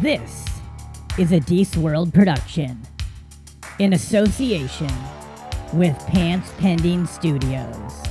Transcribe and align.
This 0.00 0.46
is 1.18 1.32
a 1.32 1.40
Deece 1.40 1.76
World 1.76 2.14
production 2.14 2.80
in 3.80 3.94
association 3.94 4.92
with 5.72 5.98
Pants 6.06 6.52
Pending 6.58 7.04
Studios. 7.04 8.04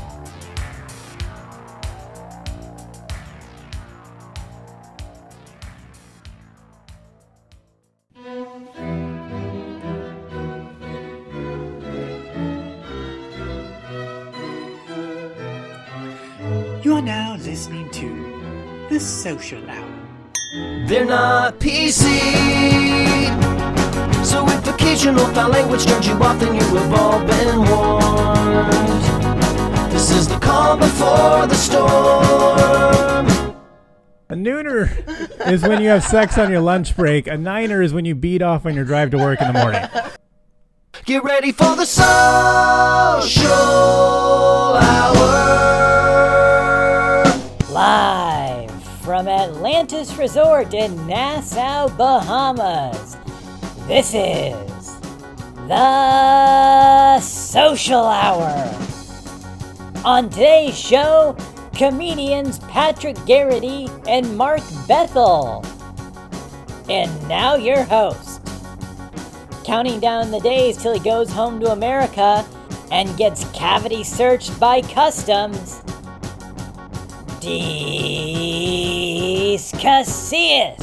You 16.83 16.95
are 16.95 17.01
now 17.01 17.37
listening 17.37 17.89
to 17.91 18.87
The 18.89 18.99
Social 18.99 19.69
Hour. 19.69 20.16
They're 20.53 21.05
not 21.05 21.59
PC. 21.59 22.05
So 24.23 24.47
if 24.47 24.65
occasional 24.67 25.25
foul 25.33 25.49
language 25.49 25.85
turns 25.85 26.07
you 26.07 26.13
off, 26.13 26.39
then 26.39 26.55
you 26.55 26.61
have 26.61 26.93
all 26.93 27.19
been 27.25 27.69
warned. 27.69 28.71
This 29.91 30.09
is 30.11 30.27
the 30.27 30.39
calm 30.39 30.79
before 30.79 31.47
the 31.47 31.55
storm. 31.55 33.27
A 34.29 34.35
nooner 34.35 34.89
is 35.47 35.63
when 35.63 35.81
you 35.81 35.89
have 35.89 36.03
sex 36.03 36.37
on 36.37 36.49
your 36.49 36.61
lunch 36.61 36.95
break. 36.95 37.27
A 37.27 37.37
niner 37.37 37.81
is 37.81 37.93
when 37.93 38.05
you 38.05 38.15
beat 38.15 38.41
off 38.41 38.65
on 38.65 38.73
your 38.73 38.85
drive 38.85 39.11
to 39.11 39.17
work 39.17 39.41
in 39.41 39.47
the 39.47 39.59
morning. 39.59 39.83
Get 41.05 41.23
ready 41.23 41.51
for 41.51 41.75
the 41.75 41.85
social 41.85 43.51
hour. 44.77 45.23
Live 47.69 48.46
from 49.17 49.27
Atlantis 49.27 50.15
Resort 50.15 50.75
in 50.75 51.07
Nassau, 51.07 51.89
Bahamas. 51.97 53.17
This 53.87 54.13
is 54.13 54.99
the 55.67 57.19
Social 57.19 58.05
Hour. 58.05 58.53
On 60.05 60.29
today's 60.29 60.77
show, 60.77 61.35
comedians 61.73 62.59
Patrick 62.59 63.17
Garrity 63.25 63.87
and 64.07 64.37
Mark 64.37 64.61
Bethel. 64.87 65.65
And 66.87 67.27
now 67.27 67.55
your 67.55 67.81
host, 67.85 68.39
counting 69.65 69.99
down 69.99 70.29
the 70.29 70.41
days 70.41 70.77
till 70.77 70.93
he 70.93 70.99
goes 70.99 71.31
home 71.31 71.59
to 71.61 71.71
America 71.71 72.45
and 72.91 73.17
gets 73.17 73.49
cavity 73.49 74.03
searched 74.03 74.59
by 74.59 74.81
customs. 74.81 75.81
Casillas. 79.81 80.75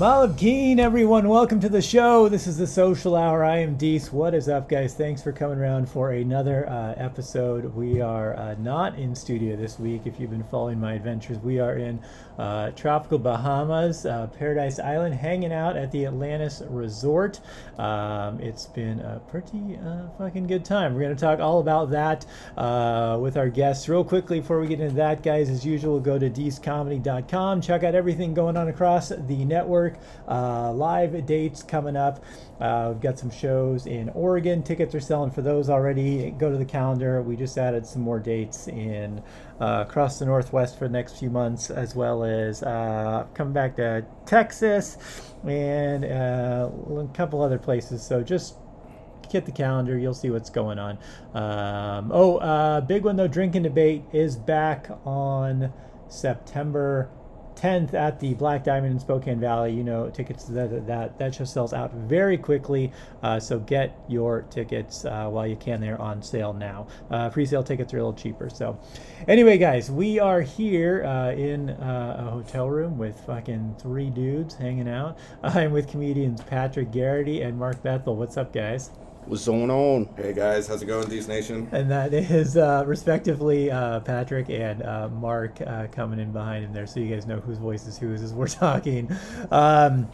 Malageen, 0.00 0.78
everyone. 0.78 1.28
Welcome 1.28 1.60
to 1.60 1.68
the 1.68 1.82
show. 1.82 2.26
This 2.30 2.46
is 2.46 2.56
the 2.56 2.66
Social 2.66 3.14
Hour. 3.14 3.44
I 3.44 3.58
am 3.58 3.76
Deece. 3.76 4.10
What 4.10 4.32
is 4.32 4.48
up, 4.48 4.66
guys? 4.66 4.94
Thanks 4.94 5.20
for 5.20 5.30
coming 5.30 5.58
around 5.58 5.90
for 5.90 6.12
another 6.12 6.66
uh, 6.70 6.94
episode. 6.96 7.74
We 7.74 8.00
are 8.00 8.34
uh, 8.34 8.54
not 8.54 8.98
in 8.98 9.14
studio 9.14 9.56
this 9.56 9.78
week. 9.78 10.06
If 10.06 10.18
you've 10.18 10.30
been 10.30 10.42
following 10.44 10.80
my 10.80 10.94
adventures, 10.94 11.36
we 11.40 11.60
are 11.60 11.76
in 11.76 12.00
uh, 12.38 12.70
tropical 12.70 13.18
Bahamas, 13.18 14.06
uh, 14.06 14.28
Paradise 14.28 14.78
Island, 14.78 15.14
hanging 15.14 15.52
out 15.52 15.76
at 15.76 15.92
the 15.92 16.06
Atlantis 16.06 16.62
Resort. 16.70 17.38
Um, 17.78 18.40
it's 18.40 18.64
been 18.64 19.00
a 19.00 19.20
pretty 19.28 19.78
uh, 19.84 20.08
fucking 20.16 20.46
good 20.46 20.64
time. 20.64 20.94
We're 20.94 21.02
going 21.02 21.14
to 21.14 21.20
talk 21.20 21.40
all 21.40 21.60
about 21.60 21.90
that 21.90 22.24
uh, 22.56 23.18
with 23.20 23.36
our 23.36 23.50
guests. 23.50 23.86
Real 23.86 24.02
quickly, 24.02 24.40
before 24.40 24.60
we 24.60 24.66
get 24.66 24.80
into 24.80 24.94
that, 24.94 25.22
guys, 25.22 25.50
as 25.50 25.66
usual, 25.66 26.00
go 26.00 26.18
to 26.18 26.30
deescomedy.com. 26.30 27.60
Check 27.60 27.84
out 27.84 27.94
everything 27.94 28.32
going 28.32 28.56
on 28.56 28.68
across 28.68 29.10
the 29.10 29.44
network. 29.44 29.89
Uh, 30.28 30.72
live 30.72 31.26
dates 31.26 31.62
coming 31.62 31.96
up. 31.96 32.24
Uh, 32.60 32.90
we've 32.92 33.00
got 33.00 33.18
some 33.18 33.30
shows 33.30 33.86
in 33.86 34.08
Oregon. 34.10 34.62
Tickets 34.62 34.94
are 34.94 35.00
selling 35.00 35.30
for 35.30 35.42
those 35.42 35.70
already. 35.70 36.30
Go 36.32 36.50
to 36.50 36.58
the 36.58 36.64
calendar. 36.64 37.22
We 37.22 37.36
just 37.36 37.56
added 37.56 37.86
some 37.86 38.02
more 38.02 38.18
dates 38.18 38.68
in 38.68 39.22
uh, 39.60 39.84
across 39.88 40.18
the 40.18 40.26
Northwest 40.26 40.78
for 40.78 40.86
the 40.86 40.92
next 40.92 41.18
few 41.18 41.30
months, 41.30 41.70
as 41.70 41.94
well 41.94 42.24
as 42.24 42.62
uh, 42.62 43.26
coming 43.34 43.52
back 43.52 43.76
to 43.76 44.04
Texas 44.26 44.98
and 45.46 46.04
uh, 46.04 46.70
a 46.96 47.08
couple 47.14 47.42
other 47.42 47.58
places. 47.58 48.02
So 48.02 48.22
just 48.22 48.56
hit 49.30 49.46
the 49.46 49.52
calendar. 49.52 49.98
You'll 49.98 50.14
see 50.14 50.30
what's 50.30 50.50
going 50.50 50.78
on. 50.78 50.98
Um, 51.34 52.10
oh, 52.12 52.36
uh, 52.38 52.80
big 52.80 53.04
one 53.04 53.16
though. 53.16 53.28
Drinking 53.28 53.62
debate 53.62 54.04
is 54.12 54.36
back 54.36 54.90
on 55.04 55.72
September 56.08 57.10
10th 57.60 57.94
at 57.94 58.18
the 58.20 58.34
Black 58.34 58.64
Diamond 58.64 58.92
in 58.94 59.00
Spokane 59.00 59.38
Valley. 59.38 59.72
You 59.72 59.84
know, 59.84 60.08
tickets 60.10 60.44
that 60.44 60.86
that 60.86 61.18
that 61.18 61.34
show 61.34 61.44
sells 61.44 61.72
out 61.72 61.92
very 61.92 62.38
quickly. 62.38 62.92
Uh, 63.22 63.38
so 63.38 63.58
get 63.58 63.98
your 64.08 64.42
tickets 64.42 65.04
uh, 65.04 65.28
while 65.28 65.46
you 65.46 65.56
can. 65.56 65.80
They're 65.80 66.00
on 66.00 66.22
sale 66.22 66.52
now. 66.52 66.86
Uh, 67.10 67.28
pre-sale 67.30 67.62
tickets 67.62 67.92
are 67.92 67.98
a 67.98 68.00
little 68.00 68.14
cheaper. 68.14 68.48
So, 68.48 68.78
anyway, 69.28 69.58
guys, 69.58 69.90
we 69.90 70.18
are 70.18 70.40
here 70.40 71.04
uh, 71.04 71.32
in 71.32 71.70
uh, 71.70 72.24
a 72.26 72.30
hotel 72.30 72.68
room 72.68 72.96
with 72.96 73.18
fucking 73.26 73.76
three 73.78 74.10
dudes 74.10 74.54
hanging 74.54 74.88
out. 74.88 75.18
I'm 75.42 75.72
with 75.72 75.88
comedians 75.88 76.42
Patrick 76.42 76.90
Garrity 76.90 77.42
and 77.42 77.58
Mark 77.58 77.82
Bethel. 77.82 78.16
What's 78.16 78.36
up, 78.36 78.52
guys? 78.52 78.90
What's 79.30 79.46
going 79.46 79.70
on? 79.70 80.08
Hey 80.16 80.32
guys, 80.32 80.66
how's 80.66 80.82
it 80.82 80.86
going, 80.86 81.06
Deece 81.06 81.28
Nation? 81.28 81.68
And 81.70 81.88
that 81.88 82.12
is 82.12 82.56
uh, 82.56 82.82
respectively 82.84 83.70
uh, 83.70 84.00
Patrick 84.00 84.50
and 84.50 84.82
uh, 84.82 85.08
Mark 85.08 85.60
uh, 85.64 85.86
coming 85.92 86.18
in 86.18 86.32
behind 86.32 86.64
him 86.64 86.72
there, 86.72 86.84
so 86.84 86.98
you 86.98 87.14
guys 87.14 87.28
know 87.28 87.38
whose 87.38 87.58
voice 87.58 87.86
is 87.86 87.96
whose 87.96 88.22
as 88.22 88.34
we're 88.34 88.48
talking. 88.48 89.08
Um, 89.52 90.10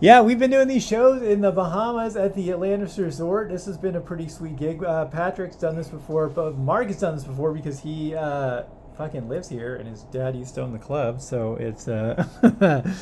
yeah, 0.00 0.20
we've 0.20 0.38
been 0.38 0.50
doing 0.50 0.68
these 0.68 0.86
shows 0.86 1.22
in 1.22 1.40
the 1.40 1.50
Bahamas 1.50 2.14
at 2.14 2.34
the 2.34 2.50
Atlantis 2.50 2.98
Resort. 2.98 3.48
This 3.48 3.64
has 3.64 3.78
been 3.78 3.96
a 3.96 4.02
pretty 4.02 4.28
sweet 4.28 4.56
gig. 4.56 4.84
Uh, 4.84 5.06
Patrick's 5.06 5.56
done 5.56 5.74
this 5.74 5.88
before, 5.88 6.28
but 6.28 6.58
Mark 6.58 6.88
has 6.88 7.00
done 7.00 7.14
this 7.14 7.24
before 7.24 7.54
because 7.54 7.80
he 7.80 8.14
uh, 8.14 8.64
fucking 8.98 9.30
lives 9.30 9.48
here 9.48 9.76
and 9.76 9.88
his 9.88 10.02
dad 10.04 10.36
used 10.36 10.56
to 10.56 10.60
own 10.60 10.74
the 10.74 10.78
club. 10.78 11.22
So 11.22 11.56
it's 11.56 11.88
a 11.88 12.28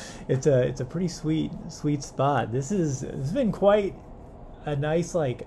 it's 0.28 0.46
a 0.46 0.62
it's 0.62 0.80
a 0.80 0.84
pretty 0.84 1.08
sweet 1.08 1.50
sweet 1.68 2.04
spot. 2.04 2.52
This 2.52 2.70
is 2.70 3.02
it's 3.02 3.32
been 3.32 3.50
quite 3.50 3.96
a 4.64 4.76
nice 4.76 5.14
like 5.14 5.46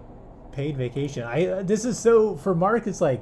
paid 0.51 0.77
vacation. 0.77 1.23
I 1.23 1.47
uh, 1.47 1.63
this 1.63 1.85
is 1.85 1.97
so 1.97 2.35
for 2.35 2.55
Mark. 2.55 2.87
It's 2.87 3.01
like 3.01 3.21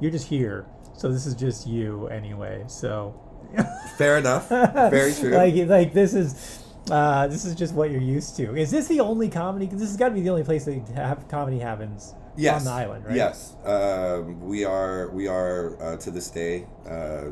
you're 0.00 0.10
just 0.10 0.28
here, 0.28 0.66
so 0.96 1.10
this 1.10 1.26
is 1.26 1.34
just 1.34 1.66
you 1.66 2.06
anyway. 2.08 2.64
So 2.66 3.14
Fair 3.98 4.18
enough. 4.18 4.48
Very 4.48 5.12
true. 5.14 5.30
like 5.30 5.54
like 5.68 5.92
this 5.92 6.14
is 6.14 6.64
uh, 6.90 7.26
this 7.26 7.44
is 7.44 7.54
just 7.54 7.74
what 7.74 7.90
you're 7.90 8.00
used 8.00 8.36
to. 8.36 8.56
Is 8.56 8.70
this 8.70 8.88
the 8.88 9.00
only 9.00 9.28
comedy? 9.28 9.66
This 9.66 9.80
has 9.80 9.96
got 9.96 10.08
to 10.08 10.14
be 10.14 10.22
the 10.22 10.30
only 10.30 10.44
place 10.44 10.64
that 10.64 10.88
have 10.88 11.28
comedy 11.28 11.58
happens 11.58 12.14
yes. 12.36 12.60
on 12.60 12.64
the 12.64 12.70
island, 12.70 13.06
right? 13.06 13.16
Yes. 13.16 13.54
Um, 13.64 14.40
we 14.40 14.64
are 14.64 15.10
we 15.10 15.28
are 15.28 15.80
uh, 15.82 15.96
to 15.98 16.10
this 16.10 16.30
day 16.30 16.66
uh, 16.88 17.26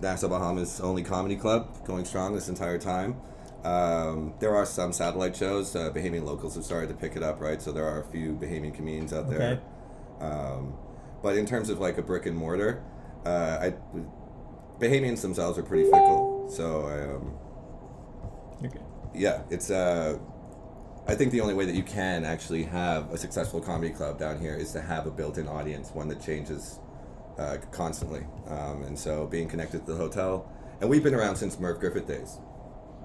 Nassau 0.00 0.28
Bahamas' 0.28 0.80
only 0.80 1.02
comedy 1.02 1.36
club, 1.36 1.84
going 1.86 2.04
strong 2.04 2.34
this 2.34 2.48
entire 2.48 2.78
time. 2.78 3.16
Um, 3.66 4.34
there 4.38 4.54
are 4.54 4.64
some 4.64 4.92
satellite 4.92 5.34
shows. 5.34 5.74
Uh, 5.74 5.90
Bahamian 5.90 6.24
locals 6.24 6.54
have 6.54 6.64
started 6.64 6.88
to 6.88 6.94
pick 6.94 7.16
it 7.16 7.22
up, 7.22 7.40
right? 7.40 7.60
So 7.60 7.72
there 7.72 7.84
are 7.84 8.00
a 8.00 8.04
few 8.04 8.34
Bahamian 8.34 8.72
comedians 8.72 9.12
out 9.12 9.28
there. 9.28 9.40
Okay. 9.40 10.24
Um, 10.24 10.74
but 11.20 11.36
in 11.36 11.46
terms 11.46 11.68
of 11.68 11.80
like 11.80 11.98
a 11.98 12.02
brick 12.02 12.26
and 12.26 12.36
mortar, 12.36 12.84
uh, 13.24 13.58
I, 13.60 13.74
Bahamians 14.78 15.20
themselves 15.20 15.58
are 15.58 15.64
pretty 15.64 15.84
fickle. 15.84 16.48
So 16.48 16.86
um, 16.86 17.34
You're 18.62 18.70
yeah, 19.12 19.42
it's 19.50 19.70
uh, 19.70 20.18
I 21.08 21.16
think 21.16 21.32
the 21.32 21.40
only 21.40 21.54
way 21.54 21.64
that 21.64 21.74
you 21.74 21.82
can 21.82 22.24
actually 22.24 22.62
have 22.64 23.12
a 23.12 23.18
successful 23.18 23.60
comedy 23.60 23.92
club 23.92 24.18
down 24.18 24.38
here 24.38 24.54
is 24.54 24.70
to 24.72 24.80
have 24.80 25.06
a 25.06 25.10
built-in 25.10 25.48
audience, 25.48 25.90
one 25.90 26.06
that 26.08 26.20
changes 26.20 26.78
uh, 27.36 27.56
constantly. 27.72 28.26
Um, 28.46 28.84
and 28.84 28.96
so 28.96 29.26
being 29.26 29.48
connected 29.48 29.86
to 29.86 29.92
the 29.92 29.98
hotel, 29.98 30.48
and 30.80 30.88
we've 30.88 31.02
been 31.02 31.14
around 31.14 31.34
since 31.34 31.58
Merv 31.58 31.80
Griffin 31.80 32.04
days, 32.04 32.38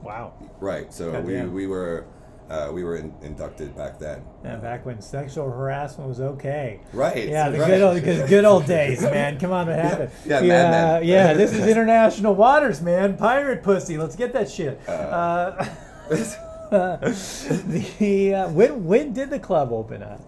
Wow. 0.04 0.34
right? 0.60 0.92
So 0.94 1.08
we, 1.22 1.34
Goddamn. 1.34 1.54
we 1.54 1.68
were 1.68 2.06
uh, 2.52 2.70
we 2.70 2.84
were 2.84 2.98
in, 2.98 3.14
inducted 3.22 3.76
back 3.78 3.98
then. 3.98 4.22
Yeah, 4.44 4.58
back 4.58 4.86
when 4.86 5.02
sexual 5.02 5.50
harassment 5.50 6.10
was 6.10 6.20
okay. 6.20 6.82
Right. 6.92 7.30
Yeah, 7.30 7.50
the 7.50 7.60
right. 7.60 7.68
good 7.68 7.82
old, 7.82 8.04
good, 8.04 8.28
good 8.28 8.44
old 8.46 8.66
days, 8.66 9.02
man. 9.16 9.40
Come 9.40 9.54
on, 9.54 9.68
what 9.68 9.80
happened? 9.80 10.12
yeah, 10.26 10.42
yeah, 10.42 10.70
Men. 10.70 11.06
yeah. 11.06 11.34
This 11.34 11.54
is 11.54 11.66
international 11.66 12.36
waters, 12.36 12.82
man. 12.82 13.16
Pirate 13.16 13.64
pussy. 13.64 13.98
Let's 13.98 14.18
get 14.18 14.34
that 14.34 14.52
shit. 14.52 14.82
Uh, 14.88 15.66
the 16.72 18.34
uh, 18.36 18.50
when 18.50 18.84
when 18.86 19.14
did 19.14 19.30
the 19.30 19.40
club 19.40 19.72
open 19.72 20.04
up? 20.04 20.22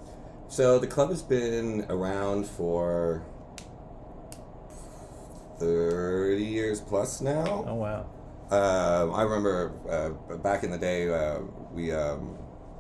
So 0.48 0.80
the 0.80 0.88
club 0.88 1.10
has 1.10 1.22
been 1.22 1.86
around 1.90 2.48
for 2.48 3.22
thirty 5.60 6.46
years 6.46 6.80
plus 6.80 7.20
now. 7.20 7.66
Oh 7.68 7.76
wow. 7.76 8.06
Um, 8.54 9.16
I 9.16 9.24
remember 9.24 9.74
uh, 9.90 10.36
back 10.38 10.64
in 10.64 10.70
the 10.70 10.78
day, 10.78 11.10
uh, 11.10 11.40
we 11.72 11.92
um, 11.92 12.36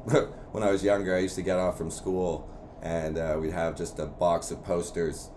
when 0.51 0.61
I 0.61 0.69
was 0.71 0.83
younger, 0.83 1.15
I 1.15 1.19
used 1.19 1.35
to 1.35 1.41
get 1.41 1.57
off 1.57 1.79
from 1.79 1.89
school 1.89 2.47
and 2.83 3.17
uh, 3.17 3.37
we'd 3.41 3.53
have 3.53 3.75
just 3.75 3.97
a 3.97 4.05
box 4.05 4.51
of 4.51 4.63
posters, 4.63 5.31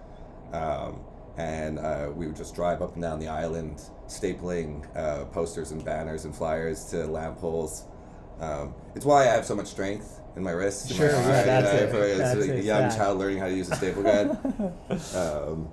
um, 0.52 1.00
and 1.38 1.78
uh, 1.78 2.10
we 2.14 2.26
would 2.26 2.36
just 2.36 2.54
drive 2.54 2.82
up 2.82 2.94
and 2.94 3.02
down 3.02 3.18
the 3.18 3.28
island, 3.28 3.80
stapling 4.08 4.84
uh, 4.94 5.24
posters 5.26 5.70
and 5.70 5.82
banners 5.84 6.26
and 6.26 6.34
flyers 6.36 6.84
to 6.86 7.06
lamp 7.06 7.38
poles. 7.38 7.86
Um, 8.38 8.74
it's 8.94 9.06
why 9.06 9.22
I 9.22 9.26
have 9.28 9.46
so 9.46 9.54
much 9.54 9.68
strength 9.68 10.20
in 10.36 10.42
my 10.42 10.50
wrists. 10.50 10.90
in 10.90 10.98
my 10.98 11.06
Sure, 11.06 11.12
yeah, 11.22 11.42
that's 11.44 11.94
uh, 11.94 11.96
it. 11.96 12.10
as 12.10 12.18
That's 12.18 12.48
a 12.48 12.62
young 12.62 12.82
that. 12.82 12.96
child 12.96 13.18
learning 13.18 13.38
how 13.38 13.46
to 13.46 13.54
use 13.54 13.70
a 13.70 13.76
staple 13.76 14.02
gun. 14.02 14.74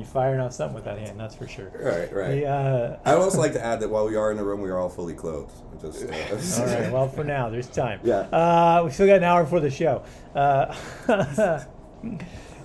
You're 0.00 0.08
firing 0.08 0.40
off 0.40 0.54
something 0.54 0.74
with 0.74 0.84
that 0.84 0.98
hand, 0.98 1.20
that's 1.20 1.34
for 1.34 1.46
sure. 1.46 1.70
right, 1.74 2.10
right. 2.10 2.40
The, 2.40 2.46
uh, 2.46 2.98
I 3.04 3.14
would 3.14 3.22
also 3.22 3.38
like 3.38 3.52
to 3.52 3.62
add 3.62 3.80
that 3.80 3.90
while 3.90 4.08
we 4.08 4.16
are 4.16 4.30
in 4.30 4.38
the 4.38 4.44
room, 4.44 4.62
we 4.62 4.70
are 4.70 4.78
all 4.78 4.88
fully 4.88 5.12
clothed. 5.12 5.52
Just, 5.78 6.04
uh, 6.04 6.62
All 6.62 6.66
right. 6.66 6.90
Well, 6.90 7.08
for 7.08 7.22
now, 7.22 7.50
there's 7.50 7.66
time. 7.66 8.00
Yeah. 8.02 8.20
Uh, 8.20 8.82
we 8.86 8.92
still 8.92 9.06
got 9.06 9.16
an 9.16 9.24
hour 9.24 9.44
for 9.44 9.60
the 9.60 9.70
show. 9.70 10.02
Uh, 10.34 10.74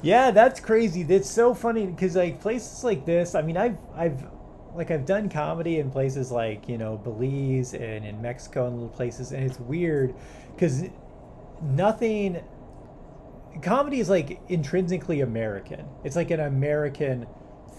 yeah, 0.01 0.31
that's 0.31 0.61
crazy. 0.61 1.03
That's 1.03 1.29
so 1.29 1.53
funny 1.53 1.87
because 1.87 2.15
like 2.15 2.39
places 2.39 2.85
like 2.85 3.05
this. 3.05 3.35
I 3.35 3.41
mean, 3.41 3.57
I've 3.57 3.77
I've 3.93 4.25
like 4.73 4.91
I've 4.91 5.05
done 5.05 5.27
comedy 5.27 5.79
in 5.79 5.91
places 5.91 6.31
like 6.31 6.69
you 6.69 6.77
know 6.77 6.95
Belize 6.97 7.73
and 7.73 8.05
in 8.05 8.21
Mexico 8.21 8.67
and 8.67 8.75
little 8.75 8.89
places, 8.89 9.33
and 9.33 9.43
it's 9.43 9.59
weird 9.59 10.15
because 10.53 10.83
nothing. 11.61 12.41
Comedy 13.61 13.99
is 13.99 14.09
like 14.09 14.39
intrinsically 14.49 15.21
American. 15.21 15.85
It's 16.03 16.15
like 16.15 16.31
an 16.31 16.41
American 16.41 17.25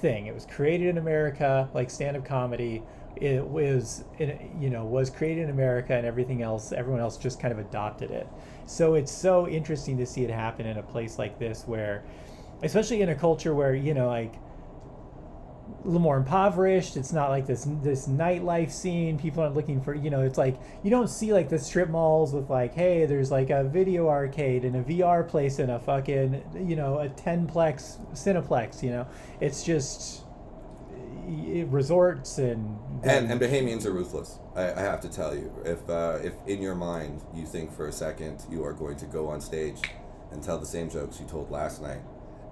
thing. 0.00 0.26
It 0.26 0.34
was 0.34 0.46
created 0.46 0.88
in 0.88 0.98
America, 0.98 1.68
like 1.74 1.90
stand-up 1.90 2.24
comedy. 2.24 2.82
It 3.16 3.42
was, 3.42 4.04
you 4.18 4.68
know, 4.68 4.84
was 4.84 5.08
created 5.08 5.44
in 5.44 5.50
America, 5.50 5.94
and 5.94 6.06
everything 6.06 6.42
else, 6.42 6.72
everyone 6.72 7.00
else 7.00 7.16
just 7.16 7.40
kind 7.40 7.52
of 7.52 7.58
adopted 7.58 8.10
it. 8.10 8.28
So 8.66 8.94
it's 8.94 9.12
so 9.12 9.48
interesting 9.48 9.96
to 9.98 10.06
see 10.06 10.24
it 10.24 10.30
happen 10.30 10.66
in 10.66 10.76
a 10.76 10.82
place 10.82 11.18
like 11.18 11.38
this, 11.38 11.64
where, 11.66 12.04
especially 12.62 13.00
in 13.00 13.08
a 13.08 13.14
culture 13.14 13.54
where 13.54 13.74
you 13.74 13.94
know, 13.94 14.08
like 14.08 14.34
little 15.86 16.00
more 16.00 16.16
impoverished. 16.16 16.96
It's 16.96 17.12
not 17.12 17.30
like 17.30 17.46
this 17.46 17.66
this 17.82 18.08
nightlife 18.08 18.70
scene. 18.70 19.18
People 19.18 19.42
aren't 19.42 19.54
looking 19.54 19.80
for 19.80 19.94
you 19.94 20.10
know. 20.10 20.22
It's 20.22 20.38
like 20.38 20.56
you 20.82 20.90
don't 20.90 21.08
see 21.08 21.32
like 21.32 21.48
the 21.48 21.58
strip 21.58 21.88
malls 21.88 22.32
with 22.32 22.50
like, 22.50 22.74
hey, 22.74 23.06
there's 23.06 23.30
like 23.30 23.50
a 23.50 23.64
video 23.64 24.08
arcade 24.08 24.64
and 24.64 24.76
a 24.76 24.82
VR 24.82 25.26
place 25.26 25.58
and 25.58 25.70
a 25.70 25.78
fucking 25.78 26.42
you 26.68 26.76
know 26.76 26.98
a 26.98 27.08
tenplex 27.08 27.98
cineplex. 28.12 28.82
You 28.82 28.90
know, 28.90 29.08
it's 29.40 29.62
just 29.62 30.24
eh, 31.28 31.64
resorts 31.68 32.38
and 32.38 32.78
And, 33.02 33.30
and 33.30 33.40
Bahamians 33.40 33.86
are 33.86 33.92
ruthless. 33.92 34.38
I, 34.54 34.72
I 34.72 34.80
have 34.80 35.00
to 35.02 35.08
tell 35.08 35.34
you, 35.34 35.52
if 35.64 35.88
uh, 35.88 36.18
if 36.22 36.34
in 36.46 36.60
your 36.60 36.74
mind 36.74 37.22
you 37.34 37.46
think 37.46 37.72
for 37.72 37.86
a 37.88 37.92
second 37.92 38.44
you 38.50 38.64
are 38.64 38.72
going 38.72 38.96
to 38.96 39.06
go 39.06 39.28
on 39.28 39.40
stage 39.40 39.80
and 40.32 40.42
tell 40.42 40.58
the 40.58 40.66
same 40.66 40.90
jokes 40.90 41.20
you 41.20 41.26
told 41.26 41.50
last 41.50 41.80
night, 41.80 42.00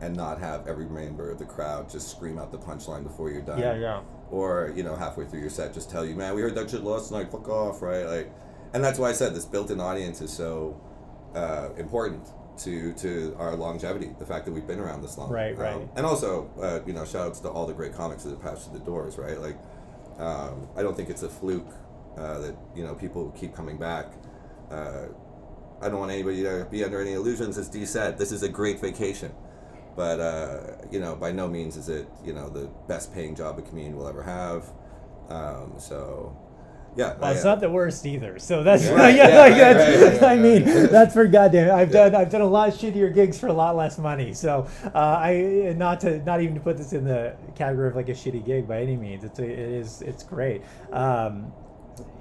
and 0.00 0.16
not 0.16 0.38
have 0.38 0.66
every 0.66 0.86
member 0.86 1.30
of 1.30 1.38
the 1.38 1.44
crowd 1.44 1.88
just 1.88 2.10
scream 2.10 2.38
out 2.38 2.50
the 2.52 2.58
punchline 2.58 3.02
before 3.02 3.30
you're 3.30 3.42
done, 3.42 3.58
yeah 3.58 3.74
yeah 3.76 4.00
or 4.30 4.72
you 4.76 4.82
know 4.82 4.96
halfway 4.96 5.24
through 5.24 5.40
your 5.40 5.50
set 5.50 5.72
just 5.72 5.90
tell 5.90 6.04
you, 6.04 6.14
man, 6.16 6.34
we 6.34 6.42
heard 6.42 6.54
that 6.54 6.68
shit 6.70 6.82
last 6.82 7.12
night, 7.12 7.30
fuck 7.30 7.48
off, 7.48 7.82
right? 7.82 8.04
Like, 8.04 8.32
and 8.72 8.82
that's 8.82 8.98
why 8.98 9.10
I 9.10 9.12
said 9.12 9.34
this 9.34 9.44
built-in 9.44 9.80
audience 9.80 10.20
is 10.20 10.32
so 10.32 10.80
uh, 11.34 11.68
important 11.76 12.26
to 12.58 12.92
to 12.94 13.34
our 13.38 13.54
longevity. 13.54 14.10
The 14.18 14.26
fact 14.26 14.44
that 14.46 14.52
we've 14.52 14.66
been 14.66 14.80
around 14.80 15.02
this 15.02 15.16
long, 15.18 15.30
Right, 15.30 15.54
Um, 15.54 15.60
right. 15.60 15.88
and 15.96 16.04
also, 16.06 16.50
uh, 16.60 16.80
you 16.86 16.92
know, 16.92 17.04
shout 17.04 17.28
outs 17.28 17.40
to 17.40 17.48
all 17.48 17.66
the 17.66 17.74
great 17.74 17.92
comics 17.94 18.24
that 18.24 18.30
have 18.30 18.42
passed 18.42 18.70
through 18.70 18.78
the 18.78 18.84
doors, 18.84 19.18
right? 19.18 19.38
Like, 19.40 19.58
um, 20.18 20.68
I 20.76 20.82
don't 20.82 20.96
think 20.96 21.10
it's 21.10 21.22
a 21.22 21.28
fluke 21.28 21.72
uh, 22.16 22.38
that 22.40 22.56
you 22.74 22.84
know 22.84 22.94
people 22.94 23.30
keep 23.38 23.54
coming 23.54 23.76
back. 23.76 24.06
Uh, 24.70 25.06
I 25.82 25.88
don't 25.88 25.98
want 25.98 26.12
anybody 26.12 26.42
to 26.44 26.66
be 26.70 26.82
under 26.84 27.00
any 27.00 27.12
illusions. 27.12 27.58
As 27.58 27.68
Dee 27.68 27.84
said, 27.86 28.18
this 28.18 28.32
is 28.32 28.42
a 28.42 28.48
great 28.48 28.80
vacation, 28.80 29.32
but 29.96 30.20
uh, 30.20 30.60
you 30.90 31.00
know, 31.00 31.14
by 31.16 31.32
no 31.32 31.48
means 31.48 31.76
is 31.76 31.88
it 31.88 32.08
you 32.24 32.32
know 32.32 32.48
the 32.48 32.70
best 32.88 33.12
paying 33.12 33.34
job 33.34 33.58
a 33.58 33.62
comedian 33.62 33.96
will 33.96 34.08
ever 34.08 34.22
have. 34.22 34.70
Um, 35.28 35.74
so, 35.78 36.36
yeah, 36.96 37.16
Well, 37.16 37.30
I, 37.30 37.32
it's 37.32 37.44
uh, 37.44 37.48
not 37.48 37.60
the 37.60 37.70
worst 37.70 38.04
either. 38.04 38.38
So 38.38 38.62
that's 38.62 38.86
Right, 38.88 39.14
yeah, 39.14 39.28
yeah, 39.28 39.38
like 39.38 39.54
that's, 39.54 40.02
right, 40.02 40.22
right, 40.22 40.38
I 40.38 40.42
mean, 40.42 40.64
that's 40.90 41.14
for 41.14 41.26
goddamn. 41.26 41.74
I've 41.74 41.90
done 41.90 42.14
I've 42.14 42.30
done 42.30 42.42
a 42.42 42.46
lot 42.46 42.70
shittier 42.70 43.12
gigs 43.12 43.38
for 43.38 43.46
a 43.46 43.52
lot 43.52 43.76
less 43.76 43.98
money. 43.98 44.34
So 44.34 44.68
uh, 44.94 44.98
I 44.98 45.74
not 45.76 46.00
to 46.00 46.18
not 46.24 46.40
even 46.40 46.54
to 46.54 46.60
put 46.60 46.76
this 46.76 46.92
in 46.92 47.04
the 47.04 47.36
category 47.54 47.88
of 47.88 47.96
like 47.96 48.08
a 48.08 48.12
shitty 48.12 48.44
gig 48.44 48.68
by 48.68 48.82
any 48.82 48.96
means. 48.96 49.24
It's 49.24 49.38
a, 49.38 49.44
it 49.44 49.58
is 49.58 50.02
it's 50.02 50.22
great. 50.22 50.62
Um, 50.92 51.52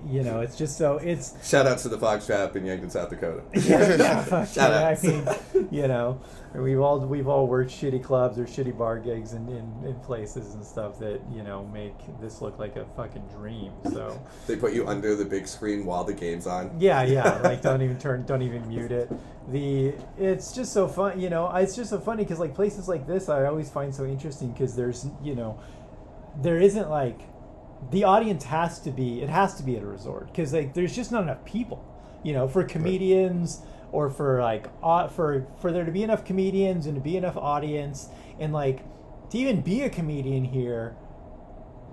you 0.08 0.24
know, 0.24 0.42
it's 0.42 0.58
just 0.58 0.78
so 0.78 0.98
it's 0.98 1.34
shout 1.48 1.66
outs 1.66 1.84
to 1.84 1.90
the 1.90 1.98
Fox 1.98 2.26
Trap 2.26 2.56
in 2.56 2.66
Yankton, 2.66 2.90
South 2.90 3.10
Dakota. 3.10 3.44
yeah, 3.54 3.96
yeah, 3.96 4.46
Shout 4.46 4.72
yeah. 4.72 4.88
I 4.88 5.56
mean, 5.56 5.68
you 5.72 5.88
know, 5.88 6.22
we've 6.54 6.80
all 6.80 7.00
we've 7.00 7.28
all 7.28 7.48
worked 7.48 7.72
shitty 7.72 8.04
clubs 8.04 8.38
or 8.38 8.46
shitty 8.46 8.78
bar 8.78 9.00
gigs 9.00 9.34
in, 9.34 9.48
in, 9.48 9.88
in 9.88 9.96
places 10.02 10.54
and 10.56 10.66
stuff 10.66 11.00
that 11.00 11.22
you 11.34 11.44
know 11.44 11.66
make 11.74 11.96
this 12.20 12.42
look 12.42 12.60
like 12.60 12.76
a 12.76 12.86
fucking 12.98 13.28
dream. 13.28 13.72
So. 13.92 14.22
They 14.48 14.56
put 14.56 14.74
you 14.74 14.88
under 14.88 15.16
the 15.16 15.26
big 15.26 15.48
screen 15.48 15.86
while 15.86 16.04
the 16.04 16.14
game's 16.14 16.48
on. 16.48 16.76
Yeah, 16.80 17.04
yeah. 17.04 17.32
Like 17.44 17.62
don't 17.62 17.82
even 17.82 17.98
turn, 17.98 18.26
don't 18.26 18.42
even 18.42 18.68
mute 18.68 18.92
it. 18.92 19.12
The 19.50 19.94
it's 20.18 20.54
just 20.54 20.74
so 20.74 20.88
fun, 20.88 21.20
you 21.20 21.30
know. 21.30 21.54
It's 21.56 21.76
just 21.76 21.90
so 21.90 22.00
funny 22.00 22.24
because 22.24 22.40
like 22.40 22.56
places 22.56 22.88
like 22.88 23.06
this, 23.08 23.30
I 23.30 23.46
always 23.46 23.70
find 23.70 23.94
so 23.94 24.06
interesting 24.06 24.52
because 24.52 24.76
there's, 24.76 25.08
you 25.22 25.36
know, 25.36 25.60
there 26.42 26.60
isn't 26.60 26.90
like 26.90 27.20
the 27.92 28.04
audience 28.04 28.44
has 28.46 28.80
to 28.82 28.92
be. 28.92 29.22
It 29.22 29.30
has 29.30 29.56
to 29.56 29.64
be 29.64 29.78
at 29.78 29.84
a 29.84 29.86
resort 29.86 30.28
because 30.28 30.54
like 30.54 30.74
there's 30.74 30.96
just 30.96 31.12
not 31.12 31.24
enough 31.24 31.44
people, 31.46 31.84
you 32.24 32.34
know, 32.34 32.48
for 32.48 32.64
comedians 32.64 33.62
or 33.92 34.10
for 34.10 34.42
like 34.42 34.68
au- 34.82 35.08
for 35.08 35.48
for 35.60 35.72
there 35.72 35.86
to 35.86 35.92
be 35.92 36.04
enough 36.04 36.26
comedians 36.26 36.86
and 36.86 36.96
to 36.96 37.02
be 37.02 37.18
enough 37.18 37.38
audience 37.38 38.10
and 38.40 38.54
like 38.54 38.84
to 39.30 39.38
even 39.38 39.62
be 39.62 39.82
a 39.82 39.90
comedian 39.90 40.44
here 40.44 40.96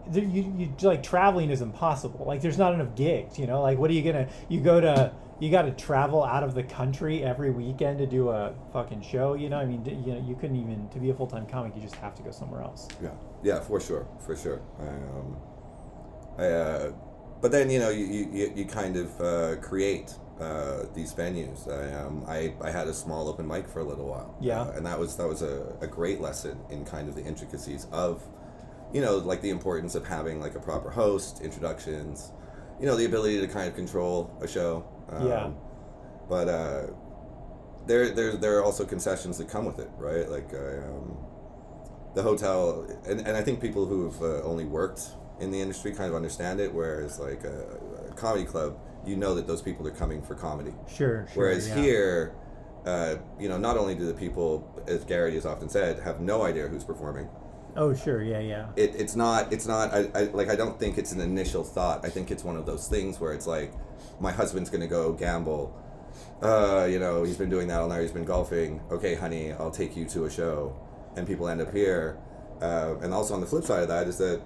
there, 0.08 0.24
you, 0.24 0.52
you 0.56 0.86
like 0.86 1.02
traveling 1.02 1.50
is 1.50 1.62
impossible. 1.62 2.24
Like 2.26 2.40
there's 2.40 2.58
not 2.58 2.74
enough 2.74 2.94
gigs, 2.94 3.38
you 3.38 3.46
know. 3.46 3.62
Like 3.62 3.78
what 3.78 3.90
are 3.90 3.94
you 3.94 4.02
gonna? 4.02 4.28
You 4.48 4.60
go 4.60 4.80
to 4.80 5.12
you 5.40 5.50
got 5.50 5.62
to 5.62 5.70
travel 5.72 6.22
out 6.22 6.42
of 6.42 6.54
the 6.54 6.62
country 6.62 7.24
every 7.24 7.50
weekend 7.50 7.98
to 7.98 8.06
do 8.06 8.28
a 8.28 8.52
fucking 8.72 9.00
show. 9.00 9.34
You 9.34 9.48
know, 9.48 9.58
I 9.58 9.64
mean, 9.64 9.84
you 10.04 10.12
know, 10.12 10.24
you 10.26 10.36
couldn't 10.36 10.56
even 10.56 10.88
to 10.90 10.98
be 10.98 11.10
a 11.10 11.14
full 11.14 11.26
time 11.26 11.46
comic. 11.46 11.74
You 11.74 11.82
just 11.82 11.94
have 11.96 12.14
to 12.16 12.22
go 12.22 12.30
somewhere 12.30 12.62
else. 12.62 12.88
Yeah, 13.02 13.10
yeah, 13.42 13.60
for 13.60 13.80
sure, 13.80 14.06
for 14.24 14.36
sure. 14.36 14.60
Um, 14.78 15.36
uh, 16.38 16.90
but 17.40 17.50
then 17.52 17.70
you 17.70 17.78
know 17.78 17.88
you, 17.90 18.04
you, 18.06 18.52
you- 18.56 18.64
kind 18.66 18.96
of 18.96 19.20
uh, 19.20 19.56
create 19.60 20.14
uh, 20.40 20.84
these 20.94 21.12
venues. 21.14 21.68
I, 21.68 21.94
um, 22.02 22.24
I 22.26 22.54
I 22.62 22.70
had 22.70 22.88
a 22.88 22.94
small 22.94 23.28
open 23.28 23.46
mic 23.46 23.68
for 23.68 23.80
a 23.80 23.84
little 23.84 24.06
while. 24.06 24.34
Yeah. 24.40 24.62
uh, 24.62 24.72
and 24.76 24.86
that 24.86 24.98
was 24.98 25.16
that 25.16 25.28
was 25.28 25.42
a, 25.42 25.76
a 25.80 25.86
great 25.86 26.20
lesson 26.20 26.58
in 26.70 26.84
kind 26.84 27.08
of 27.08 27.14
the 27.14 27.22
intricacies 27.24 27.86
of, 27.92 28.22
you 28.92 29.00
know, 29.00 29.16
like 29.18 29.42
the 29.42 29.50
importance 29.50 29.94
of 29.94 30.06
having 30.06 30.40
like 30.40 30.54
a 30.54 30.60
proper 30.60 30.90
host, 30.90 31.40
introductions, 31.42 32.32
you 32.80 32.86
know, 32.86 32.96
the 32.96 33.04
ability 33.04 33.40
to 33.40 33.46
kind 33.48 33.68
of 33.68 33.74
control 33.74 34.30
a 34.40 34.48
show. 34.48 34.84
Um, 35.10 35.26
Yeah. 35.26 35.50
But 36.28 36.48
uh, 36.48 36.86
there 37.86 38.10
there 38.10 38.36
there 38.36 38.58
are 38.58 38.64
also 38.64 38.84
concessions 38.86 39.36
that 39.38 39.48
come 39.48 39.64
with 39.64 39.78
it, 39.78 39.90
right? 39.98 40.28
Like. 40.28 40.52
I, 40.54 40.78
um, 40.88 41.16
the 42.12 42.22
hotel 42.24 42.84
and, 43.06 43.20
and 43.20 43.36
i 43.36 43.40
think 43.40 43.60
people 43.60 43.86
who've 43.86 44.20
uh, 44.20 44.42
only 44.42 44.64
worked 44.64 45.10
in 45.40 45.50
the 45.50 45.60
industry 45.60 45.92
kind 45.92 46.08
of 46.08 46.14
understand 46.14 46.60
it 46.60 46.72
whereas 46.72 47.18
like 47.18 47.44
a, 47.44 47.78
a 48.08 48.12
comedy 48.14 48.44
club 48.44 48.78
you 49.06 49.16
know 49.16 49.34
that 49.34 49.46
those 49.46 49.62
people 49.62 49.86
are 49.86 49.90
coming 49.92 50.20
for 50.22 50.34
comedy 50.34 50.72
Sure. 50.88 51.26
sure 51.32 51.42
whereas 51.42 51.68
yeah. 51.68 51.74
here 51.76 52.34
uh, 52.86 53.16
you 53.38 53.48
know 53.48 53.58
not 53.58 53.76
only 53.76 53.94
do 53.94 54.06
the 54.06 54.14
people 54.14 54.82
as 54.86 55.04
gary 55.04 55.34
has 55.34 55.44
often 55.46 55.68
said 55.68 55.98
have 56.00 56.20
no 56.20 56.42
idea 56.42 56.66
who's 56.68 56.84
performing 56.84 57.28
Oh, 57.76 57.94
sure. 57.94 58.20
Yeah, 58.20 58.40
yeah. 58.40 58.66
it, 58.74 58.96
it's 58.96 59.14
not 59.14 59.52
it's 59.52 59.64
not 59.66 59.94
I, 59.94 60.08
I 60.12 60.22
like 60.32 60.48
i 60.50 60.56
don't 60.56 60.76
think 60.80 60.98
it's 60.98 61.12
an 61.12 61.20
initial 61.20 61.62
thought 61.62 62.04
i 62.04 62.08
think 62.10 62.32
it's 62.32 62.42
one 62.42 62.56
of 62.56 62.66
those 62.66 62.88
things 62.88 63.20
where 63.20 63.32
it's 63.32 63.46
like 63.46 63.72
my 64.18 64.32
husband's 64.32 64.70
gonna 64.70 64.88
go 64.88 65.12
gamble 65.12 65.72
uh, 66.42 66.88
you 66.90 66.98
know 66.98 67.22
he's 67.22 67.36
been 67.36 67.48
doing 67.48 67.68
that 67.68 67.80
all 67.80 67.88
night 67.88 68.00
he's 68.02 68.10
been 68.10 68.24
golfing 68.24 68.80
okay 68.90 69.14
honey 69.14 69.52
i'll 69.52 69.70
take 69.70 69.96
you 69.96 70.04
to 70.06 70.24
a 70.24 70.30
show 70.30 70.74
and 71.16 71.28
people 71.28 71.48
end 71.48 71.60
up 71.60 71.72
here 71.72 72.18
uh, 72.60 72.96
and 73.02 73.14
also 73.14 73.34
on 73.34 73.40
the 73.40 73.46
flip 73.46 73.62
side 73.64 73.82
of 73.82 73.88
that 73.88 74.08
is 74.08 74.18
that 74.18 74.40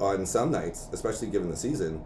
on 0.00 0.26
some 0.26 0.50
nights 0.50 0.88
especially 0.92 1.28
given 1.28 1.48
the 1.50 1.56
season 1.56 2.02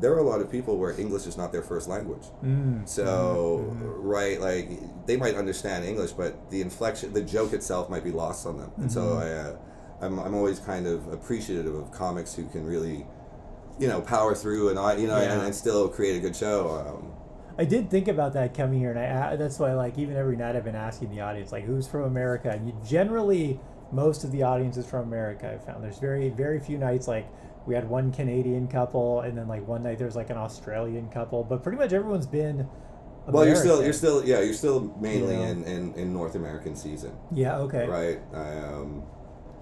there 0.00 0.12
are 0.12 0.18
a 0.18 0.22
lot 0.22 0.40
of 0.40 0.48
people 0.50 0.76
where 0.78 0.92
english 1.00 1.26
is 1.26 1.36
not 1.36 1.50
their 1.52 1.62
first 1.62 1.88
language 1.88 2.24
Mm. 2.44 2.88
so 2.88 3.66
right, 4.14 4.40
like 4.40 4.70
they 5.06 5.16
might 5.16 5.34
understand 5.34 5.84
English, 5.84 6.12
but 6.12 6.50
the 6.50 6.60
inflection, 6.60 7.12
the 7.12 7.22
joke 7.22 7.52
itself, 7.52 7.90
might 7.90 8.04
be 8.04 8.10
lost 8.12 8.46
on 8.46 8.58
them. 8.58 8.70
And 8.76 8.90
so 8.92 9.18
I, 9.18 9.30
uh, 9.30 9.56
I'm, 10.04 10.18
I'm 10.18 10.34
always 10.34 10.58
kind 10.60 10.86
of 10.86 11.08
appreciative 11.12 11.74
of 11.74 11.90
comics 11.90 12.34
who 12.34 12.46
can 12.48 12.64
really, 12.64 13.06
you 13.78 13.88
know, 13.88 14.00
power 14.00 14.34
through 14.34 14.68
and 14.70 14.78
I, 14.78 14.96
you 14.96 15.08
know, 15.08 15.16
and, 15.16 15.42
and 15.42 15.54
still 15.54 15.88
create 15.88 16.16
a 16.16 16.20
good 16.20 16.36
show. 16.36 16.58
Um, 16.86 17.12
I 17.58 17.64
did 17.64 17.90
think 17.90 18.06
about 18.08 18.34
that 18.34 18.54
coming 18.54 18.78
here, 18.78 18.92
and 18.92 19.00
I 19.00 19.36
that's 19.36 19.58
why 19.58 19.72
like 19.74 19.98
even 19.98 20.16
every 20.16 20.36
night 20.36 20.54
I've 20.56 20.64
been 20.64 20.76
asking 20.76 21.10
the 21.10 21.20
audience 21.22 21.50
like 21.52 21.64
who's 21.64 21.88
from 21.88 22.02
America, 22.04 22.50
and 22.50 22.68
you, 22.68 22.74
generally 22.86 23.58
most 23.92 24.24
of 24.24 24.32
the 24.32 24.42
audience 24.42 24.76
is 24.76 24.86
from 24.86 25.06
America. 25.06 25.52
I 25.54 25.58
found 25.64 25.82
there's 25.82 25.98
very 25.98 26.28
very 26.30 26.60
few 26.60 26.78
nights 26.78 27.08
like 27.08 27.26
we 27.66 27.74
had 27.74 27.88
one 27.88 28.12
Canadian 28.12 28.66
couple, 28.68 29.20
and 29.20 29.36
then 29.36 29.46
like 29.48 29.66
one 29.66 29.82
night 29.82 29.98
there's 29.98 30.16
like 30.16 30.30
an 30.30 30.38
Australian 30.38 31.08
couple, 31.10 31.44
but 31.44 31.62
pretty 31.62 31.76
much 31.78 31.92
everyone's 31.92 32.26
been. 32.26 32.66
well, 33.26 33.44
you're 33.46 33.56
still, 33.56 33.82
you're 33.84 33.92
still, 33.92 34.24
yeah, 34.24 34.40
you're 34.40 34.54
still 34.54 34.94
mainly 34.98 35.34
Yeah. 35.34 35.48
in, 35.48 35.64
in, 35.64 35.94
in 35.94 36.12
North 36.14 36.34
American 36.34 36.74
season, 36.74 37.12
Yeah. 37.30 37.58
Okay. 37.58 37.86
right? 37.86 38.20
Um, 38.32 39.02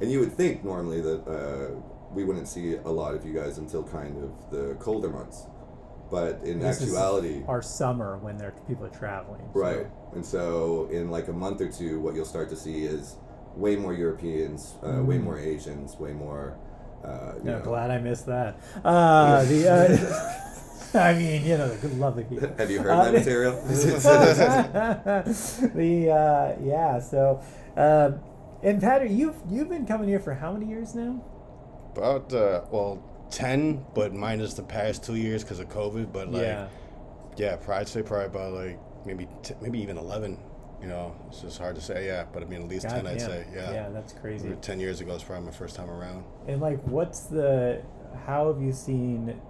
and 0.00 0.12
you 0.12 0.21
would 0.21 0.30
think 0.33 0.62
normally 0.64 1.00
that 1.00 1.26
uh, 1.26 1.75
we 2.12 2.23
wouldn't 2.25 2.47
see 2.47 2.76
a 2.76 2.88
lot 2.90 3.14
of 3.16 3.26
you 3.26 3.35
guys 3.35 3.59
until 3.59 3.83
kind 3.83 4.23
of 4.23 4.50
the 4.52 4.75
colder 4.78 5.09
months, 5.09 5.47
but 6.09 6.40
in 6.45 6.61
This 6.61 6.80
is 6.80 6.90
actuality, 6.90 7.42
our 7.49 7.61
summer 7.61 8.18
when 8.18 8.38
there 8.38 8.54
people 8.68 8.85
are 8.87 8.90
traveling. 8.90 9.40
so- 9.52 9.59
Right. 9.59 9.87
And 10.14 10.25
so 10.25 10.87
in 10.92 11.11
like 11.11 11.26
a 11.26 11.33
month 11.33 11.61
or 11.61 11.68
two, 11.68 11.99
what 12.00 12.14
you'll 12.14 12.25
start 12.25 12.49
to 12.50 12.56
see 12.56 12.85
is 12.85 13.16
way 13.56 13.76
more 13.76 13.94
Europeans, 13.94 14.75
uh, 14.82 15.02
way 15.02 15.18
more 15.18 15.38
Asians, 15.38 15.96
way 15.98 16.12
more. 16.12 16.56
Uh, 17.04 17.34
you 17.38 17.44
No, 17.44 17.58
know, 17.58 17.64
glad 17.64 17.90
I 17.90 17.98
missed 17.98 18.26
that. 18.26 18.56
Uh, 18.84 19.44
the, 19.50 19.68
uh, 20.94 20.98
I 20.98 21.12
mean, 21.14 21.44
you 21.44 21.56
know, 21.58 21.68
the 21.68 21.76
good, 21.88 21.98
lovely 21.98 22.25
people. 22.25 22.48
Have 22.58 22.70
you 22.70 22.80
heard 22.80 22.92
Uh, 22.92 23.04
my 23.04 23.10
material? 23.18 23.60
the 25.75 26.10
uh, 26.10 26.56
yeah, 26.62 26.98
so 27.00 27.40
um, 27.76 28.20
and 28.62 28.80
Patrick, 28.80 29.12
you've 29.12 29.36
you've 29.50 29.68
been 29.68 29.86
coming 29.86 30.08
here 30.08 30.20
for 30.20 30.34
how 30.34 30.52
many 30.52 30.66
years 30.66 30.94
now? 30.94 31.22
About 31.94 32.32
uh, 32.32 32.62
well, 32.70 33.02
ten, 33.30 33.84
but 33.94 34.14
minus 34.14 34.54
the 34.54 34.62
past 34.62 35.04
two 35.04 35.16
years 35.16 35.42
because 35.42 35.60
of 35.60 35.68
COVID. 35.68 36.12
But 36.12 36.30
like, 36.32 36.42
yeah, 36.42 36.68
yeah, 37.36 37.56
probably, 37.56 37.75
I'd 37.82 37.88
say 37.88 38.02
probably 38.02 38.26
about 38.26 38.52
like 38.52 38.78
maybe 39.06 39.28
t- 39.42 39.54
maybe 39.60 39.80
even 39.80 39.98
eleven. 39.98 40.38
You 40.80 40.88
know, 40.88 41.16
it's 41.28 41.40
just 41.40 41.59
hard 41.59 41.75
to 41.76 41.80
say. 41.80 42.06
Yeah, 42.06 42.25
but 42.33 42.42
I 42.42 42.47
mean 42.47 42.62
at 42.62 42.68
least 42.68 42.88
ten, 42.88 43.06
I'd 43.06 43.18
Goddamn. 43.18 43.30
say. 43.30 43.47
Yeah. 43.54 43.73
yeah, 43.73 43.88
that's 43.88 44.12
crazy. 44.12 44.54
Ten 44.61 44.78
years 44.78 45.00
ago 45.00 45.14
was 45.14 45.23
probably 45.23 45.47
my 45.47 45.52
first 45.52 45.75
time 45.75 45.90
around. 45.90 46.25
And 46.47 46.61
like, 46.61 46.83
what's 46.85 47.21
the? 47.25 47.83
How 48.26 48.52
have 48.52 48.62
you 48.62 48.73
seen? 48.73 49.40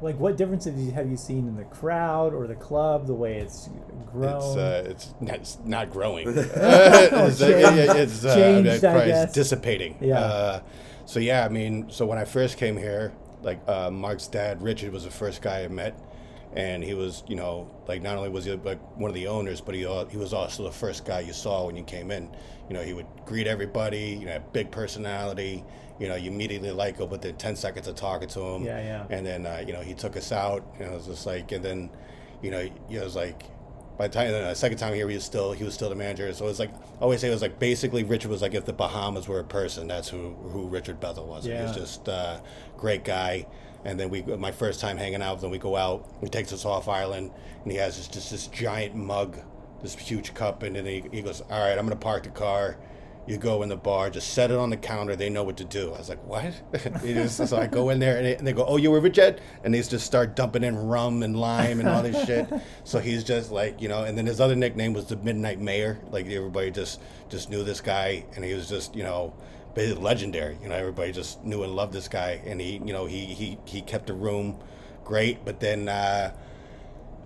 Like, 0.00 0.20
what 0.20 0.36
differences 0.36 0.92
have 0.92 1.10
you, 1.10 1.16
seen 1.16 1.48
in 1.48 1.56
the 1.56 1.64
crowd 1.64 2.32
or 2.32 2.46
the 2.46 2.54
club? 2.54 3.06
The 3.08 3.14
way 3.14 3.38
it's 3.38 3.68
grown. 4.12 4.36
It's 4.36 4.56
uh, 4.56 4.84
it's 4.88 5.14
not, 5.20 5.34
it's 5.36 5.58
not 5.64 5.90
growing. 5.90 6.28
It's, 6.38 7.42
uh, 7.42 7.46
yeah, 7.48 7.58
yeah, 7.74 7.86
changed- 7.86 7.96
it's, 7.96 8.24
uh, 8.24 8.34
changed, 8.36 8.84
I 8.84 8.92
probably 8.92 9.06
guess. 9.08 9.24
it's 9.24 9.32
dissipating. 9.32 9.98
Yeah. 10.00 10.20
Uh, 10.20 10.60
so 11.04 11.18
yeah, 11.18 11.44
I 11.44 11.48
mean, 11.48 11.90
so 11.90 12.06
when 12.06 12.18
I 12.18 12.24
first 12.24 12.58
came 12.58 12.76
here, 12.76 13.12
like 13.42 13.60
uh, 13.66 13.90
Mark's 13.90 14.28
dad, 14.28 14.62
Richard, 14.62 14.92
was 14.92 15.04
the 15.04 15.10
first 15.10 15.42
guy 15.42 15.64
I 15.64 15.68
met, 15.68 15.98
and 16.54 16.82
he 16.82 16.94
was, 16.94 17.22
you 17.28 17.36
know, 17.36 17.70
like 17.86 18.02
not 18.02 18.16
only 18.16 18.28
was 18.28 18.44
he 18.44 18.52
like 18.52 18.80
one 18.98 19.10
of 19.10 19.14
the 19.14 19.26
owners, 19.26 19.60
but 19.60 19.74
he 19.74 19.80
he 20.10 20.16
was 20.16 20.32
also 20.32 20.64
the 20.64 20.72
first 20.72 21.04
guy 21.04 21.20
you 21.20 21.32
saw 21.32 21.66
when 21.66 21.76
you 21.76 21.84
came 21.84 22.10
in. 22.10 22.30
You 22.68 22.74
know, 22.74 22.82
he 22.82 22.92
would 22.92 23.06
greet 23.24 23.46
everybody. 23.46 24.18
You 24.20 24.26
know, 24.26 24.42
big 24.52 24.70
personality. 24.70 25.64
You 25.98 26.08
know, 26.08 26.14
you 26.14 26.30
immediately 26.30 26.70
like 26.70 26.98
him 26.98 27.10
within 27.10 27.36
ten 27.36 27.56
seconds 27.56 27.88
of 27.88 27.96
talking 27.96 28.28
to 28.28 28.40
him. 28.40 28.62
Yeah, 28.62 28.80
yeah. 28.80 29.06
And 29.10 29.26
then 29.26 29.46
uh, 29.46 29.64
you 29.66 29.72
know 29.72 29.80
he 29.80 29.94
took 29.94 30.16
us 30.16 30.32
out. 30.32 30.64
You 30.78 30.86
know, 30.86 30.92
it 30.92 30.96
was 30.96 31.06
just 31.06 31.26
like, 31.26 31.52
and 31.52 31.64
then, 31.64 31.90
you 32.42 32.50
know, 32.50 32.58
it 32.60 32.72
was 32.90 33.16
like 33.16 33.42
by 33.98 34.06
the 34.06 34.14
time 34.14 34.30
the 34.30 34.54
second 34.54 34.78
time 34.78 34.94
here, 34.94 35.08
he 35.08 35.16
was 35.16 35.24
still 35.24 35.52
he 35.52 35.64
was 35.64 35.74
still 35.74 35.88
the 35.88 35.96
manager. 35.96 36.32
So 36.32 36.44
it 36.44 36.48
was 36.48 36.60
like 36.60 36.72
I 36.72 37.00
always 37.00 37.20
say 37.20 37.28
it 37.28 37.32
was 37.32 37.42
like 37.42 37.58
basically 37.58 38.04
Richard 38.04 38.30
was 38.30 38.40
like 38.40 38.54
if 38.54 38.64
the 38.64 38.72
Bahamas 38.72 39.26
were 39.26 39.40
a 39.40 39.44
person, 39.44 39.88
that's 39.88 40.08
who 40.08 40.34
who 40.34 40.68
Richard 40.68 41.00
Bethel 41.00 41.26
was. 41.26 41.46
Yeah. 41.46 41.58
He 41.58 41.62
was 41.64 41.76
just 41.76 42.08
uh, 42.08 42.40
great 42.76 43.04
guy. 43.04 43.46
And 43.88 43.98
then 43.98 44.10
we 44.10 44.20
my 44.20 44.52
first 44.52 44.80
time 44.80 44.98
hanging 44.98 45.22
out 45.22 45.36
with 45.36 45.44
him, 45.44 45.50
we 45.50 45.56
go 45.56 45.74
out. 45.74 46.06
He 46.20 46.28
takes 46.28 46.52
us 46.52 46.66
off 46.66 46.88
island, 46.88 47.30
and 47.62 47.72
he 47.72 47.78
has 47.78 47.96
this, 47.96 48.06
just 48.06 48.30
this 48.30 48.46
giant 48.48 48.94
mug, 48.94 49.38
this 49.82 49.96
huge 49.96 50.34
cup, 50.34 50.62
and 50.62 50.76
then 50.76 50.84
he, 50.84 51.02
he 51.10 51.22
goes, 51.22 51.40
"All 51.40 51.58
right, 51.58 51.78
I'm 51.78 51.86
gonna 51.86 51.96
park 51.96 52.24
the 52.24 52.28
car." 52.28 52.76
You 53.26 53.38
go 53.38 53.62
in 53.62 53.70
the 53.70 53.76
bar, 53.76 54.10
just 54.10 54.32
set 54.34 54.50
it 54.50 54.58
on 54.58 54.68
the 54.68 54.76
counter. 54.76 55.16
They 55.16 55.30
know 55.30 55.42
what 55.42 55.56
to 55.58 55.64
do. 55.64 55.94
I 55.94 55.98
was 55.98 56.10
like, 56.10 56.22
"What?" 56.26 56.52
So 57.30 57.56
I 57.56 57.66
go 57.66 57.88
in 57.88 57.98
there, 57.98 58.18
and 58.18 58.26
they, 58.26 58.36
and 58.36 58.46
they 58.46 58.52
go, 58.52 58.66
"Oh, 58.66 58.76
you 58.76 58.90
were 58.90 59.00
Richard," 59.00 59.40
and 59.64 59.72
they 59.72 59.80
just 59.80 60.04
start 60.04 60.36
dumping 60.36 60.64
in 60.64 60.76
rum 60.76 61.22
and 61.22 61.34
lime 61.34 61.80
and 61.80 61.88
all 61.88 62.02
this 62.02 62.26
shit. 62.26 62.46
So 62.84 62.98
he's 62.98 63.24
just 63.24 63.50
like, 63.50 63.80
you 63.80 63.88
know. 63.88 64.04
And 64.04 64.18
then 64.18 64.26
his 64.26 64.38
other 64.38 64.54
nickname 64.54 64.92
was 64.92 65.06
the 65.06 65.16
Midnight 65.16 65.60
Mayor. 65.60 65.98
Like 66.10 66.26
everybody 66.26 66.70
just 66.70 67.00
just 67.30 67.48
knew 67.48 67.64
this 67.64 67.80
guy, 67.80 68.26
and 68.36 68.44
he 68.44 68.52
was 68.52 68.68
just, 68.68 68.94
you 68.94 69.02
know, 69.02 69.32
basically 69.74 70.02
legendary. 70.02 70.56
You 70.62 70.68
know, 70.68 70.74
everybody 70.76 71.12
just 71.12 71.44
knew 71.44 71.62
and 71.62 71.74
loved 71.74 71.92
this 71.92 72.08
guy, 72.08 72.40
and 72.46 72.60
he, 72.60 72.74
you 72.84 72.92
know, 72.92 73.06
he 73.06 73.24
he 73.26 73.58
he 73.64 73.80
kept 73.82 74.06
the 74.06 74.14
room 74.14 74.58
great. 75.04 75.44
But 75.44 75.60
then. 75.60 75.88
uh 75.88 76.32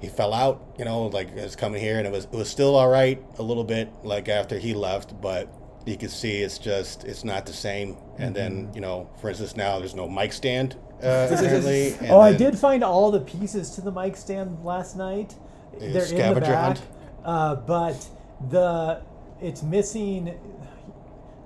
he 0.01 0.09
fell 0.09 0.35
out, 0.35 0.75
you 0.81 0.85
know, 0.85 1.07
like 1.07 1.29
it 1.29 1.37
was 1.45 1.55
coming 1.55 1.81
here, 1.81 1.97
and 1.99 2.09
it 2.09 2.11
was 2.13 2.25
it 2.25 2.33
was 2.33 2.49
still 2.51 2.75
all 2.75 2.89
right 2.89 3.23
a 3.39 3.43
little 3.45 3.63
bit, 3.63 3.89
like 4.03 4.29
after 4.29 4.59
he 4.59 4.75
left, 4.75 5.21
but 5.21 5.49
you 5.87 5.97
can 5.97 6.09
see 6.09 6.39
it's 6.43 6.59
just 6.59 7.05
it's 7.05 7.23
not 7.23 7.47
the 7.47 7.53
same. 7.53 7.97
And 8.19 8.35
then 8.35 8.65
Mm-hmm. 8.65 8.75
you 8.75 8.81
know, 8.81 9.09
for 9.21 9.29
instance, 9.29 9.55
now 9.57 9.79
there's 9.79 9.95
no 9.95 10.09
mic 10.09 10.33
stand 10.33 10.75
uh, 11.05 11.29
apparently. 11.31 11.93
and 12.01 12.11
oh, 12.11 12.19
I 12.19 12.33
then- 12.33 12.51
did 12.51 12.59
find 12.59 12.83
all 12.83 13.13
the 13.13 13.21
pieces 13.21 13.71
to 13.77 13.81
the 13.81 13.93
mic 13.93 14.17
stand 14.17 14.65
last 14.65 14.97
night. 14.97 15.37
They're 15.79 16.05
in 16.05 16.35
the 16.35 16.41
back, 16.41 16.79
uh, 17.25 17.55
but 17.55 18.05
the 18.51 19.03
it's 19.41 19.63
missing. 19.63 20.35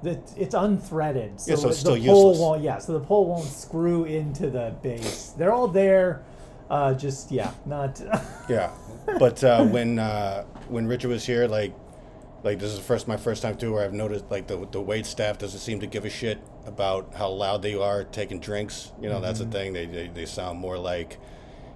It's 0.04 0.54
unthreaded, 0.54 1.40
so, 1.40 1.50
Yeah, 1.50 1.56
so 1.56 1.68
it's 1.68 1.82
the 1.82 1.96
still 1.96 1.96
pole 1.96 2.30
useless. 2.30 2.38
won't. 2.38 2.62
Yeah, 2.62 2.78
so 2.78 2.92
the 2.92 3.00
pole 3.00 3.26
won't 3.26 3.46
screw 3.48 4.04
into 4.04 4.50
the 4.50 4.74
base. 4.82 5.32
They're 5.36 5.52
all 5.52 5.68
there, 5.68 6.22
uh, 6.70 6.94
just 6.94 7.30
yeah, 7.30 7.52
not. 7.64 8.00
Yeah, 8.48 8.70
but 9.18 9.42
uh, 9.42 9.64
when 9.64 9.98
uh, 9.98 10.44
when 10.68 10.86
Richard 10.86 11.08
was 11.08 11.26
here, 11.26 11.48
like 11.48 11.74
like 12.44 12.58
this 12.60 12.72
is 12.72 12.78
first 12.78 13.08
my 13.08 13.16
first 13.16 13.42
time 13.42 13.56
too, 13.56 13.72
where 13.72 13.84
I've 13.84 13.92
noticed 13.94 14.26
like 14.30 14.46
the 14.46 14.66
the 14.70 14.80
wait 14.80 15.06
staff 15.06 15.38
doesn't 15.38 15.58
seem 15.60 15.80
to 15.80 15.86
give 15.86 16.04
a 16.04 16.10
shit 16.10 16.38
about 16.66 17.14
how 17.14 17.28
loud 17.30 17.62
they 17.62 17.74
are 17.74 18.04
taking 18.04 18.38
drinks. 18.38 18.92
You 19.00 19.08
know, 19.08 19.20
that's 19.20 19.38
the 19.40 19.46
thing. 19.46 19.72
They, 19.72 19.86
they 19.86 20.08
they 20.08 20.26
sound 20.26 20.58
more 20.58 20.78
like. 20.78 21.18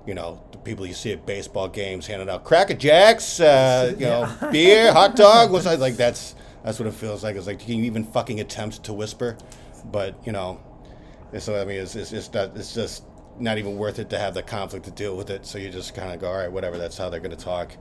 You 0.06 0.14
know, 0.14 0.42
the 0.50 0.56
people 0.56 0.86
you 0.86 0.94
see 0.94 1.12
at 1.12 1.26
baseball 1.26 1.68
games 1.68 2.06
handing 2.06 2.30
out 2.30 2.42
Cracker 2.42 2.72
Jacks, 2.72 3.38
uh, 3.38 3.94
you 3.98 4.06
know, 4.06 4.34
beer, 4.50 4.92
hot 4.94 5.14
dog. 5.14 5.52
What's 5.52 5.66
that? 5.66 5.78
Like 5.78 5.96
that's 5.96 6.34
that's 6.64 6.78
what 6.78 6.86
it 6.88 6.94
feels 6.94 7.22
like. 7.24 7.36
It's 7.36 7.46
like 7.46 7.66
you 7.68 7.82
even 7.84 8.04
fucking 8.04 8.40
attempt 8.40 8.84
to 8.84 8.92
whisper, 8.92 9.36
but 9.84 10.14
you 10.24 10.32
know, 10.32 10.60
so 11.38 11.60
I 11.60 11.64
mean, 11.64 11.80
it's 11.80 11.96
it's, 11.96 12.12
it's 12.12 12.32
not 12.32 12.56
it's 12.56 12.74
just 12.74 13.04
not 13.38 13.58
even 13.58 13.76
worth 13.76 13.98
it 13.98 14.10
to 14.10 14.18
have 14.18 14.34
the 14.34 14.42
conflict 14.42 14.84
to 14.84 14.90
deal 14.90 15.16
with 15.16 15.30
it. 15.30 15.46
So 15.46 15.58
you 15.58 15.70
just 15.70 15.94
kind 15.94 16.12
of 16.12 16.20
go, 16.20 16.28
all 16.28 16.36
right, 16.36 16.50
whatever. 16.52 16.78
That's 16.78 16.98
how 16.98 17.08
they're 17.08 17.20
going 17.20 17.36
to 17.36 17.44
talk. 17.44 17.72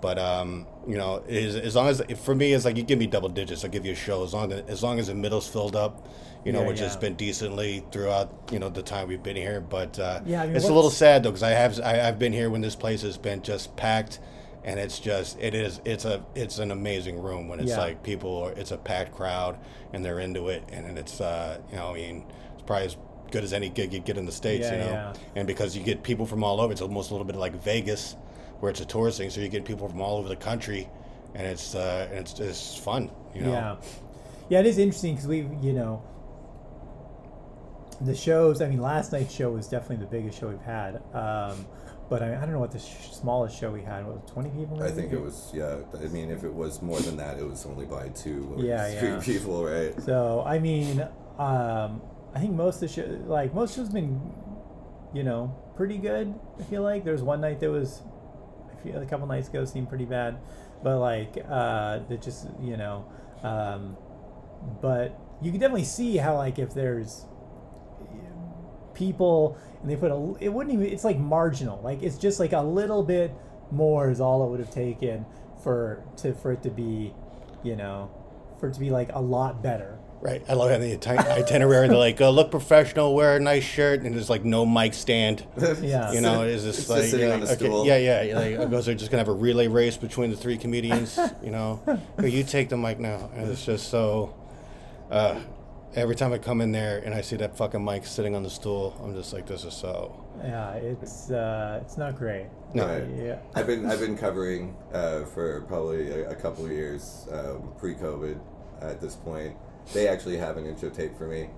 But 0.00 0.18
um, 0.18 0.66
you 0.86 0.96
know, 0.96 1.22
is 1.28 1.54
as 1.54 1.76
long 1.76 1.86
as 1.88 2.02
for 2.24 2.34
me, 2.34 2.52
it's 2.52 2.64
like 2.64 2.76
you 2.76 2.82
give 2.82 2.98
me 2.98 3.06
double 3.06 3.28
digits, 3.28 3.64
I'll 3.64 3.70
give 3.70 3.86
you 3.86 3.92
a 3.92 3.96
show. 3.96 4.24
As 4.24 4.34
long 4.34 4.52
as 4.52 4.62
as 4.68 4.82
long 4.82 4.98
as 4.98 5.06
the 5.06 5.14
middle's 5.14 5.48
filled 5.48 5.76
up, 5.76 6.08
you 6.44 6.52
know, 6.52 6.62
Yeah, 6.62 6.66
which 6.68 6.80
has 6.80 6.96
been 6.96 7.14
decently 7.14 7.84
throughout 7.92 8.50
you 8.50 8.58
know 8.58 8.68
the 8.68 8.82
time 8.82 9.06
we've 9.06 9.22
been 9.22 9.36
here. 9.36 9.60
But 9.60 9.98
uh, 10.00 10.20
Yeah, 10.26 10.42
I 10.42 10.46
mean, 10.46 10.56
it's 10.56 10.68
a 10.68 10.74
little 10.74 10.90
sad 10.90 11.22
though 11.22 11.30
because 11.30 11.44
I 11.44 11.50
have 11.50 11.78
I, 11.80 12.08
I've 12.08 12.18
been 12.18 12.32
here 12.32 12.50
when 12.50 12.62
this 12.62 12.74
place 12.74 13.02
has 13.02 13.16
been 13.16 13.42
just 13.42 13.76
packed. 13.76 14.18
And 14.64 14.78
it's 14.78 14.98
just 15.00 15.38
it 15.40 15.54
is 15.54 15.80
it's 15.84 16.04
a 16.04 16.24
it's 16.34 16.58
an 16.58 16.70
amazing 16.70 17.20
room 17.20 17.48
when 17.48 17.58
it's 17.60 17.70
Yeah. 17.70 17.78
like 17.78 18.02
people 18.02 18.44
are, 18.44 18.52
it's 18.52 18.70
a 18.70 18.76
packed 18.78 19.12
crowd 19.12 19.58
and 19.92 20.04
they're 20.04 20.20
into 20.20 20.48
it 20.50 20.62
and, 20.72 20.96
it's 20.98 21.20
uh 21.20 21.58
you 21.70 21.76
know 21.76 21.90
I 21.90 21.94
mean 21.94 22.24
it's 22.54 22.62
probably 22.62 22.86
as 22.86 22.96
good 23.32 23.42
as 23.44 23.52
any 23.52 23.68
gig 23.70 23.92
you 23.92 23.98
get 24.00 24.16
in 24.18 24.24
the 24.26 24.30
states 24.32 24.66
Yeah, 24.66 24.72
you 24.72 24.78
know 24.78 24.90
yeah. 24.92 25.12
and 25.36 25.46
because 25.48 25.76
you 25.76 25.82
get 25.82 26.02
people 26.02 26.26
from 26.26 26.44
all 26.44 26.60
over 26.60 26.70
it's 26.72 26.82
almost 26.82 27.10
a 27.10 27.14
little 27.14 27.26
bit 27.26 27.34
like 27.36 27.54
Vegas 27.64 28.14
where 28.60 28.70
it's 28.70 28.80
a 28.80 28.84
tourist 28.84 29.18
thing 29.18 29.30
so 29.30 29.40
you 29.40 29.48
get 29.48 29.64
people 29.64 29.88
from 29.88 30.00
all 30.00 30.18
over 30.18 30.28
the 30.28 30.36
country 30.36 30.88
and 31.34 31.44
it's 31.46 31.74
uh 31.74 32.06
and 32.10 32.20
it's 32.20 32.38
it's 32.38 32.76
fun 32.76 33.10
you 33.34 33.40
know 33.40 33.50
Yeah, 33.52 33.76
yeah, 34.48 34.60
it 34.60 34.66
is 34.66 34.78
interesting 34.78 35.14
because 35.14 35.26
we, 35.28 35.38
you 35.60 35.72
know, 35.72 36.02
the 38.00 38.14
shows. 38.14 38.60
I 38.60 38.68
mean, 38.68 38.80
last 38.80 39.12
night's 39.12 39.32
show 39.34 39.50
was 39.50 39.66
definitely 39.68 40.04
the 40.04 40.10
biggest 40.10 40.38
show 40.38 40.48
we've 40.48 40.60
had. 40.60 40.96
Um, 41.14 41.64
but 42.10 42.22
I, 42.22 42.36
I 42.36 42.40
don't 42.40 42.52
know 42.52 42.58
what 42.60 42.72
the 42.72 42.78
sh- 42.78 43.10
smallest 43.12 43.58
show 43.58 43.70
we 43.70 43.82
had 43.82 44.06
was. 44.06 44.20
Twenty 44.30 44.50
people. 44.50 44.82
I 44.82 44.90
think 44.90 45.12
it 45.12 45.20
was 45.20 45.50
yeah. 45.54 45.78
I 45.98 46.08
mean, 46.08 46.30
if 46.30 46.44
it 46.44 46.52
was 46.52 46.82
more 46.82 47.00
than 47.00 47.16
that, 47.16 47.38
it 47.38 47.44
was 47.48 47.64
only 47.66 47.86
by 47.86 48.08
two 48.08 48.54
or 48.56 48.62
Yeah, 48.62 48.88
three 49.00 49.08
yeah. 49.10 49.20
people, 49.20 49.64
right? 49.64 50.00
So 50.02 50.42
I 50.46 50.58
mean, 50.58 51.00
um, 51.38 52.02
I 52.34 52.38
think 52.40 52.52
most 52.52 52.76
of 52.76 52.80
the 52.82 52.88
show, 52.88 53.02
like 53.26 53.54
most 53.54 53.76
shows, 53.76 53.88
been, 53.88 54.20
you 55.14 55.22
know, 55.22 55.54
pretty 55.76 55.98
good. 55.98 56.34
I 56.60 56.62
feel 56.64 56.82
like 56.82 57.04
there 57.04 57.12
was 57.14 57.22
one 57.22 57.40
night 57.40 57.60
that 57.60 57.70
was, 57.70 58.02
I 58.70 58.82
feel 58.82 59.00
a 59.00 59.06
couple 59.06 59.26
nights 59.26 59.48
ago 59.48 59.64
seemed 59.64 59.88
pretty 59.88 60.04
bad, 60.06 60.38
but 60.82 60.98
like 60.98 61.36
uh, 61.48 62.00
that 62.08 62.22
just 62.22 62.46
you 62.60 62.76
know, 62.76 63.06
um, 63.42 63.96
but 64.80 65.18
you 65.40 65.50
can 65.50 65.60
definitely 65.60 65.84
see 65.84 66.16
how 66.18 66.36
like 66.36 66.58
if 66.58 66.74
there's 66.74 67.26
people 69.06 69.56
and 69.80 69.90
they 69.90 69.96
put 69.96 70.10
a 70.10 70.34
it 70.40 70.48
wouldn't 70.52 70.72
even 70.74 70.86
it's 70.86 71.04
like 71.04 71.18
marginal 71.18 71.80
like 71.82 72.02
it's 72.02 72.16
just 72.16 72.38
like 72.38 72.52
a 72.52 72.60
little 72.62 73.02
bit 73.02 73.32
more 73.70 74.10
is 74.10 74.20
all 74.20 74.44
it 74.46 74.50
would 74.50 74.60
have 74.60 74.70
taken 74.70 75.24
for 75.62 76.02
to 76.16 76.32
for 76.34 76.52
it 76.52 76.62
to 76.62 76.70
be 76.70 77.12
you 77.62 77.74
know 77.76 78.10
for 78.58 78.68
it 78.68 78.74
to 78.74 78.80
be 78.80 78.90
like 78.90 79.10
a 79.12 79.20
lot 79.20 79.62
better 79.62 79.98
right 80.20 80.42
I 80.48 80.54
love 80.54 80.70
having 80.70 80.88
the 80.88 80.94
iti- 80.94 81.10
itinerary 81.40 81.88
they're 81.88 81.96
like 81.96 82.20
uh, 82.20 82.30
look 82.30 82.50
professional 82.52 83.12
wear 83.14 83.34
a 83.36 83.40
nice 83.40 83.64
shirt 83.64 84.02
and 84.02 84.14
there's 84.14 84.30
like 84.30 84.44
no 84.44 84.64
mic 84.64 84.94
stand 84.94 85.44
yeah 85.82 86.12
you 86.12 86.20
know, 86.20 86.42
is 86.42 86.64
It's 86.64 86.64
this 86.64 86.76
just 86.76 86.90
like 86.90 87.04
sitting 87.10 87.26
yeah, 87.28 87.34
on 87.34 87.40
a 87.42 87.44
okay, 87.46 87.54
stool. 87.56 87.84
yeah, 87.86 87.96
yeah, 87.96 88.22
yeah, 88.22 88.38
like, 88.58 88.70
goes 88.70 88.86
they're 88.86 88.94
just 88.94 89.10
gonna 89.10 89.20
have 89.24 89.28
a 89.28 89.32
relay 89.32 89.66
race 89.66 89.96
between 89.96 90.30
the 90.30 90.36
three 90.36 90.56
comedians, 90.56 91.18
you 91.42 91.50
know. 91.50 91.82
Here, 92.20 92.28
you 92.28 92.44
take 92.44 92.68
the 92.68 92.76
mic 92.76 93.00
now, 93.00 93.30
and 93.34 93.50
it's 93.50 93.64
just 93.64 93.88
so. 93.88 94.34
Uh, 95.10 95.40
every 95.94 96.14
time 96.16 96.32
I 96.32 96.38
come 96.38 96.60
in 96.60 96.72
there 96.72 96.98
and 97.04 97.14
I 97.14 97.20
see 97.20 97.36
that 97.36 97.56
fucking 97.56 97.84
mic 97.84 98.06
sitting 98.06 98.34
on 98.34 98.42
the 98.42 98.50
stool, 98.50 98.98
I'm 99.02 99.14
just 99.14 99.32
like, 99.32 99.46
this 99.46 99.64
is 99.64 99.74
so. 99.74 100.24
yeah 100.42 100.74
it's 100.74 101.30
uh 101.30 101.80
it's 101.82 101.96
not 101.98 102.16
great 102.16 102.46
No. 102.74 102.86
Right. 102.86 103.08
yeah 103.16 103.38
I've 103.54 103.66
been 103.66 103.86
I've 103.86 104.00
been 104.00 104.16
covering 104.16 104.76
uh, 104.92 105.24
for 105.26 105.62
probably 105.62 106.10
a, 106.10 106.30
a 106.30 106.34
couple 106.34 106.64
of 106.64 106.72
years 106.72 107.28
um, 107.30 107.72
pre-COVID 107.78 108.38
at 108.80 109.00
this 109.00 109.14
point, 109.16 109.54
they 109.92 110.08
actually 110.08 110.36
have 110.38 110.56
an 110.56 110.66
intro 110.66 110.90
tape 110.90 111.16
for 111.16 111.28
me 111.28 111.48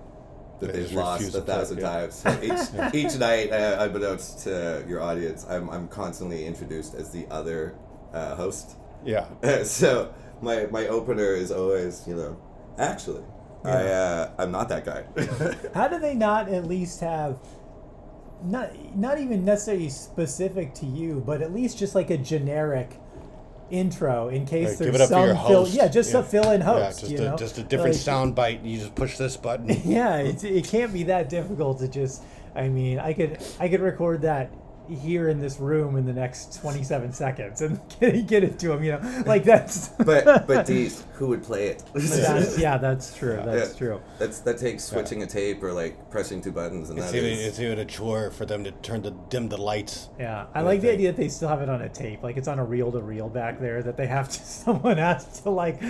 that 0.59 0.71
They 0.73 0.83
they've 0.83 0.93
lost 0.93 1.23
a 1.23 1.25
to 1.25 1.31
play 1.31 1.39
it, 1.41 1.45
thousand 1.57 1.77
yeah. 1.79 1.89
times. 1.89 2.25
Each, 2.93 3.05
each 3.05 3.19
night, 3.19 3.51
uh, 3.51 3.77
unbeknownst 3.79 4.39
to 4.43 4.85
your 4.87 5.01
audience, 5.01 5.45
I'm, 5.49 5.69
I'm 5.69 5.87
constantly 5.87 6.45
introduced 6.45 6.95
as 6.95 7.11
the 7.11 7.27
other 7.29 7.75
uh, 8.13 8.35
host. 8.35 8.77
Yeah. 9.03 9.25
so 9.63 10.13
my 10.41 10.67
my 10.71 10.87
opener 10.87 11.33
is 11.33 11.51
always, 11.51 12.07
you 12.07 12.15
know, 12.15 12.37
actually, 12.77 13.23
I 13.65 13.83
uh, 13.87 14.31
I'm 14.37 14.51
not 14.51 14.69
that 14.69 14.85
guy. 14.85 15.03
How 15.73 15.87
do 15.87 15.99
they 15.99 16.15
not 16.15 16.49
at 16.49 16.65
least 16.65 16.99
have 17.01 17.37
not 18.43 18.71
not 18.95 19.19
even 19.19 19.43
necessarily 19.45 19.89
specific 19.89 20.73
to 20.75 20.85
you, 20.85 21.23
but 21.25 21.41
at 21.41 21.53
least 21.53 21.77
just 21.77 21.95
like 21.95 22.09
a 22.09 22.17
generic 22.17 22.99
intro 23.71 24.27
in 24.29 24.45
case 24.45 24.67
Right, 24.69 24.77
there's 24.77 24.91
give 24.91 24.95
it 24.95 25.01
up 25.01 25.09
some 25.09 25.21
for 25.21 25.27
your 25.27 25.35
fill 25.37 25.63
host. 25.63 25.73
yeah 25.73 25.87
just 25.87 26.13
a 26.13 26.21
fill-in 26.21 26.61
Yeah, 26.61 26.65
host 26.67 26.99
just, 26.99 27.11
you 27.11 27.17
a, 27.17 27.21
know 27.21 27.35
just 27.37 27.57
a 27.57 27.63
different 27.63 27.95
Like, 27.95 28.01
sound 28.03 28.35
bite. 28.35 28.61
You 28.61 28.77
just 28.77 28.93
push 28.93 29.17
this 29.17 29.35
button. 29.37 29.67
yeah 29.85 30.17
it's, 30.17 30.43
it 30.43 30.65
can't 30.67 30.93
be 30.93 31.01
that 31.03 31.29
difficult 31.29 31.79
to 31.79 31.87
just 31.87 32.21
i 32.55 32.67
mean 32.69 32.99
i 32.99 33.11
could 33.11 33.39
i 33.59 33.67
could 33.67 33.81
record 33.81 34.21
that 34.21 34.51
here 34.89 35.29
in 35.29 35.39
this 35.39 35.59
room 35.59 35.95
in 35.97 36.05
the 36.05 36.13
next 36.13 36.59
27 36.61 37.11
seconds 37.13 37.61
and 37.61 37.79
get, 37.99 38.27
get 38.27 38.43
it 38.43 38.59
to 38.59 38.71
him 38.71 38.83
you 38.83 38.91
know 38.93 39.23
like 39.25 39.43
that's 39.43 39.87
but 40.05 40.45
but 40.47 40.65
these 40.65 41.03
who 41.13 41.27
would 41.27 41.43
play 41.43 41.67
it? 41.67 41.83
that's, 41.93 42.57
yeah 42.57 42.77
that's 42.77 43.15
true 43.15 43.41
that's 43.45 43.71
Yeah. 43.73 43.77
true 43.77 44.01
That's 44.19 44.39
that 44.39 44.57
takes 44.57 44.83
switching 44.83 45.23
a 45.23 45.27
tape 45.27 45.63
or 45.63 45.71
like 45.73 46.09
pressing 46.09 46.41
two 46.41 46.51
buttons, 46.51 46.89
and 46.89 46.99
It's 46.99 47.11
that 47.11 47.17
even, 47.17 47.29
is- 47.31 47.45
it's 47.47 47.59
even 47.59 47.79
a 47.79 47.85
chore 47.85 48.31
for 48.31 48.45
them 48.45 48.63
to 48.63 48.71
turn 48.71 49.01
the 49.01 49.11
dim 49.29 49.47
the 49.49 49.57
lights. 49.57 50.09
Yeah, 50.19 50.47
I 50.53 50.59
I 50.59 50.61
like 50.63 50.81
the 50.81 50.87
think- 50.87 50.99
idea 50.99 51.11
that 51.11 51.17
they 51.21 51.29
still 51.29 51.47
have 51.49 51.61
it 51.61 51.69
on 51.69 51.81
a 51.81 51.89
tape, 51.89 52.21
like 52.23 52.37
it's 52.37 52.47
on 52.47 52.59
a 52.59 52.65
reel 52.65 52.91
to 52.91 53.01
reel 53.01 53.29
back 53.29 53.59
there. 53.59 53.81
That 53.83 53.95
they 53.97 54.07
have 54.07 54.27
to, 54.29 54.39
someone 54.45 54.97
has 54.97 55.41
to 55.41 55.49
like 55.49 55.81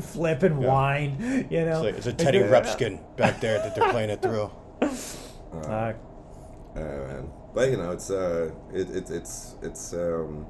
flip 0.00 0.42
and 0.42 0.58
whine, 0.58 1.46
you 1.50 1.64
know. 1.64 1.82
It's, 1.84 1.84
like, 1.84 1.94
it's 1.96 2.06
a 2.06 2.12
Teddy 2.12 2.38
they're- 2.38 2.50
Ruxpin 2.50 3.00
back 3.16 3.40
there 3.40 3.58
that 3.58 3.74
they're 3.74 3.90
playing 3.90 4.10
it 4.10 4.22
through. 4.22 4.50
Uh, 4.82 5.92
Uh, 6.76 6.78
man. 6.80 7.30
But 7.54 7.70
you 7.70 7.76
know, 7.76 7.90
it's 7.90 8.10
uh, 8.10 8.50
it, 8.72 8.90
it 8.90 9.10
it's 9.10 9.56
it's 9.62 9.92
um, 9.92 10.46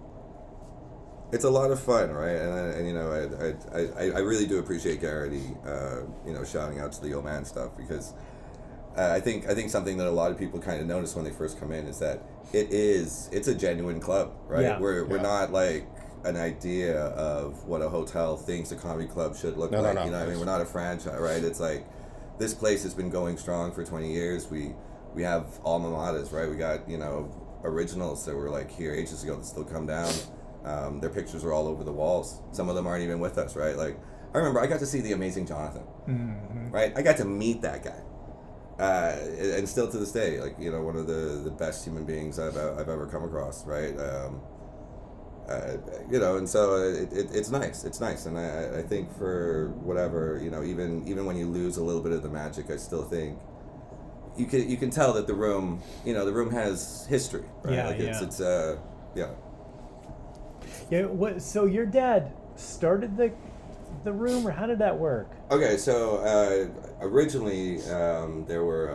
it's 1.33 1.45
a 1.45 1.51
lot 1.51 1.71
of 1.71 1.81
fun, 1.81 2.11
right? 2.11 2.37
And, 2.37 2.53
I- 2.53 2.79
and 2.79 2.87
you 2.89 2.93
know, 2.95 3.11
I, 3.13 3.79
I, 3.79 3.81
I, 3.81 4.05
I 4.17 4.19
really 4.19 4.47
do 4.47 4.59
appreciate 4.59 5.01
Garrity, 5.01 5.45
uh, 5.65 6.01
you 6.27 6.33
know, 6.33 6.45
shouting 6.45 6.81
out 6.81 6.93
to 6.93 7.03
the 7.03 7.15
old 7.15 7.25
man 7.25 7.45
stuff 7.45 7.77
because 7.77 8.13
uh, 8.99 9.11
I 9.13 9.21
think 9.21 9.49
I 9.49 9.55
think 9.55 9.71
something 9.71 9.97
that 9.99 10.09
a 10.09 10.11
lot 10.11 10.31
of 10.33 10.39
people 10.39 10.59
kind 10.61 10.81
of 10.81 10.87
notice 10.87 11.15
when 11.15 11.25
they 11.25 11.31
first 11.31 11.59
come 11.59 11.73
in 11.73 11.87
is 11.87 11.99
that 12.01 12.23
it 12.53 12.71
is 12.73 13.29
it's 13.33 13.49
a 13.49 13.55
genuine 13.55 14.01
club, 14.01 14.33
right? 14.47 14.63
Yeah. 14.63 14.79
We're 14.81 15.05
we're 15.05 15.17
Yeah. 15.17 15.23
not 15.23 15.53
like 15.53 15.87
an 16.25 16.37
idea 16.37 17.01
of 17.01 17.65
what 17.65 17.81
a 17.81 17.89
hotel 17.89 18.37
thinks 18.37 18.73
a 18.73 18.77
comedy 18.77 19.09
club 19.09 19.35
should 19.37 19.57
look 19.57 19.71
No, 19.71 19.79
no, 19.79 19.85
like. 19.85 19.95
no. 19.95 20.05
You 20.05 20.11
know, 20.11 20.19
what 20.19 20.27
I 20.27 20.31
mean, 20.31 20.39
we're 20.39 20.45
not 20.45 20.61
a 20.61 20.67
franchise, 20.67 21.19
right? 21.19 21.43
It's 21.43 21.61
like 21.61 21.87
this 22.39 22.53
place 22.53 22.83
has 22.83 22.93
been 22.93 23.09
going 23.09 23.39
strong 23.39 23.73
for 23.73 23.85
20 23.85 24.13
years. 24.13 24.51
We 24.51 24.75
we 25.15 25.23
have 25.23 25.47
alma 25.65 25.89
maters, 25.89 26.33
right? 26.33 26.49
We 26.49 26.57
got 26.57 26.89
you 26.89 26.99
know 26.99 27.31
originals 27.65 28.25
that 28.27 28.35
were 28.35 28.51
like 28.51 28.71
here 28.71 28.95
ages 28.95 29.23
ago 29.23 29.37
that 29.37 29.45
still 29.45 29.65
come 29.65 29.87
down. 29.87 30.13
Um, 30.65 31.01
their 31.01 31.11
pictures 31.11 31.45
are 31.45 31.53
all 31.53 31.67
over 31.67 31.85
the 31.85 31.93
walls. 31.93 32.41
Some 32.53 32.69
of 32.69 32.75
them 32.75 32.87
aren't 32.87 33.03
even 33.03 33.21
with 33.21 33.39
us, 33.39 33.57
right? 33.57 33.77
Like 33.77 33.99
I 34.35 34.39
remember 34.39 34.61
I 34.61 34.67
got 34.67 34.81
to 34.81 34.87
see 34.87 35.01
the 35.01 35.13
amazing 35.13 35.47
Jonathan, 35.47 35.83
mhm. 36.09 36.73
right? 36.73 36.93
I 36.97 37.03
got 37.03 37.17
to 37.19 37.25
meet 37.25 37.63
that 37.63 37.83
guy. 37.85 38.03
Uh, 38.79 39.15
and 39.59 39.69
still 39.69 39.91
to 39.91 39.99
this 39.99 40.13
day, 40.13 40.41
like 40.41 40.57
you 40.59 40.71
know, 40.71 40.83
one 40.83 40.97
of 40.97 41.07
the, 41.07 41.43
the 41.45 41.51
best 41.51 41.85
human 41.85 42.05
beings 42.05 42.39
I've, 42.39 42.57
I've 42.57 42.89
ever 42.89 43.07
come 43.07 43.25
across, 43.25 43.67
right? 43.67 43.95
Um, 43.99 44.41
uh, 45.51 45.77
you 46.09 46.19
know, 46.19 46.37
and 46.37 46.49
so 46.49 46.77
it, 46.77 47.13
it, 47.13 47.35
it's 47.35 47.51
nice. 47.51 47.85
It's 47.85 48.01
nice, 48.01 48.25
and 48.27 48.39
I, 48.39 48.79
I 48.79 48.83
think 48.83 49.13
for 49.19 49.69
whatever 49.83 50.41
you 50.43 50.51
know, 50.51 50.63
even 50.63 51.07
even 51.07 51.27
when 51.27 51.37
you 51.37 51.47
lose 51.47 51.77
a 51.77 51.85
little 51.85 52.01
bit 52.01 52.13
of 52.13 52.23
the 52.23 52.29
magic, 52.29 52.71
I 52.71 52.77
still 52.77 53.03
think 53.03 53.39
you 54.37 54.47
can 54.47 54.69
you 54.69 54.77
can 54.77 54.91
tell 54.91 55.13
that 55.15 55.27
the 55.27 55.35
room, 55.35 55.83
you 56.05 56.15
know, 56.15 56.25
the 56.25 56.33
room 56.33 56.51
has 56.51 57.07
history. 57.09 57.45
Right? 57.63 57.75
Yeah, 57.75 57.87
like 57.89 57.99
it's 57.99 58.21
yeah. 58.21 58.27
it's 58.27 58.41
uh 58.41 58.79
yeah. 59.15 59.31
yeah. 60.91 61.07
What? 61.07 61.43
So 61.43 61.67
your 61.67 61.87
dad 61.87 62.33
started 62.57 63.17
the 63.17 63.33
the 64.05 64.13
room, 64.13 64.47
or 64.47 64.51
how 64.51 64.67
did 64.67 64.79
that 64.79 64.99
work? 64.99 65.31
Okay, 65.51 65.77
so 65.77 66.19
uh, 66.19 66.69
originally 67.01 67.83
um, 67.91 68.45
there 68.47 68.65
were 68.65 68.91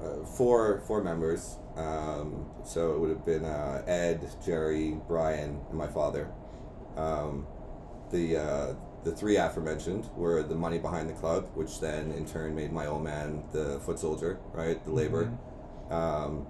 uh, 0.00 0.02
uh, 0.02 0.24
four 0.24 0.80
four 0.86 1.02
members. 1.02 1.56
Um, 1.76 2.46
so 2.64 2.92
it 2.92 3.00
would 3.00 3.10
have 3.10 3.24
been 3.24 3.44
uh, 3.44 3.82
Ed, 3.86 4.28
Jerry, 4.44 4.96
Brian, 5.08 5.60
and 5.68 5.78
my 5.78 5.86
father. 5.86 6.30
Um, 6.96 7.46
the 8.10 8.36
uh, 8.36 8.74
the 9.04 9.12
three 9.12 9.36
aforementioned 9.36 10.08
were 10.14 10.42
the 10.42 10.54
money 10.54 10.78
behind 10.78 11.08
the 11.08 11.14
club, 11.14 11.48
which 11.54 11.80
then 11.80 12.12
in 12.12 12.26
turn 12.26 12.54
made 12.54 12.72
my 12.72 12.86
old 12.86 13.02
man 13.02 13.42
the 13.52 13.80
foot 13.80 13.98
soldier, 13.98 14.38
right, 14.52 14.82
the 14.84 14.92
labor. 14.92 15.32
Um, 15.90 16.46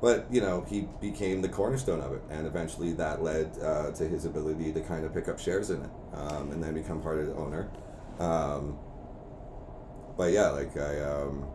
but 0.00 0.26
you 0.30 0.40
know 0.40 0.64
he 0.68 0.88
became 1.00 1.42
the 1.42 1.48
cornerstone 1.48 2.00
of 2.00 2.12
it, 2.12 2.22
and 2.30 2.46
eventually 2.46 2.92
that 2.94 3.22
led 3.22 3.50
uh, 3.62 3.90
to 3.92 4.08
his 4.08 4.24
ability 4.24 4.72
to 4.72 4.80
kind 4.80 5.04
of 5.04 5.12
pick 5.12 5.28
up 5.28 5.38
shares 5.38 5.70
in 5.70 5.82
it, 5.82 5.90
um, 6.14 6.52
and 6.52 6.62
then 6.62 6.74
become 6.74 7.02
part 7.02 7.18
of 7.18 7.26
the 7.26 7.34
owner. 7.34 7.68
Um, 8.18 8.78
but 10.16 10.32
yeah, 10.32 10.48
like 10.50 10.76
I, 10.76 11.00
um, 11.00 11.46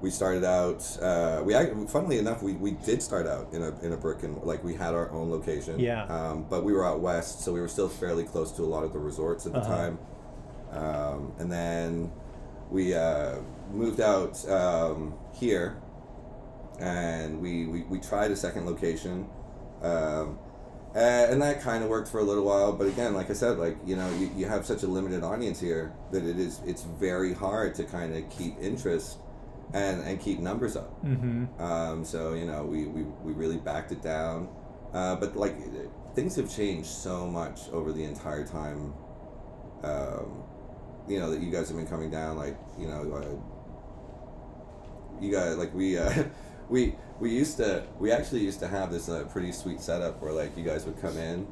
we 0.00 0.10
started 0.10 0.44
out. 0.44 0.82
Uh, 1.00 1.42
we 1.44 1.54
funnily 1.86 2.18
enough, 2.18 2.42
we, 2.42 2.52
we 2.54 2.72
did 2.72 3.02
start 3.02 3.26
out 3.26 3.52
in 3.52 3.62
a 3.62 3.78
in 3.80 3.92
a 3.92 3.96
brick 3.96 4.22
and 4.22 4.42
like 4.42 4.62
we 4.62 4.74
had 4.74 4.94
our 4.94 5.10
own 5.10 5.30
location. 5.30 5.78
Yeah. 5.80 6.04
Um, 6.04 6.46
but 6.48 6.64
we 6.64 6.72
were 6.72 6.84
out 6.84 7.00
west, 7.00 7.40
so 7.42 7.52
we 7.52 7.60
were 7.60 7.68
still 7.68 7.88
fairly 7.88 8.24
close 8.24 8.52
to 8.52 8.62
a 8.62 8.66
lot 8.66 8.84
of 8.84 8.92
the 8.92 8.98
resorts 8.98 9.46
at 9.46 9.52
the 9.52 9.60
Uh-huh. 9.60 9.76
time. 9.76 9.98
Um, 10.72 11.32
and 11.38 11.50
then 11.50 12.12
we 12.70 12.94
uh, 12.94 13.36
moved 13.72 14.00
out 14.00 14.46
um, 14.50 15.14
here, 15.32 15.80
and 16.78 17.40
we, 17.40 17.66
we, 17.66 17.82
we 17.84 17.98
tried 18.00 18.30
a 18.30 18.36
second 18.36 18.66
location. 18.66 19.26
Um, 19.82 20.38
uh, 20.94 20.98
and 20.98 21.42
that 21.42 21.60
kind 21.60 21.84
of 21.84 21.90
worked 21.90 22.08
for 22.08 22.20
a 22.20 22.22
little 22.22 22.44
while, 22.44 22.72
but 22.72 22.86
again, 22.86 23.12
like 23.14 23.28
I 23.28 23.34
said, 23.34 23.58
like 23.58 23.76
you 23.84 23.96
know, 23.96 24.08
you, 24.16 24.30
you 24.34 24.46
have 24.46 24.64
such 24.64 24.82
a 24.82 24.86
limited 24.86 25.22
audience 25.22 25.60
here 25.60 25.92
that 26.10 26.24
it 26.24 26.38
is 26.38 26.60
it's 26.66 26.82
very 26.84 27.34
hard 27.34 27.74
to 27.76 27.84
kind 27.84 28.16
of 28.16 28.28
keep 28.30 28.56
interest 28.60 29.18
and 29.72 30.02
and 30.02 30.20
keep 30.20 30.38
numbers 30.38 30.76
up. 30.76 31.04
Mm-hmm. 31.04 31.60
Um, 31.60 32.04
so 32.04 32.34
you 32.34 32.46
know, 32.46 32.64
we, 32.64 32.86
we, 32.86 33.02
we 33.02 33.32
really 33.32 33.56
backed 33.56 33.92
it 33.92 34.02
down. 34.02 34.48
Uh, 34.92 35.16
but 35.16 35.36
like 35.36 35.56
things 36.14 36.36
have 36.36 36.54
changed 36.54 36.88
so 36.88 37.26
much 37.26 37.68
over 37.70 37.92
the 37.92 38.04
entire 38.04 38.46
time. 38.46 38.94
Um, 39.82 40.42
you 41.08 41.20
know 41.20 41.30
that 41.30 41.40
you 41.40 41.50
guys 41.50 41.68
have 41.68 41.76
been 41.76 41.86
coming 41.86 42.10
down. 42.10 42.36
Like 42.36 42.56
you 42.78 42.88
know, 42.88 43.12
uh, 43.12 43.36
you 45.22 45.30
guys 45.32 45.56
like 45.56 45.74
we 45.74 45.98
uh, 45.98 46.24
we 46.68 46.94
we 47.20 47.30
used 47.30 47.56
to 47.58 47.84
we 47.98 48.10
actually 48.12 48.40
used 48.40 48.60
to 48.60 48.68
have 48.68 48.90
this 48.90 49.08
uh, 49.08 49.24
pretty 49.24 49.52
sweet 49.52 49.80
setup 49.80 50.22
where 50.22 50.32
like 50.32 50.56
you 50.56 50.64
guys 50.64 50.84
would 50.84 51.00
come 51.00 51.16
in. 51.18 51.46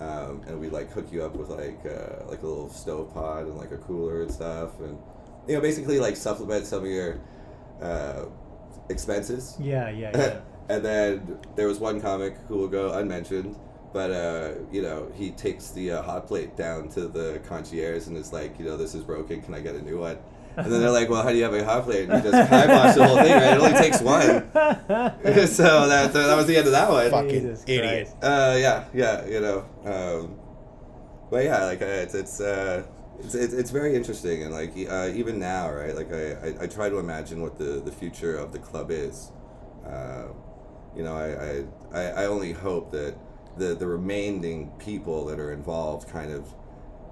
Um, 0.00 0.42
and 0.46 0.60
we'd 0.60 0.70
like 0.70 0.92
hook 0.92 1.10
you 1.10 1.24
up 1.24 1.34
with 1.34 1.48
like 1.48 1.84
uh, 1.84 2.24
like 2.28 2.42
a 2.42 2.46
little 2.46 2.68
stove 2.68 3.12
pod 3.12 3.46
and 3.46 3.56
like 3.56 3.72
a 3.72 3.78
cooler 3.78 4.22
and 4.22 4.30
stuff 4.30 4.78
and 4.78 4.96
you 5.48 5.54
know 5.54 5.60
basically 5.60 5.98
like 5.98 6.14
supplement 6.14 6.66
some 6.66 6.84
of 6.84 6.88
your 6.88 7.20
uh, 7.82 8.24
expenses 8.88 9.56
Yeah, 9.60 9.90
yeah, 9.90 10.10
yeah. 10.16 10.40
and 10.68 10.84
then 10.84 11.38
there 11.56 11.68
was 11.68 11.78
one 11.78 12.00
comic 12.00 12.36
who 12.48 12.56
will 12.58 12.68
go 12.68 12.92
unmentioned, 12.92 13.56
but 13.92 14.10
uh, 14.10 14.50
you 14.70 14.82
know 14.82 15.10
he 15.14 15.30
takes 15.30 15.70
the 15.70 15.92
uh, 15.92 16.02
hot 16.02 16.26
plate 16.26 16.56
down 16.56 16.88
to 16.90 17.08
the 17.08 17.40
concierge 17.46 18.06
and 18.06 18.16
is 18.16 18.32
like, 18.32 18.58
you 18.58 18.64
know, 18.64 18.76
this 18.76 18.94
is 18.94 19.04
broken. 19.04 19.42
Can 19.42 19.54
I 19.54 19.60
get 19.60 19.74
a 19.74 19.82
new 19.82 19.98
one? 19.98 20.18
And 20.56 20.72
then 20.72 20.80
they're 20.80 20.90
like, 20.90 21.08
well, 21.08 21.22
how 21.22 21.28
do 21.30 21.36
you 21.36 21.44
have 21.44 21.54
a 21.54 21.64
hot 21.64 21.84
plate? 21.84 22.08
And 22.08 22.20
he 22.20 22.30
just 22.30 22.50
kibosh 22.50 22.96
the 22.96 23.06
whole 23.06 23.16
thing. 23.18 23.32
Right? 23.32 23.56
It 23.56 23.60
only 23.60 23.78
takes 23.78 24.00
one. 24.00 24.26
so 25.46 25.88
that 25.88 26.12
that 26.12 26.36
was 26.36 26.46
the 26.46 26.56
end 26.56 26.66
of 26.66 26.72
that 26.72 26.90
one. 26.90 27.10
Fucking 27.12 27.28
Jesus 27.30 27.62
idiot. 27.68 28.08
Uh, 28.20 28.56
yeah, 28.58 28.84
yeah, 28.92 29.24
you 29.26 29.40
know. 29.40 29.64
Um, 29.84 30.36
but 31.30 31.44
yeah, 31.44 31.64
like 31.64 31.80
uh, 31.80 31.84
it's 31.84 32.14
it's, 32.14 32.40
uh, 32.40 32.82
it's 33.20 33.34
it's 33.34 33.52
it's 33.52 33.70
very 33.70 33.94
interesting, 33.94 34.42
and 34.44 34.52
like 34.52 34.72
uh, 34.88 35.10
even 35.14 35.38
now, 35.38 35.70
right? 35.72 35.94
Like 35.94 36.12
I, 36.12 36.32
I, 36.32 36.54
I 36.62 36.66
try 36.66 36.88
to 36.88 36.98
imagine 36.98 37.40
what 37.40 37.58
the, 37.58 37.80
the 37.84 37.92
future 37.92 38.36
of 38.36 38.52
the 38.52 38.58
club 38.58 38.90
is. 38.90 39.30
Uh, 39.86 40.28
you 40.96 41.02
know, 41.02 41.14
I, 41.14 41.64
I, 41.96 42.22
I 42.22 42.26
only 42.26 42.52
hope 42.52 42.92
that 42.92 43.16
the 43.56 43.74
the 43.74 43.86
remaining 43.86 44.70
people 44.78 45.26
that 45.26 45.38
are 45.40 45.52
involved 45.52 46.08
kind 46.08 46.32
of 46.32 46.54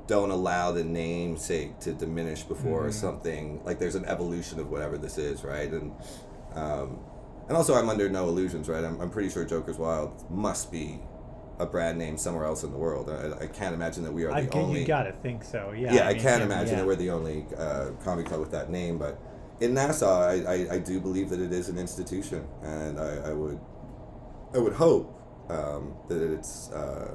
don't 0.06 0.30
allow 0.30 0.70
the 0.70 0.84
namesake 0.84 1.80
to 1.80 1.92
diminish 1.92 2.44
before 2.44 2.92
something 2.92 3.60
like 3.64 3.80
there's 3.80 3.96
an 3.96 4.04
evolution 4.04 4.60
of 4.60 4.70
whatever 4.70 4.96
this 4.96 5.18
is, 5.18 5.42
right? 5.42 5.70
And 5.72 5.92
um, 6.54 7.00
and 7.48 7.56
also, 7.56 7.74
I'm 7.74 7.88
under 7.88 8.08
no 8.08 8.28
illusions, 8.28 8.68
right? 8.68 8.84
I'm, 8.84 9.00
I'm 9.00 9.10
pretty 9.10 9.30
sure 9.30 9.44
Joker's 9.44 9.78
Wild 9.78 10.28
must 10.30 10.72
be 10.72 11.00
a 11.58 11.66
brand 11.66 11.98
name 11.98 12.18
somewhere 12.18 12.44
else 12.44 12.62
in 12.64 12.70
the 12.70 12.76
world. 12.76 13.08
I, 13.10 13.44
I 13.44 13.46
can't 13.46 13.74
imagine 13.74 14.04
that 14.04 14.12
we 14.12 14.24
are 14.24 14.32
I, 14.32 14.42
the 14.42 14.52
only. 14.52 14.80
you 14.80 14.86
gotta 14.86 15.12
think 15.12 15.42
so. 15.44 15.72
Yeah. 15.76 15.94
yeah, 15.94 16.08
I, 16.08 16.12
mean, 16.12 16.22
can't 16.22 16.42
imagine 16.42 16.74
yeah. 16.74 16.80
that 16.80 16.86
we're 16.86 16.96
the 16.96 17.10
only 17.10 17.46
uh, 17.56 17.90
comedy 18.04 18.28
club 18.28 18.40
with 18.40 18.50
that 18.52 18.70
name. 18.70 18.98
But 18.98 19.18
in 19.60 19.74
Nassau, 19.74 20.20
I, 20.20 20.34
I, 20.34 20.74
I 20.74 20.78
do 20.78 21.00
believe 21.00 21.30
that 21.30 21.40
it 21.40 21.52
is 21.52 21.68
an 21.68 21.78
institution, 21.78 22.46
and 22.62 23.00
I, 23.00 23.30
I 23.30 23.32
would 23.32 23.58
I 24.54 24.58
would 24.58 24.74
hope 24.74 25.12
um, 25.48 25.94
that 26.08 26.22
it's 26.22 26.70
uh, 26.72 27.14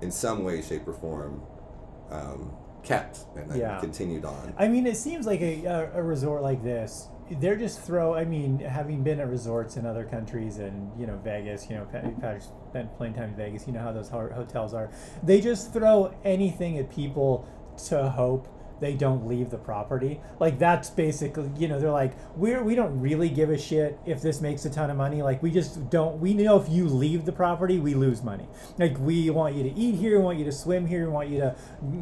in 0.00 0.10
some 0.10 0.44
way, 0.44 0.62
shape, 0.62 0.86
or 0.88 0.94
form 0.94 1.42
um, 2.10 2.52
kept 2.82 3.20
and 3.36 3.54
Yeah. 3.54 3.78
continued 3.80 4.24
on. 4.24 4.54
I 4.58 4.68
mean, 4.68 4.86
it 4.86 4.96
seems 4.96 5.26
like 5.26 5.40
a, 5.40 5.64
a, 5.64 5.90
a 5.96 6.02
resort 6.02 6.42
like 6.42 6.62
this. 6.62 7.08
They're 7.30 7.56
just 7.56 7.82
throw. 7.82 8.14
I 8.14 8.24
mean, 8.24 8.58
having 8.58 9.02
been 9.02 9.20
at 9.20 9.28
resorts 9.28 9.76
in 9.76 9.86
other 9.86 10.04
countries 10.04 10.58
and 10.58 10.90
you 10.98 11.06
know 11.06 11.16
Vegas, 11.18 11.68
you 11.70 11.76
know, 11.76 11.84
Pat- 11.84 12.20
Patrick's 12.20 12.48
spent 12.68 12.96
plenty 12.96 13.16
time 13.16 13.30
in 13.30 13.36
Vegas. 13.36 13.66
You 13.66 13.72
know 13.72 13.80
how 13.80 13.92
those 13.92 14.08
hotels 14.08 14.74
are. 14.74 14.90
They 15.22 15.40
just 15.40 15.72
throw 15.72 16.14
anything 16.24 16.78
at 16.78 16.90
people 16.90 17.48
to 17.88 18.10
hope 18.10 18.48
they 18.80 18.94
don't 18.94 19.26
leave 19.26 19.50
the 19.50 19.58
property. 19.58 20.20
Like 20.38 20.58
that's 20.58 20.90
basically, 20.90 21.50
you 21.56 21.68
know, 21.68 21.78
they're 21.78 21.90
like, 21.90 22.12
we're 22.36 22.62
we 22.62 22.74
don't 22.74 23.00
really 23.00 23.28
give 23.28 23.50
a 23.50 23.58
shit 23.58 23.98
if 24.06 24.22
this 24.22 24.40
makes 24.40 24.64
a 24.64 24.70
ton 24.70 24.90
of 24.90 24.96
money. 24.96 25.22
Like 25.22 25.42
we 25.42 25.50
just 25.50 25.90
don't. 25.90 26.18
We 26.18 26.34
know 26.34 26.60
if 26.60 26.68
you 26.68 26.86
leave 26.88 27.24
the 27.24 27.32
property, 27.32 27.78
we 27.78 27.94
lose 27.94 28.22
money. 28.22 28.48
Like 28.78 28.98
we 28.98 29.28
want 29.30 29.54
you 29.54 29.62
to 29.64 29.70
eat 29.74 29.96
here, 29.96 30.18
we 30.18 30.24
want 30.24 30.38
you 30.38 30.44
to 30.46 30.52
swim 30.52 30.86
here, 30.86 31.06
we 31.06 31.12
want 31.12 31.28
you 31.28 31.38
to 31.40 31.54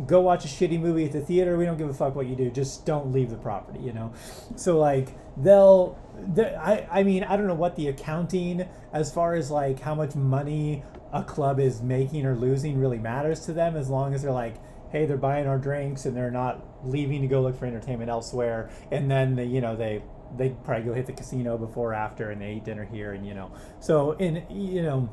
go 0.07 0.21
watch 0.21 0.45
a 0.45 0.49
shitty 0.49 0.81
movie 0.81 1.05
at 1.05 1.13
the 1.13 1.21
theater. 1.21 1.57
We 1.57 1.65
don't 1.65 1.77
give 1.79 1.89
a 1.89 1.95
fuck 1.95 2.15
what 2.15 2.27
you 2.27 2.37
do. 2.37 2.51
Just 2.51 2.87
don't 2.87 3.13
leave 3.13 3.31
the 3.31 3.37
property. 3.37 3.81
You 3.81 3.93
know. 3.93 4.13
So 4.57 4.79
like 4.79 5.09
they'll. 5.37 5.99
they- 6.35 6.55
I 6.55 7.01
I 7.01 7.03
mean 7.03 7.25
I 7.25 7.37
don't 7.37 7.47
know 7.47 7.55
what 7.55 7.77
the 7.77 7.89
accounting 7.89 8.69
as 8.93 9.13
far 9.13 9.35
as 9.35 9.51
like 9.51 9.81
how 9.81 9.95
much 9.95 10.15
money 10.15 10.83
a 11.13 11.23
club 11.23 11.59
is 11.59 11.81
making 11.81 12.27
or 12.27 12.35
losing 12.37 12.79
really 12.79 12.99
matters 12.99 13.41
to 13.47 13.53
them 13.53 13.77
as 13.77 13.89
long 13.89 14.13
as 14.15 14.23
they're 14.23 14.31
like 14.31 14.57
hey 14.91 15.07
they're 15.07 15.17
buying 15.17 15.47
our 15.47 15.59
drinks 15.59 16.07
and 16.07 16.17
they're 16.17 16.31
not 16.31 16.65
leaving 16.85 17.23
to 17.23 17.29
go 17.29 17.41
look 17.43 17.57
for 17.57 17.67
entertainment 17.67 18.11
elsewhere 18.11 18.71
and 18.91 19.11
then 19.11 19.37
they, 19.37 19.45
you 19.45 19.61
know 19.61 19.77
they 19.77 20.03
they 20.37 20.51
probably 20.65 20.85
go 20.85 20.95
hit 20.95 21.07
the 21.07 21.13
casino 21.13 21.57
before 21.57 21.91
or 21.91 21.95
after 21.95 22.31
and 22.31 22.41
they 22.41 22.55
eat 22.55 22.65
dinner 22.65 22.85
here 22.85 23.13
and 23.13 23.27
you 23.27 23.35
know 23.35 23.51
so 23.81 24.13
in 24.13 24.45
you 24.51 24.83
know 24.83 25.09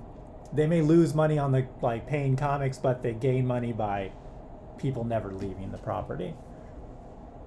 they 0.53 0.67
may 0.67 0.81
lose 0.81 1.13
money 1.13 1.37
on 1.37 1.51
the 1.51 1.67
like 1.81 2.07
paying 2.07 2.35
comics 2.35 2.77
but 2.77 3.01
they 3.01 3.13
gain 3.13 3.45
money 3.45 3.73
by 3.73 4.11
people 4.77 5.03
never 5.03 5.31
leaving 5.31 5.71
the 5.71 5.77
property 5.77 6.33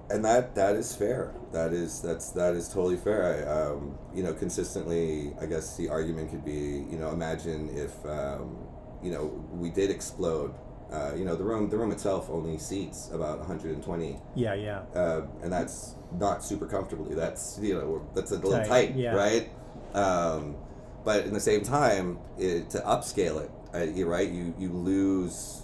and 0.09 0.25
that 0.25 0.55
that 0.55 0.75
is 0.75 0.95
fair. 0.95 1.33
That 1.51 1.73
is 1.73 2.01
that's 2.01 2.31
that 2.31 2.55
is 2.55 2.67
totally 2.67 2.97
fair. 2.97 3.23
I, 3.23 3.71
um, 3.71 3.97
you 4.13 4.23
know, 4.23 4.33
consistently, 4.33 5.33
I 5.39 5.45
guess 5.45 5.77
the 5.77 5.89
argument 5.89 6.31
could 6.31 6.43
be, 6.43 6.85
you 6.89 6.97
know, 6.97 7.11
imagine 7.11 7.69
if 7.77 7.93
um, 8.05 8.57
you 9.03 9.11
know 9.11 9.25
we 9.51 9.69
did 9.69 9.91
explode. 9.91 10.53
Uh, 10.91 11.13
you 11.15 11.23
know, 11.23 11.35
the 11.35 11.43
room 11.43 11.69
the 11.69 11.77
room 11.77 11.91
itself 11.91 12.29
only 12.31 12.57
seats 12.57 13.09
about 13.13 13.37
120, 13.39 14.19
yeah 14.35 14.53
yeah 14.55 14.79
uh, 14.95 15.21
and 15.43 15.53
that's 15.53 15.95
not 16.17 16.43
super 16.43 16.65
comfortably. 16.65 17.15
That's 17.15 17.59
you 17.61 17.75
know 17.75 18.07
that's 18.15 18.31
a 18.31 18.35
little 18.35 18.51
Tight, 18.51 18.67
tight, 18.67 18.95
yeah. 18.95 19.13
right? 19.13 19.49
Um, 19.93 20.55
but 21.03 21.25
in 21.25 21.33
the 21.33 21.39
same 21.39 21.61
time, 21.61 22.19
it, 22.37 22.71
to 22.71 22.79
upscale 22.79 23.43
it, 23.43 23.51
uh, 23.73 23.83
you're 23.83 24.09
right. 24.09 24.29
You 24.29 24.53
you 24.57 24.69
lose 24.71 25.61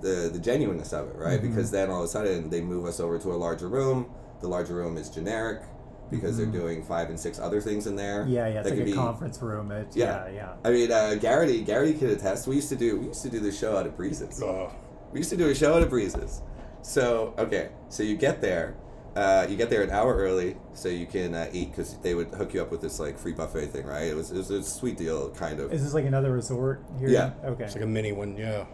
the 0.00 0.30
the 0.32 0.38
genuineness 0.38 0.92
of 0.92 1.08
it, 1.08 1.16
right? 1.16 1.38
Mm-hmm. 1.38 1.48
Because 1.48 1.70
then 1.70 1.90
all 1.90 2.00
of 2.00 2.04
a 2.04 2.08
sudden 2.08 2.48
they 2.48 2.60
move 2.62 2.86
us 2.86 3.00
over 3.00 3.18
to 3.18 3.32
a 3.32 3.36
larger 3.36 3.68
room. 3.68 4.10
The 4.40 4.48
larger 4.48 4.74
room 4.74 4.96
is 4.96 5.10
generic 5.10 5.62
because 6.10 6.36
they're 6.36 6.46
doing 6.46 6.82
five 6.84 7.08
and 7.08 7.18
six 7.18 7.38
other 7.38 7.60
things 7.60 7.86
in 7.86 7.96
there. 7.96 8.22
Mm-hmm. 8.22 8.32
yeah 8.32 8.46
yeah 8.48 8.60
it's 8.60 8.68
that 8.68 8.70
like 8.70 8.78
could 8.78 8.88
a 8.88 8.90
be- 8.90 8.92
conference 8.96 9.40
room 9.42 9.72
it's, 9.72 9.96
Yeah. 9.96 10.26
yeah 10.26 10.32
yeah 10.34 10.52
I 10.64 10.70
mean, 10.70 10.92
uh, 10.92 11.14
Garrity 11.16 11.62
Garrity 11.62 11.94
could 11.94 12.10
attest. 12.10 12.46
We 12.46 12.56
used 12.56 12.68
to 12.70 12.76
do 12.76 12.98
we 13.00 13.06
used 13.08 13.22
to 13.22 13.30
do 13.30 13.40
the 13.40 13.52
show 13.52 13.76
out 13.76 13.86
of 13.86 13.96
Breezes. 13.96 14.42
Ugh. 14.42 14.70
We 15.12 15.20
used 15.20 15.30
to 15.30 15.36
do 15.36 15.48
a 15.48 15.54
show 15.54 15.74
out 15.74 15.82
of 15.82 15.90
Breezes. 15.90 16.42
So 16.82 17.34
okay, 17.38 17.70
so 17.88 18.02
you 18.02 18.16
get 18.16 18.40
there, 18.42 18.74
uh, 19.16 19.46
you 19.48 19.56
get 19.56 19.70
there 19.70 19.82
an 19.82 19.90
hour 19.90 20.14
early 20.16 20.56
so 20.74 20.88
you 20.88 21.06
can 21.06 21.34
uh, 21.34 21.48
eat 21.52 21.70
because 21.70 21.96
they 21.98 22.14
would 22.14 22.28
hook 22.28 22.52
you 22.52 22.60
up 22.60 22.70
with 22.70 22.80
this 22.82 23.00
like 23.00 23.18
free 23.18 23.32
buffet 23.32 23.68
thing, 23.68 23.86
right? 23.86 24.04
It 24.08 24.14
was 24.14 24.30
it 24.30 24.36
was 24.36 24.50
a 24.50 24.62
sweet 24.62 24.96
deal, 24.98 25.30
kind 25.30 25.60
of. 25.60 25.72
is 25.72 25.82
this 25.82 25.94
like 25.94 26.04
another 26.04 26.32
resort 26.32 26.84
here 26.98 27.08
Yeah. 27.08 27.32
okay 27.44 27.64
It's 27.64 27.74
like 27.74 27.84
a 27.84 27.86
mini 27.86 28.12
one, 28.12 28.36
yeah. 28.36 28.66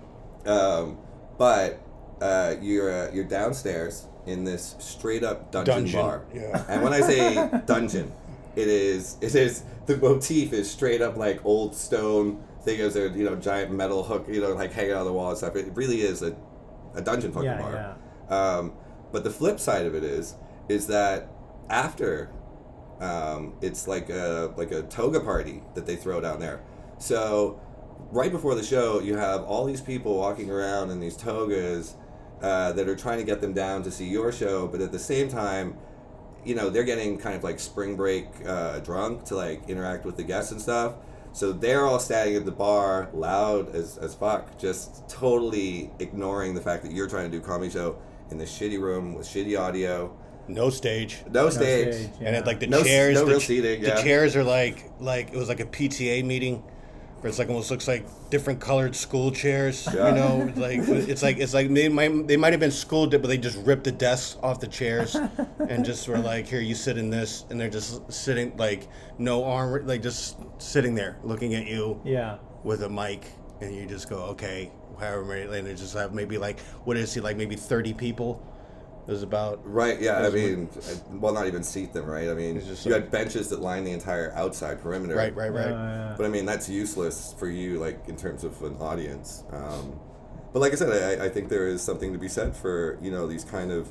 Um, 0.47 0.99
but 1.39 1.81
uh, 2.21 2.55
you're 2.61 2.91
uh, 2.91 3.11
you're 3.13 3.25
downstairs 3.25 4.07
in 4.27 4.45
this 4.45 4.77
straight 4.79 5.25
up 5.25 5.51
dungeon, 5.51 5.75
Dungeon, 5.75 6.01
bar. 6.01 6.25
yeah. 6.35 6.65
And 6.69 6.83
when 6.83 6.93
I 6.93 7.01
say 7.01 7.51
dungeon, 7.67 8.13
it 8.57 8.69
is 8.69 9.17
it 9.21 9.35
is 9.35 9.65
the 9.87 9.97
motif 9.97 10.53
is 10.53 10.71
straight 10.71 11.01
up 11.03 11.17
like 11.17 11.45
old 11.45 11.75
stone. 11.75 12.43
thing 12.63 12.81
of 12.83 12.95
a 12.97 13.09
you 13.17 13.25
know 13.25 13.37
giant 13.37 13.73
metal 13.73 14.03
hook, 14.03 14.27
you 14.29 14.41
know, 14.41 14.53
like 14.55 14.73
hanging 14.73 14.93
on 14.95 15.05
the 15.07 15.13
wall 15.13 15.31
and 15.31 15.39
stuff. 15.39 15.57
It 15.57 15.75
really 15.75 16.03
is 16.03 16.23
a, 16.23 16.37
a 16.95 17.01
dungeon 17.01 17.33
fucking 17.33 17.47
Yeah, 17.47 17.95
bar. 18.29 18.59
Um, 18.59 18.73
but 19.13 19.25
the 19.25 19.31
flip 19.31 19.59
side 19.59 19.87
of 19.87 19.95
it 19.95 20.05
is 20.05 20.35
is 20.69 20.87
that 20.89 21.29
after 21.69 22.31
um, 23.01 23.55
it's 23.63 23.89
like 23.89 24.11
a 24.11 24.53
like 24.57 24.73
a 24.73 24.83
toga 24.83 25.21
party 25.21 25.63
that 25.75 25.87
they 25.87 25.97
throw 25.97 26.21
down 26.21 26.39
there. 26.41 26.61
So 26.99 27.59
right 28.13 28.31
before 28.31 28.55
the 28.55 28.63
show, 28.63 29.01
you 29.01 29.17
have 29.17 29.43
all 29.45 29.65
these 29.65 29.81
people 29.81 30.17
walking 30.19 30.51
around 30.51 30.91
in 30.91 31.01
these 31.01 31.17
togas 31.17 31.95
uh, 32.43 32.73
that 32.73 32.89
are 32.89 32.97
trying 32.97 33.19
to 33.19 33.25
get 33.25 33.41
them 33.41 33.53
down 33.53 33.83
to 33.83 33.91
see 33.91 34.07
your 34.07 34.33
show, 34.33 34.67
but 34.67 34.81
at 34.81 34.93
the 34.93 34.99
same 34.99 35.29
time, 35.29 35.77
you 36.45 36.55
know, 36.55 36.71
they're 36.71 36.85
getting 36.85 37.19
kind 37.19 37.37
of 37.37 37.45
like 37.45 37.61
spring 37.61 37.97
break 37.97 38.27
uh, 38.47 38.79
drunk 38.81 39.25
to 39.25 39.37
like 39.37 39.69
interact 39.69 40.05
with 40.07 40.17
the 40.17 40.23
guests 40.23 40.53
and 40.53 40.61
stuff. 40.61 40.95
So 41.33 41.53
they're 41.53 41.87
all 41.87 42.01
standing 42.01 42.35
at 42.35 42.45
the 42.45 42.51
bar, 42.51 43.09
loud 43.13 43.75
as, 43.75 43.99
as 43.99 44.15
fuck, 44.15 44.59
just 44.59 45.09
totally 45.09 45.91
ignoring 46.01 46.55
the 46.55 46.61
fact 46.61 46.83
that 46.83 46.93
you're 46.93 47.09
trying 47.09 47.31
to 47.31 47.37
do 47.39 47.43
a 47.45 47.47
comedy 47.47 47.71
show 47.71 47.99
in 48.31 48.39
this 48.39 48.51
shitty 48.59 48.81
room 48.81 49.15
with 49.15 49.27
shitty 49.29 49.59
audio, 49.59 50.13
No 50.49 50.71
stage. 50.71 51.19
no, 51.31 51.45
No 51.45 51.51
stage. 51.51 51.95
stage, 51.95 52.11
And 52.21 52.35
it, 52.35 52.47
like 52.47 52.59
the 52.59 52.67
No 52.67 52.83
chairs, 52.83 53.15
no 53.17 53.27
the, 53.27 53.31
real 53.33 53.41
ch- 53.41 53.47
seating, 53.47 53.83
the 53.83 53.91
chairs 54.03 54.35
are 54.35 54.43
like 54.45 54.91
like 54.99 55.29
it 55.33 55.37
was 55.37 55.49
like 55.49 55.61
a 55.61 55.67
PTA 55.67 56.25
meeting, 56.25 56.57
where 56.57 56.65
it's 57.29 57.39
like 57.39 57.49
almost 57.49 57.71
looks 57.71 57.87
like 57.87 58.07
different 58.31 58.61
colored 58.61 58.97
school 58.97 59.31
chairs. 59.31 59.87
Yeah. 59.93 60.09
You 60.09 60.15
know, 60.15 60.53
like 60.57 60.79
it's 60.81 61.23
like 61.23 61.39
it's 61.39 61.53
like 61.53 61.73
they 61.73 61.89
might 61.89 62.27
they 62.27 62.37
might 62.37 62.53
have 62.53 62.61
been 62.61 62.71
school, 62.71 63.07
but 63.07 63.23
they 63.23 63.37
just 63.37 63.59
ripped 63.59 63.85
the 63.85 63.93
desks 63.93 64.39
off 64.43 64.61
the 64.61 64.67
chairs 64.67 65.15
and 65.69 65.85
just 65.85 66.09
were 66.09 66.19
like, 66.19 66.47
here 66.47 66.61
you 66.61 66.75
sit 66.75 66.97
in 66.97 67.11
this, 67.11 67.45
and 67.51 67.61
they're 67.61 67.69
just 67.69 68.11
sitting 68.13 68.57
like 68.57 68.89
no 69.19 69.45
arm, 69.45 69.87
like 69.87 70.03
just 70.03 70.39
sitting 70.59 70.95
there 70.95 71.19
looking 71.23 71.55
at 71.55 71.67
you 71.67 72.01
yeah 72.05 72.39
with 72.65 72.83
a 72.83 72.89
mic, 72.89 73.27
and 73.61 73.75
you 73.75 73.87
just 73.87 74.09
go 74.09 74.17
okay, 74.25 74.71
however 74.99 75.25
many, 75.25 75.59
and 75.59 75.67
they 75.67 75.75
just 75.75 75.95
have 75.95 76.15
maybe 76.15 76.39
like 76.39 76.61
what 76.85 76.97
is 76.97 77.13
he 77.13 77.21
like 77.21 77.37
maybe 77.37 77.57
thirty 77.57 77.93
people. 77.93 78.47
There's 79.11 79.25
about 79.25 79.61
Right, 79.65 80.01
yeah, 80.01 80.25
I 80.25 80.31
mean, 80.31 80.69
well, 81.11 81.35
not 81.35 81.49
even 81.49 81.65
seat 81.65 81.93
them, 81.93 82.07
right? 82.07 82.29
I 82.29 82.35
mean, 82.35 82.61
just 82.61 82.87
you 82.87 82.93
like- 82.93 83.03
had 83.03 83.11
benches 83.11 83.49
that 83.49 83.61
line 83.61 83.83
the 83.83 83.91
entire 83.91 84.33
outside 84.37 84.81
perimeter. 84.81 85.17
right, 85.17 85.35
right, 85.35 85.53
right. 85.53 85.67
Uh, 85.73 86.15
But 86.17 86.27
I 86.27 86.29
mean, 86.29 86.47
that's 86.47 86.69
useless 86.69 87.35
for 87.37 87.49
you, 87.49 87.81
like, 87.81 88.09
in 88.09 88.15
terms 88.15 88.45
of 88.45 88.63
an 88.63 88.77
audience. 88.77 89.43
Um, 89.51 89.99
but 90.53 90.61
like 90.61 90.73
I 90.73 90.77
said, 90.77 91.21
I, 91.21 91.25
I 91.25 91.29
think 91.29 91.49
there 91.49 91.67
is 91.67 91.83
something 91.83 92.13
to 92.13 92.21
be 92.21 92.29
said 92.29 92.55
for, 92.55 92.99
you 93.03 93.11
know, 93.11 93.27
these 93.27 93.43
kind 93.43 93.73
of, 93.73 93.89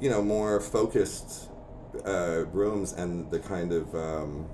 you 0.00 0.10
know, 0.10 0.22
more 0.22 0.60
focused 0.60 1.50
uh, 2.06 2.44
rooms 2.52 2.92
and 2.92 3.28
the 3.32 3.40
kind 3.40 3.72
of, 3.72 3.92
um, 3.96 4.46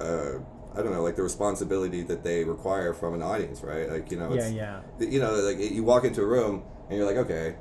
uh, 0.00 0.38
I 0.72 0.82
don't 0.82 0.92
know, 0.92 1.02
like 1.02 1.16
the 1.16 1.24
responsibility 1.24 2.02
that 2.04 2.22
they 2.22 2.44
require 2.44 2.94
from 2.94 3.14
an 3.14 3.22
audience, 3.22 3.62
right? 3.62 3.90
Like, 3.90 4.12
you 4.12 4.18
know, 4.18 4.32
yeah 4.32 4.40
it's, 4.42 4.52
yeah 4.52 4.80
you 5.00 5.18
know, 5.18 5.34
like 5.34 5.58
you 5.58 5.82
walk 5.82 6.04
into 6.04 6.22
a 6.22 6.26
room 6.26 6.62
and 6.88 6.96
you're 6.96 7.06
like, 7.06 7.16
okay, 7.16 7.56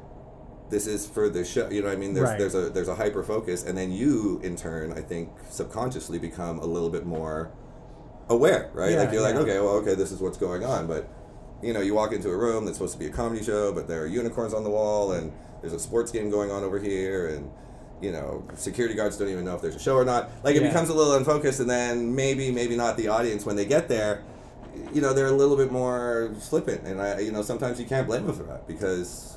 this 0.70 0.88
is 0.88 1.06
for 1.08 1.30
the 1.30 1.46
show. 1.46 1.70
You 1.70 1.82
know, 1.82 1.88
what 1.88 1.94
I 1.94 2.00
mean, 2.00 2.14
there's 2.14 2.30
Right. 2.30 2.40
there's 2.40 2.56
a 2.56 2.70
there's 2.70 2.88
a 2.88 2.96
hyper 2.96 3.24
focus, 3.24 3.64
and 3.64 3.78
then 3.78 3.92
you, 3.92 4.40
in 4.44 4.56
turn, 4.56 4.94
I 4.94 5.02
think 5.02 5.30
subconsciously 5.50 6.18
become 6.20 6.60
a 6.60 6.66
little 6.66 6.90
bit 6.90 7.06
more 7.06 7.52
aware, 8.30 8.70
right? 8.74 8.92
Yeah, 8.92 9.00
like 9.02 9.12
you're 9.14 9.22
like, 9.22 9.36
okay, 9.36 9.60
well, 9.60 9.76
okay, 9.76 9.96
this 9.96 10.12
is 10.12 10.20
what's 10.20 10.38
going 10.38 10.64
on, 10.64 10.88
but 10.88 11.08
you 11.62 11.74
know, 11.74 11.82
you 11.82 11.94
walk 11.94 12.12
into 12.14 12.30
a 12.30 12.36
room 12.38 12.66
that's 12.66 12.78
supposed 12.78 12.94
to 12.94 13.00
be 13.00 13.06
a 13.06 13.10
comedy 13.12 13.44
show, 13.44 13.72
but 13.72 13.88
there 13.88 14.02
are 14.04 14.08
unicorns 14.08 14.54
on 14.54 14.64
the 14.64 14.70
wall, 14.70 15.12
and 15.14 15.32
there's 15.62 15.74
a 15.74 15.80
sports 15.80 16.12
game 16.12 16.30
going 16.30 16.52
on 16.52 16.64
over 16.64 16.80
here, 16.80 17.28
and 17.28 17.50
you 18.02 18.12
know, 18.12 18.44
security 18.56 18.94
guards 18.94 19.18
don't 19.18 19.30
even 19.30 19.46
know 19.46 19.56
if 19.56 19.62
there's 19.62 19.76
a 19.76 19.80
show 19.80 19.96
or 19.96 20.04
not. 20.04 20.30
Like 20.44 20.56
it 20.56 20.62
Yeah. 20.62 20.68
becomes 20.68 20.90
a 20.90 20.94
little 20.94 21.14
unfocused, 21.14 21.60
and 21.62 21.70
then 21.70 22.14
maybe, 22.16 22.52
maybe 22.52 22.76
not 22.76 22.98
the 22.98 23.08
audience 23.08 23.46
when 23.46 23.56
they 23.56 23.66
get 23.66 23.88
there. 23.88 24.22
You 24.94 25.00
know, 25.02 25.14
they're 25.14 25.28
a 25.28 25.32
little 25.32 25.56
bit 25.56 25.72
more 25.72 26.32
flippant, 26.42 26.86
and 26.86 27.02
I, 27.02 27.20
you 27.20 27.32
know, 27.32 27.42
sometimes 27.42 27.80
you 27.80 27.86
can't 27.86 28.06
blame 28.06 28.26
them 28.28 28.36
for 28.36 28.44
that 28.44 28.68
because 28.68 29.35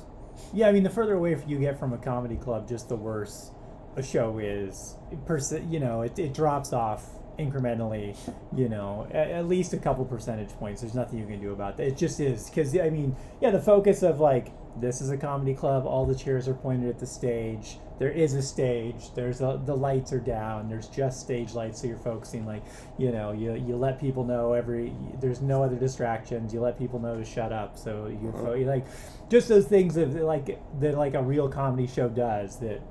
Yeah, 0.53 0.67
I 0.67 0.71
mean, 0.71 0.83
the 0.83 0.89
further 0.89 1.15
away 1.15 1.37
you 1.47 1.59
get 1.59 1.79
from 1.79 1.93
a 1.93 1.97
comedy 1.97 2.35
club, 2.35 2.67
just 2.67 2.89
the 2.89 2.95
worse 2.95 3.51
a 3.95 4.03
show 4.03 4.39
is. 4.39 4.95
Perc- 5.25 5.71
you 5.71 5.79
know, 5.79 6.01
it, 6.01 6.17
it 6.17 6.33
drops 6.33 6.73
off 6.73 7.05
incrementally. 7.37 8.17
You 8.55 8.69
know, 8.69 9.07
at, 9.11 9.29
at 9.31 9.47
least 9.47 9.73
a 9.73 9.77
couple 9.77 10.05
percentage 10.05 10.49
points. 10.49 10.81
There's 10.81 10.95
nothing 10.95 11.19
you 11.19 11.25
can 11.25 11.41
do 11.41 11.53
about 11.53 11.77
that. 11.77 11.87
It 11.87 11.97
just 11.97 12.19
is 12.19 12.49
because 12.49 12.75
I 12.77 12.89
mean, 12.89 13.15
yeah, 13.41 13.51
the 13.51 13.61
focus 13.61 14.03
of 14.03 14.19
like 14.19 14.51
this 14.77 15.01
is 15.01 15.09
a 15.09 15.17
comedy 15.17 15.53
club. 15.53 15.85
All 15.85 16.05
the 16.05 16.15
chairs 16.15 16.47
are 16.47 16.53
pointed 16.53 16.89
at 16.89 16.99
the 16.99 17.05
stage. 17.05 17.77
There 17.97 18.11
is 18.11 18.33
a 18.33 18.41
stage. 18.41 19.13
There's 19.13 19.41
a, 19.41 19.61
the 19.65 19.75
lights 19.75 20.13
are 20.13 20.19
down. 20.19 20.69
There's 20.69 20.87
just 20.87 21.19
stage 21.19 21.53
lights, 21.53 21.81
so 21.81 21.87
you're 21.87 21.97
focusing 21.97 22.45
like 22.45 22.63
you 22.97 23.11
know 23.11 23.31
you 23.31 23.53
you 23.55 23.75
let 23.75 23.99
people 23.99 24.23
know 24.23 24.53
every. 24.53 24.93
There's 25.19 25.41
no 25.41 25.63
other 25.63 25.75
distractions. 25.75 26.53
You 26.53 26.61
let 26.61 26.77
people 26.77 26.99
know 26.99 27.17
to 27.17 27.25
shut 27.25 27.51
up. 27.51 27.77
So 27.77 28.07
you 28.07 28.29
uh-huh. 28.29 28.55
like 28.65 28.85
just 29.29 29.49
those 29.49 29.65
things 29.65 29.95
that 29.95 30.13
like 30.13 30.59
that 30.79 30.97
like 30.97 31.13
a 31.13 31.21
real 31.21 31.49
comedy 31.49 31.87
show 31.87 32.07
does 32.07 32.59
that 32.59 32.81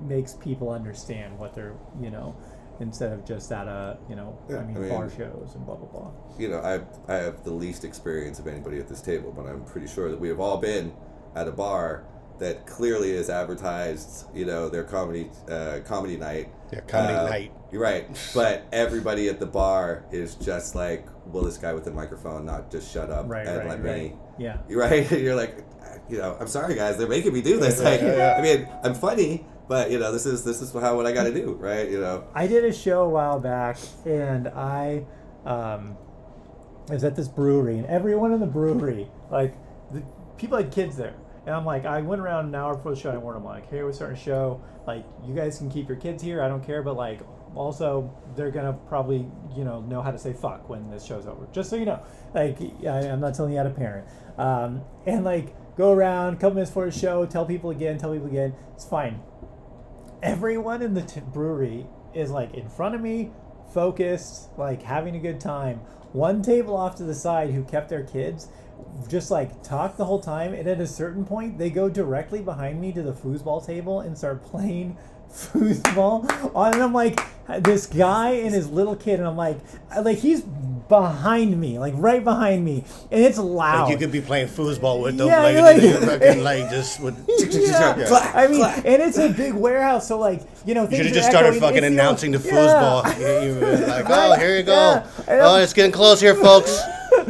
makes 0.00 0.34
people 0.34 0.70
understand 0.70 1.38
what 1.38 1.54
they're 1.54 1.74
you 2.00 2.10
know 2.10 2.36
instead 2.80 3.12
of 3.12 3.24
just 3.24 3.50
at 3.52 3.66
a 3.68 3.98
you 4.08 4.16
know 4.16 4.38
Yeah, 4.50 4.58
I 4.58 4.64
mean, 4.64 4.76
I 4.76 4.80
mean- 4.80 4.88
bar 4.90 5.08
shows 5.10 5.52
and 5.54 5.64
blah 5.66 5.76
blah 5.76 5.88
blah. 5.88 6.10
you 6.38 6.48
know, 6.48 6.60
I 6.60 6.80
I 7.12 7.16
have 7.16 7.44
the 7.44 7.52
least 7.52 7.84
experience 7.84 8.38
of 8.38 8.46
anybody 8.46 8.78
at 8.78 8.88
this 8.88 9.00
table, 9.00 9.32
but 9.36 9.46
I'm 9.46 9.64
pretty 9.64 9.86
sure 9.86 10.10
that 10.10 10.20
we 10.20 10.28
have 10.28 10.40
all 10.40 10.58
been 10.58 10.92
at 11.34 11.48
a 11.48 11.52
bar 11.52 12.04
that 12.38 12.66
clearly 12.66 13.12
is 13.12 13.30
advertised, 13.30 14.26
you 14.34 14.44
know, 14.44 14.68
their 14.68 14.84
comedy 14.84 15.30
uh, 15.50 15.78
comedy 15.86 16.16
night. 16.18 16.48
Yeah, 16.72 16.80
comedy 16.80 17.14
Uh, 17.14 17.28
night. 17.28 17.52
You're 17.72 17.80
right, 17.82 18.06
but 18.34 18.64
everybody 18.72 19.28
at 19.28 19.40
the 19.40 19.46
bar 19.46 20.04
is 20.12 20.34
just 20.34 20.74
like, 20.74 21.06
"Will 21.32 21.42
this 21.42 21.56
guy 21.58 21.72
with 21.72 21.84
the 21.84 21.90
microphone 21.90 22.44
not 22.44 22.70
just 22.70 22.92
shut 22.92 23.10
up 23.10 23.28
Right, 23.28 23.46
and 23.46 23.58
right, 23.58 23.68
let 23.68 23.82
right. 23.84 24.12
me?" 24.12 24.16
Yeah. 24.38 24.58
You're 24.68 24.80
right. 24.80 25.10
You're 25.24 25.34
like, 25.34 25.64
you 26.10 26.18
know, 26.18 26.36
I'm 26.38 26.46
sorry, 26.46 26.74
guys. 26.74 26.98
They're 26.98 27.08
making 27.08 27.32
me 27.32 27.40
do 27.42 27.58
this. 27.58 27.78
Yeah, 27.78 27.88
Like, 27.88 28.00
yeah, 28.02 28.16
yeah. 28.16 28.36
I 28.38 28.42
mean, 28.42 28.68
I'm 28.84 28.94
funny, 28.94 29.44
but 29.68 29.90
you 29.90 29.98
know, 29.98 30.12
this 30.12 30.26
is 30.26 30.44
this 30.44 30.62
is 30.62 30.72
how 30.72 30.96
what 30.96 31.06
I 31.06 31.12
got 31.12 31.24
to 31.24 31.34
do, 31.34 31.52
right? 31.54 31.90
You 31.90 32.00
know. 32.00 32.24
I 32.34 32.46
did 32.46 32.64
a 32.64 32.72
show 32.72 33.02
a 33.02 33.08
while 33.08 33.40
back, 33.40 33.78
and 34.04 34.48
I 34.48 35.04
um, 35.44 35.96
was 36.88 37.04
at 37.04 37.16
this 37.16 37.28
brewery, 37.28 37.78
and 37.78 37.86
everyone 37.86 38.32
in 38.32 38.40
the 38.40 38.46
brewery, 38.46 39.08
like, 39.30 39.54
the 39.92 40.02
people 40.36 40.56
had 40.56 40.72
kids 40.72 40.96
there. 40.96 41.14
And 41.46 41.54
I'm 41.54 41.64
like, 41.64 41.84
I 41.84 42.00
went 42.00 42.20
around 42.20 42.46
an 42.46 42.54
hour 42.54 42.74
before 42.74 42.94
the 42.94 43.00
show. 43.00 43.10
and 43.10 43.18
I 43.18 43.22
warned 43.22 43.36
them, 43.36 43.44
like, 43.44 43.70
hey, 43.70 43.82
we're 43.82 43.92
starting 43.92 44.16
a 44.16 44.20
show. 44.20 44.60
Like, 44.86 45.04
you 45.24 45.34
guys 45.34 45.58
can 45.58 45.70
keep 45.70 45.88
your 45.88 45.96
kids 45.96 46.22
here. 46.22 46.42
I 46.42 46.48
don't 46.48 46.64
care. 46.64 46.82
But, 46.82 46.96
like, 46.96 47.20
also, 47.54 48.12
they're 48.34 48.50
to 48.50 48.72
probably, 48.88 49.28
you 49.56 49.64
know, 49.64 49.80
know 49.82 50.02
how 50.02 50.10
to 50.10 50.18
say 50.18 50.32
fuck 50.32 50.68
when 50.68 50.90
this 50.90 51.04
show's 51.04 51.26
over. 51.26 51.46
Just 51.52 51.70
so 51.70 51.76
you 51.76 51.84
know. 51.84 52.02
Like, 52.34 52.58
I, 52.84 53.08
I'm 53.08 53.20
not 53.20 53.34
telling 53.34 53.52
you 53.52 53.58
how 53.58 53.64
to 53.64 53.70
parent. 53.70 54.08
Um, 54.38 54.82
and, 55.06 55.24
like, 55.24 55.54
go 55.76 55.92
around, 55.92 56.34
a 56.34 56.36
couple 56.36 56.54
minutes 56.54 56.70
before 56.70 56.86
the 56.86 56.98
show, 56.98 57.24
tell 57.26 57.46
people 57.46 57.70
again, 57.70 57.96
tell 57.96 58.12
people 58.12 58.26
again. 58.26 58.52
It's 58.74 58.84
fine 58.84 59.20
everyone 60.22 60.82
in 60.82 60.94
the 60.94 61.02
t- 61.02 61.20
brewery 61.20 61.86
is 62.14 62.30
like 62.30 62.54
in 62.54 62.68
front 62.68 62.94
of 62.94 63.00
me, 63.00 63.30
focused, 63.72 64.48
like 64.56 64.82
having 64.82 65.16
a 65.16 65.20
good 65.20 65.40
time. 65.40 65.78
One 66.12 66.42
table 66.42 66.76
off 66.76 66.96
to 66.96 67.04
the 67.04 67.14
side 67.14 67.50
who 67.50 67.64
kept 67.64 67.88
their 67.88 68.04
kids 68.04 68.48
just 69.08 69.30
like 69.30 69.62
talk 69.62 69.96
the 69.96 70.04
whole 70.04 70.20
time, 70.20 70.52
and 70.52 70.68
at 70.68 70.80
a 70.80 70.86
certain 70.86 71.24
point, 71.24 71.58
they 71.58 71.70
go 71.70 71.88
directly 71.88 72.40
behind 72.40 72.80
me 72.80 72.92
to 72.92 73.02
the 73.02 73.12
foosball 73.12 73.64
table 73.64 74.00
and 74.00 74.16
start 74.16 74.44
playing 74.44 74.96
foosball. 75.36 76.54
On 76.54 76.72
and 76.74 76.82
I'm 76.82 76.92
like, 76.92 77.20
this 77.62 77.86
guy 77.86 78.30
and 78.30 78.54
his 78.54 78.68
little 78.68 78.96
kid, 78.96 79.18
and 79.20 79.28
I'm 79.28 79.36
like, 79.36 79.58
like 80.02 80.18
he's 80.18 80.42
behind 80.88 81.60
me, 81.60 81.78
like 81.80 81.94
right 81.96 82.22
behind 82.22 82.64
me, 82.64 82.84
and 83.10 83.24
it's 83.24 83.38
loud. 83.38 83.82
Like 83.84 83.92
you 83.92 83.98
could 83.98 84.12
be 84.12 84.20
playing 84.20 84.46
foosball 84.48 85.02
with 85.02 85.16
them, 85.16 85.26
Yeah, 85.28 85.42
like, 85.42 85.56
like- 85.82 85.82
fucking, 86.20 86.42
like 86.44 86.70
just 86.70 87.00
with. 87.00 87.16
Yeah. 87.66 88.04
Clack, 88.06 88.34
I 88.34 88.46
mean, 88.48 88.64
and 88.64 89.02
it's 89.02 89.18
a 89.18 89.28
big 89.28 89.52
warehouse, 89.54 90.06
so 90.08 90.18
like 90.18 90.42
you 90.64 90.74
know, 90.74 90.88
You 90.88 90.96
should 90.96 91.06
have 91.06 91.14
just 91.14 91.28
started 91.28 91.48
echoing. 91.48 91.60
fucking 91.60 91.76
It's 91.84 91.86
announcing 91.86 92.30
the 92.32 92.38
Yeah. 92.38 92.52
foosball. 92.52 93.20
You- 93.20 93.54
you 93.80 93.86
like, 93.86 94.06
oh, 94.08 94.34
here 94.38 94.56
you 94.56 94.62
go. 94.62 94.72
Yeah. 95.28 95.40
Oh, 95.42 95.56
it's 95.60 95.72
getting 95.72 95.92
close 95.92 96.20
here, 96.20 96.34
folks. 96.34 96.80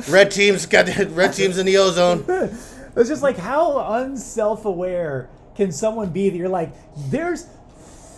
Red 0.09 0.31
team's 0.31 0.67
got 0.67 0.89
red 1.11 1.33
team's 1.33 1.59
in 1.59 1.67
the 1.67 1.77
ozone. 1.79 2.25
It's 2.97 3.09
just 3.09 3.23
like 3.23 3.37
how 3.37 3.79
unself-aware 3.95 5.29
can 5.55 5.73
someone 5.73 6.11
be 6.11 6.29
that 6.29 6.37
you're 6.37 6.49
like, 6.49 6.73
there's 7.11 7.47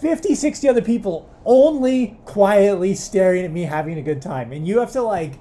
50, 0.01 0.35
60 0.35 0.69
other 0.69 0.83
people 0.83 1.29
only 1.45 2.19
quietly 2.25 2.95
staring 2.95 3.45
at 3.45 3.51
me 3.51 3.63
having 3.63 3.99
a 3.99 4.03
good 4.03 4.23
time, 4.23 4.53
and 4.53 4.67
you 4.67 4.79
have 4.79 4.93
to 4.93 5.03
like, 5.03 5.35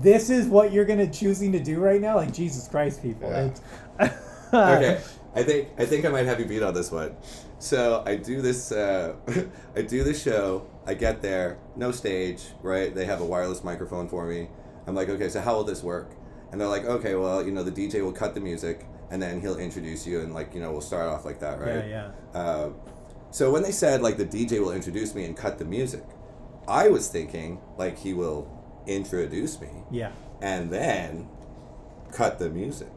this 0.00 0.30
is 0.30 0.46
what 0.46 0.72
you're 0.72 0.84
gonna 0.84 1.10
choosing 1.10 1.52
to 1.52 1.60
do 1.60 1.78
right 1.78 2.00
now? 2.00 2.16
Like 2.16 2.32
Jesus 2.32 2.68
Christ, 2.68 3.02
people. 3.02 3.30
Yeah. 3.30 4.12
Okay, 4.52 5.00
I 5.34 5.42
think 5.42 5.68
I 5.78 5.84
think 5.84 6.04
I 6.04 6.08
might 6.08 6.26
have 6.26 6.40
you 6.40 6.46
beat 6.46 6.62
on 6.62 6.74
this 6.74 6.90
one. 6.90 7.16
So 7.58 8.02
I 8.06 8.16
do 8.16 8.42
this. 8.42 8.72
Uh, 8.72 9.14
I 9.76 9.82
do 9.82 10.02
this 10.02 10.22
show. 10.22 10.66
I 10.86 10.94
get 10.94 11.22
there, 11.22 11.58
no 11.76 11.92
stage, 11.92 12.42
right? 12.60 12.94
They 12.94 13.04
have 13.04 13.20
a 13.20 13.24
wireless 13.24 13.62
microphone 13.62 14.08
for 14.08 14.26
me. 14.26 14.48
I'm 14.86 14.94
like, 14.96 15.08
okay, 15.08 15.28
so 15.28 15.40
how 15.40 15.54
will 15.54 15.64
this 15.64 15.82
work? 15.82 16.10
And 16.50 16.60
they're 16.60 16.68
like, 16.68 16.84
okay, 16.84 17.14
well, 17.14 17.42
you 17.44 17.52
know, 17.52 17.62
the 17.62 17.70
DJ 17.70 18.02
will 18.02 18.12
cut 18.12 18.34
the 18.34 18.40
music, 18.40 18.84
and 19.10 19.22
then 19.22 19.40
he'll 19.40 19.58
introduce 19.58 20.06
you, 20.06 20.20
and 20.20 20.34
like, 20.34 20.54
you 20.54 20.60
know, 20.60 20.72
we'll 20.72 20.80
start 20.80 21.08
off 21.08 21.24
like 21.24 21.38
that, 21.40 21.60
right? 21.60 21.88
Yeah, 21.88 22.10
Uh, 22.34 22.70
so 23.32 23.50
when 23.50 23.62
they 23.62 23.72
said 23.72 24.02
like 24.02 24.18
the 24.18 24.24
DJ 24.24 24.60
will 24.60 24.72
introduce 24.72 25.14
me 25.14 25.24
and 25.24 25.36
cut 25.36 25.58
the 25.58 25.64
music, 25.64 26.04
I 26.68 26.88
was 26.88 27.08
thinking 27.08 27.60
like 27.76 27.98
he 27.98 28.14
will 28.14 28.46
introduce 28.86 29.60
me 29.60 29.70
yeah. 29.90 30.12
and 30.40 30.70
then 30.70 31.28
cut 32.12 32.38
the 32.38 32.50
music. 32.50 32.92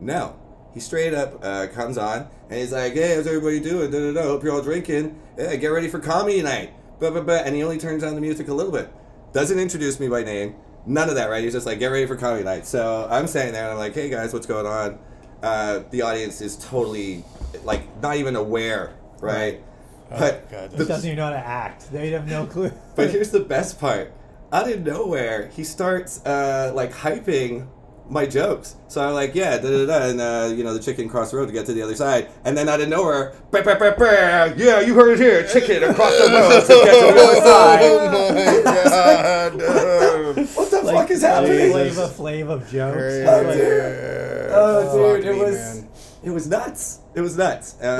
No. 0.00 0.38
He 0.74 0.80
straight 0.80 1.14
up 1.14 1.42
uh, 1.42 1.68
comes 1.68 1.96
on 1.96 2.28
and 2.50 2.60
he's 2.60 2.72
like, 2.72 2.92
"Hey, 2.92 3.14
how's 3.14 3.26
everybody 3.26 3.60
doing? 3.60 3.90
Da, 3.90 3.98
da, 3.98 4.12
da. 4.12 4.22
Hope 4.28 4.44
you're 4.44 4.52
all 4.52 4.60
drinking. 4.62 5.18
Yeah, 5.38 5.56
get 5.56 5.68
ready 5.68 5.88
for 5.88 5.98
comedy 5.98 6.42
night." 6.42 6.74
But 7.00 7.14
but 7.14 7.24
but, 7.24 7.46
and 7.46 7.56
he 7.56 7.62
only 7.62 7.78
turns 7.78 8.04
on 8.04 8.14
the 8.14 8.20
music 8.20 8.48
a 8.48 8.54
little 8.54 8.72
bit. 8.72 8.92
Doesn't 9.32 9.58
introduce 9.58 9.98
me 9.98 10.08
by 10.08 10.22
name. 10.22 10.54
None 10.84 11.08
of 11.08 11.14
that, 11.14 11.30
right? 11.30 11.42
He's 11.42 11.54
just 11.54 11.64
like, 11.64 11.78
"Get 11.78 11.86
ready 11.86 12.04
for 12.04 12.14
comedy 12.14 12.44
night." 12.44 12.66
So 12.66 13.08
I'm 13.10 13.26
standing 13.26 13.54
there 13.54 13.64
and 13.64 13.72
I'm 13.72 13.78
like, 13.78 13.94
"Hey 13.94 14.10
guys, 14.10 14.34
what's 14.34 14.44
going 14.44 14.66
on?" 14.66 14.98
Uh, 15.42 15.82
the 15.90 16.02
audience 16.02 16.42
is 16.42 16.56
totally 16.56 17.24
like 17.64 18.02
not 18.02 18.16
even 18.16 18.36
aware, 18.36 18.92
right? 19.20 19.62
But 20.10 20.50
God, 20.50 20.70
He 20.72 20.84
doesn't 20.84 21.04
even 21.04 21.16
know 21.16 21.24
how 21.24 21.30
to 21.30 21.36
act. 21.38 21.90
They 21.92 22.10
have 22.10 22.28
no 22.28 22.46
clue. 22.46 22.70
but 22.94 23.10
here's 23.10 23.30
the 23.30 23.40
best 23.40 23.80
part. 23.80 24.12
Out 24.52 24.70
of 24.70 24.82
nowhere, 24.82 25.48
he 25.48 25.64
starts 25.64 26.24
uh, 26.24 26.70
like 26.74 26.92
hyping 26.92 27.66
my 28.08 28.24
jokes. 28.24 28.76
So 28.86 29.00
I'm 29.04 29.14
like, 29.14 29.34
yeah, 29.34 29.58
da 29.58 29.68
da 29.68 29.84
da, 29.86 30.06
and 30.10 30.20
uh, 30.20 30.54
you 30.54 30.62
know 30.62 30.72
the 30.72 30.78
chicken 30.80 31.08
cross 31.08 31.32
the 31.32 31.38
road 31.38 31.46
to 31.46 31.52
get 31.52 31.66
to 31.66 31.72
the 31.74 31.82
other 31.82 31.96
side, 31.96 32.28
and 32.44 32.56
then 32.56 32.68
out 32.68 32.80
of 32.80 32.88
nowhere, 32.88 33.34
bah, 33.50 33.62
bah, 33.64 33.74
bah, 33.80 33.94
bah, 33.98 34.54
yeah, 34.56 34.80
you 34.80 34.94
heard 34.94 35.14
it 35.14 35.18
here, 35.18 35.44
chicken 35.48 35.82
across 35.82 36.12
the 36.16 36.28
road 36.30 36.60
to 36.60 36.84
get 36.84 37.08
to 37.08 37.12
the 37.12 37.20
other 37.20 37.40
side. 37.50 37.80
Oh 37.82 38.32
my 38.64 38.72
god. 38.74 40.36
What 40.56 40.70
the 40.70 40.82
Like, 40.82 40.94
fuck 40.96 41.10
is 41.10 41.22
happening? 41.22 41.70
Flavor 41.72 42.06
Flav 42.08 42.48
of 42.50 42.70
jokes. 42.70 42.96
Crazy. 42.96 43.22
It's 43.22 43.26
like- 43.26 44.52
Oh, 44.58 45.16
dude, 45.16 45.26
it 45.26 45.32
me, 45.32 45.38
was 45.42 45.54
man. 45.54 45.88
it 46.22 46.30
was 46.30 46.46
nuts. 46.46 47.00
It 47.16 47.22
was 47.22 47.36
nuts. 47.36 47.76
Uh, 47.80 47.96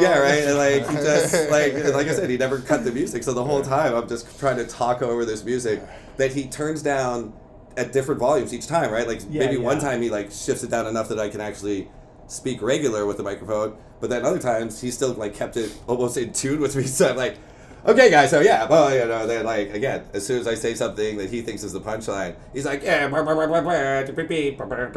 Yeah, 0.00 0.18
right. 0.18 0.44
And 0.44 0.56
like 0.56 0.88
he 0.88 0.96
just 0.96 1.50
like 1.50 1.74
like 1.94 2.08
I 2.08 2.14
said, 2.14 2.30
he 2.30 2.38
never 2.38 2.58
cut 2.58 2.82
the 2.82 2.90
music. 2.90 3.22
So 3.22 3.34
the 3.34 3.44
whole 3.44 3.60
time 3.62 3.94
I'm 3.94 4.08
just 4.08 4.38
trying 4.40 4.56
to 4.56 4.66
talk 4.66 5.02
over 5.02 5.26
this 5.26 5.44
music 5.44 5.82
that 6.16 6.32
he 6.32 6.46
turns 6.46 6.82
down 6.82 7.34
at 7.76 7.92
different 7.92 8.20
volumes 8.20 8.54
each 8.54 8.66
time, 8.66 8.90
right? 8.90 9.06
Like 9.06 9.20
Yeah, 9.28 9.44
maybe 9.44 9.58
one 9.58 9.78
time 9.78 10.00
he 10.00 10.08
like 10.08 10.30
shifts 10.32 10.62
it 10.64 10.70
down 10.70 10.86
enough 10.86 11.08
that 11.10 11.18
I 11.20 11.28
can 11.28 11.42
actually 11.42 11.88
speak 12.26 12.62
regular 12.62 13.04
with 13.04 13.18
the 13.18 13.22
microphone, 13.22 13.76
but 14.00 14.08
then 14.08 14.24
other 14.24 14.38
times 14.38 14.80
he 14.80 14.90
still 14.90 15.12
like 15.12 15.34
kept 15.34 15.58
it 15.58 15.76
almost 15.86 16.16
in 16.16 16.32
tune 16.32 16.60
with 16.60 16.74
me. 16.76 16.84
So 16.86 17.10
I'm 17.10 17.16
like, 17.16 17.36
okay, 17.86 18.10
guys, 18.10 18.30
so 18.30 18.40
yeah, 18.40 18.66
well, 18.66 18.92
you 18.94 19.04
know, 19.06 19.26
then 19.26 19.44
like 19.44 19.72
again, 19.74 20.04
as 20.12 20.26
soon 20.26 20.40
as 20.40 20.46
I 20.48 20.54
say 20.54 20.74
something 20.74 21.16
that 21.18 21.30
he 21.30 21.42
thinks 21.42 21.62
is 21.62 21.72
the 21.72 21.80
punchline, 21.80 22.34
he's 22.52 22.64
like, 22.64 22.82
yeah, 22.82 23.06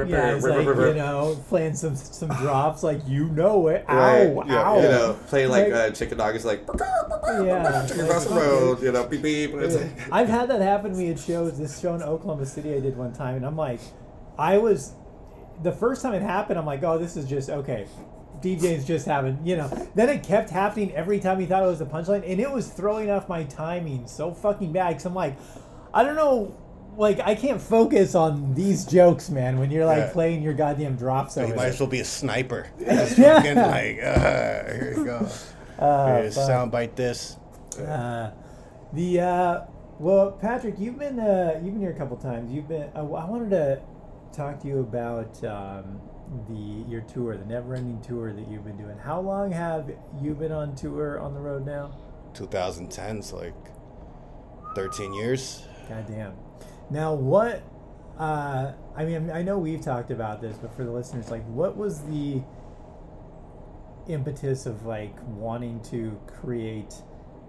Yeah, 0.10 0.38
blah, 0.40 0.50
like 0.56 0.66
you 0.66 0.94
know, 0.94 1.38
playing 1.50 1.76
some 1.76 1.96
some 1.96 2.30
drops 2.30 2.84
like 2.84 3.02
you 3.08 3.30
know 3.30 3.68
it. 3.68 3.86
Ow, 3.90 3.96
Right, 4.36 4.48
yeah, 4.48 4.70
ow. 4.70 4.76
You 4.78 4.88
know, 4.90 5.18
playing 5.28 5.50
like 5.50 5.72
Like- 5.72 5.74
uh, 5.74 5.90
chicken 5.92 6.18
dog 6.18 6.36
is 6.36 6.46
like, 6.46 6.62
Yeah, 6.68 7.86
chicken 7.88 7.98
like, 8.06 8.10
across 8.10 8.26
the 8.26 8.36
road, 8.36 8.82
you 8.82 8.92
know, 8.92 9.06
beep 9.06 9.22
beep. 9.22 9.54
It's 9.56 9.76
Yeah. 9.76 9.82
like, 9.82 9.92
I've 10.12 10.30
had 10.30 10.50
that 10.50 10.62
happen 10.62 10.92
to 10.92 10.98
me 10.98 11.12
at 11.12 11.20
shows. 11.20 11.58
This 11.58 11.80
show 11.80 11.94
in 11.96 12.04
Oklahoma 12.04 12.46
City 12.46 12.74
I 12.76 12.80
did 12.80 12.96
one 12.98 13.14
time, 13.14 13.36
and 13.36 13.46
I'm 13.46 13.58
like, 13.58 13.80
I 14.38 14.58
was 14.58 14.94
the 15.64 15.72
first 15.72 16.02
time 16.04 16.14
it 16.14 16.22
happened. 16.22 16.58
I'm 16.60 16.66
like, 16.66 16.84
oh, 16.84 16.98
this 16.98 17.18
is 17.18 17.26
just 17.26 17.50
okay. 17.50 17.88
DJ's 18.42 18.86
just 18.86 19.06
having, 19.06 19.40
you 19.46 19.56
know. 19.58 19.68
Then 19.96 20.10
it 20.10 20.24
kept 20.24 20.50
happening 20.50 20.92
every 20.94 21.20
time 21.20 21.40
he 21.40 21.46
thought 21.46 21.64
it 21.64 21.68
was 21.68 21.80
the 21.80 21.86
punchline, 21.86 22.24
and 22.30 22.40
it 22.40 22.50
was 22.52 22.68
throwing 22.70 23.10
off 23.10 23.28
my 23.30 23.44
timing 23.44 24.08
so 24.08 24.34
fucking 24.34 24.72
bad. 24.72 24.94
Cause 24.96 25.06
I'm 25.06 25.14
like, 25.16 25.38
I 25.94 26.04
don't 26.04 26.16
know. 26.16 26.56
Like 26.96 27.20
I 27.20 27.36
can't 27.36 27.62
focus 27.62 28.16
on 28.16 28.56
these 28.56 28.84
jokes, 28.86 29.30
man. 29.30 29.60
When 29.60 29.70
you're 29.70 29.86
like 29.86 29.98
Yeah. 30.00 30.12
playing 30.14 30.42
your 30.42 30.54
goddamn 30.56 30.96
drops 30.96 31.38
You 31.38 31.44
over 31.44 31.54
might 31.56 31.62
there. 31.64 31.70
as 31.72 31.80
well 31.80 31.90
be 31.90 32.00
a 32.00 32.06
sniper. 32.06 32.68
Just 32.80 33.18
Yeah. 33.20 33.36
fucking 33.36 33.56
like, 33.56 34.00
uh, 34.04 34.74
here 34.74 34.94
you 34.98 35.06
go. 35.06 35.28
Uh, 35.78 36.22
Here, 36.22 36.30
soundbite 36.32 36.96
this. 36.96 37.38
Uh, 37.80 38.32
the 38.94 39.20
uh, 39.20 39.62
well, 40.00 40.32
Patrick, 40.32 40.76
you've 40.80 40.98
been 40.98 41.20
uh, 41.20 41.60
you've 41.64 41.74
been 41.74 41.82
here 41.82 41.92
a 41.92 41.98
couple 41.98 42.18
times. 42.18 42.52
You've 42.52 42.68
been. 42.68 42.90
I, 42.96 43.00
I 43.02 43.26
wanted 43.26 43.52
to 43.52 43.80
talk 44.34 44.60
to 44.62 44.68
you 44.68 44.80
about 44.80 45.44
um, 45.44 46.00
the 46.48 46.90
your 46.90 47.02
tour, 47.02 47.38
the 47.38 47.46
never-ending 47.46 48.02
tour 48.02 48.34
that 48.34 48.48
you've 48.48 48.66
been 48.66 48.78
doing. 48.78 48.98
How 48.98 49.20
long 49.20 49.52
have 49.52 49.90
you 50.22 50.34
been 50.34 50.52
on 50.52 50.76
tour 50.76 51.20
on 51.20 51.34
the 51.34 51.40
road 51.40 51.66
now? 51.66 51.98
2010, 52.34 53.22
so 53.22 53.38
like 53.38 53.54
13 54.76 55.14
years. 55.14 55.64
Goddamn. 55.90 56.34
Now, 56.90 57.14
what? 57.14 57.64
Uh, 58.18 58.74
I 58.96 59.06
mean, 59.06 59.30
I 59.30 59.44
know 59.44 59.58
we've 59.58 59.82
talked 59.82 60.12
about 60.12 60.42
this, 60.42 60.58
but 60.58 60.76
for 60.76 60.84
the 60.84 60.92
listeners, 60.92 61.30
like, 61.30 61.46
what 61.46 61.78
was 61.78 62.02
the 62.02 62.42
impetus 64.08 64.66
of 64.66 64.86
like 64.86 65.16
wanting 65.28 65.82
to 65.82 66.20
create 66.26 66.96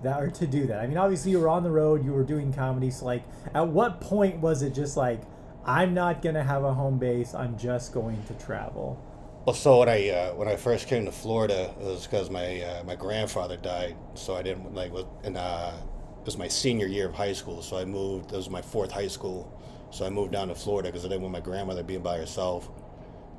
that 0.03 0.21
or 0.21 0.31
to 0.31 0.47
do 0.47 0.67
that? 0.67 0.81
I 0.81 0.87
mean, 0.87 0.99
obviously 0.99 1.31
you 1.31 1.41
were 1.41 1.49
on 1.49 1.63
the 1.63 1.71
road, 1.71 2.05
you 2.05 2.13
were 2.13 2.25
doing 2.25 2.53
comedy. 2.53 2.91
So, 2.91 3.07
like, 3.07 3.25
at 3.55 3.69
what 3.69 4.01
point 4.01 4.41
was 4.41 4.63
it 4.63 4.75
just 4.75 4.97
like, 4.97 5.23
I'm 5.65 5.95
not 5.95 6.23
gonna 6.23 6.45
have 6.45 6.65
a 6.65 6.75
home 6.75 6.99
base. 6.99 7.35
I'm 7.35 7.59
just 7.59 7.93
going 7.93 8.23
to 8.25 8.35
travel. 8.35 8.99
Well, 9.47 9.55
so 9.55 9.81
when 9.81 9.89
I 9.89 10.09
uh, 10.11 10.35
when 10.35 10.49
I 10.49 10.57
first 10.57 10.89
came 10.89 11.05
to 11.07 11.13
Florida, 11.13 11.75
it 11.81 11.85
was 11.85 12.07
because 12.07 12.31
my 12.31 12.63
uh, 12.63 12.85
my 12.85 12.97
grandfather 12.97 13.57
died, 13.57 13.97
so 14.15 14.37
I 14.37 14.43
didn't 14.43 14.75
like. 14.75 14.93
And 15.25 15.37
uh, 15.37 15.73
it 16.21 16.27
was 16.27 16.39
my 16.39 16.49
senior 16.49 16.87
year 16.87 17.09
of 17.09 17.15
high 17.15 17.33
school, 17.35 17.63
so 17.63 17.79
I 17.79 17.85
moved. 17.85 18.33
It 18.33 18.37
was 18.37 18.51
my 18.51 18.63
fourth 18.63 18.93
high 18.93 19.09
school, 19.09 19.53
so 19.91 20.07
I 20.07 20.11
moved 20.11 20.33
down 20.33 20.49
to 20.49 20.55
Florida 20.55 20.89
because 20.91 21.05
I 21.05 21.09
didn't 21.09 21.23
want 21.23 21.33
my 21.33 21.41
grandmother 21.41 21.83
being 21.83 22.03
by 22.03 22.19
herself. 22.19 22.71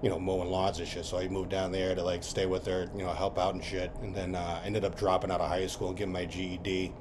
you 0.02 0.10
know, 0.10 0.20
mowing 0.20 0.50
lawns 0.50 0.80
and 0.80 0.88
shit. 0.88 1.06
So 1.06 1.18
I 1.20 1.28
moved 1.28 1.50
down 1.52 1.72
there 1.72 1.96
to 1.96 2.04
like 2.04 2.24
stay 2.24 2.46
with 2.46 2.66
her, 2.68 2.88
you 2.96 3.04
know, 3.04 3.12
help 3.14 3.38
out 3.40 3.54
and 3.56 3.64
shit. 3.64 3.92
And 4.02 4.16
then 4.16 4.36
uh, 4.36 4.62
ended 4.66 4.86
up 4.86 4.98
dropping 4.98 5.32
out 5.32 5.42
of 5.42 5.50
high 5.50 5.68
school 5.68 5.90
and 5.90 5.98
getting 5.98 6.14
my 6.14 6.26
GED. 6.26 6.94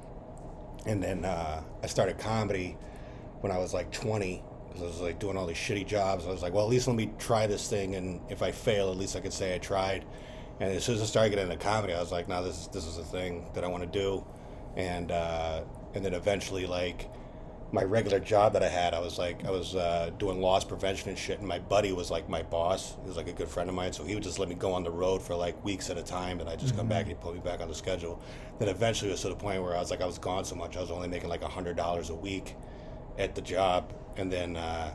And 0.85 1.01
then 1.03 1.25
uh, 1.25 1.63
I 1.83 1.87
started 1.87 2.17
comedy 2.19 2.77
when 3.41 3.51
I 3.51 3.57
was 3.57 3.73
like 3.73 3.91
20 3.91 4.35
because 4.35 4.48
I 4.81 4.85
was 4.85 5.01
like 5.01 5.19
doing 5.19 5.37
all 5.37 5.45
these 5.45 5.57
shitty 5.57 5.87
jobs. 5.87 6.25
I 6.25 6.29
was 6.29 6.41
like, 6.41 6.53
well, 6.53 6.63
at 6.63 6.69
least 6.69 6.87
let 6.87 6.95
me 6.95 7.11
try 7.19 7.47
this 7.47 7.69
thing, 7.69 7.95
and 7.95 8.21
if 8.29 8.41
I 8.41 8.51
fail, 8.51 8.91
at 8.91 8.97
least 8.97 9.15
I 9.15 9.19
can 9.19 9.31
say 9.31 9.55
I 9.55 9.57
tried. 9.57 10.05
And 10.59 10.73
as 10.73 10.83
soon 10.83 10.95
as 10.95 11.01
I 11.01 11.05
started 11.05 11.29
getting 11.29 11.51
into 11.51 11.63
comedy, 11.63 11.93
I 11.93 11.99
was 11.99 12.11
like, 12.11 12.27
no, 12.27 12.43
this 12.43 12.61
is 12.61 12.67
this 12.67 12.85
is 12.85 12.97
a 12.97 13.03
thing 13.03 13.49
that 13.53 13.63
I 13.63 13.67
want 13.67 13.83
to 13.83 13.99
do. 13.99 14.25
And 14.75 15.11
uh, 15.11 15.61
and 15.93 16.03
then 16.03 16.13
eventually, 16.13 16.67
like 16.67 17.09
my 17.71 17.83
regular 17.83 18.19
job 18.19 18.53
that 18.53 18.63
I 18.63 18.67
had, 18.67 18.93
I 18.93 18.99
was 18.99 19.17
like, 19.17 19.45
I 19.45 19.51
was 19.51 19.75
uh, 19.75 20.09
doing 20.17 20.41
loss 20.41 20.63
prevention 20.65 21.09
and 21.09 21.17
shit. 21.17 21.39
And 21.39 21.47
my 21.47 21.59
buddy 21.59 21.93
was 21.93 22.09
like 22.09 22.27
my 22.27 22.41
boss. 22.41 22.95
He 23.01 23.07
was 23.07 23.15
like 23.15 23.27
a 23.27 23.33
good 23.33 23.47
friend 23.47 23.69
of 23.69 23.75
mine, 23.75 23.93
so 23.93 24.03
he 24.03 24.15
would 24.15 24.23
just 24.23 24.39
let 24.39 24.49
me 24.49 24.55
go 24.55 24.73
on 24.73 24.83
the 24.83 24.91
road 24.91 25.21
for 25.21 25.35
like 25.35 25.63
weeks 25.63 25.89
at 25.89 25.97
a 25.97 26.03
time, 26.03 26.39
and 26.39 26.49
I'd 26.49 26.59
just 26.59 26.75
come 26.75 26.87
back 26.87 27.01
and 27.01 27.09
he'd 27.09 27.21
put 27.21 27.33
me 27.33 27.39
back 27.39 27.61
on 27.61 27.67
the 27.67 27.75
schedule. 27.75 28.21
Then 28.59 28.69
eventually, 28.69 29.11
it 29.11 29.13
was 29.13 29.21
to 29.21 29.29
the 29.29 29.35
point 29.35 29.63
where 29.63 29.75
I 29.75 29.79
was 29.79 29.91
like, 29.91 30.01
I 30.01 30.05
was 30.05 30.17
gone 30.17 30.45
so 30.45 30.55
much, 30.55 30.75
I 30.75 30.81
was 30.81 30.91
only 30.91 31.07
making 31.07 31.29
like 31.29 31.43
a 31.43 31.47
hundred 31.47 31.77
dollars 31.77 32.09
a 32.09 32.15
week 32.15 32.55
at 33.17 33.35
the 33.35 33.41
job, 33.41 33.93
and 34.19 34.31
then 34.31 34.55
uh, 34.55 34.93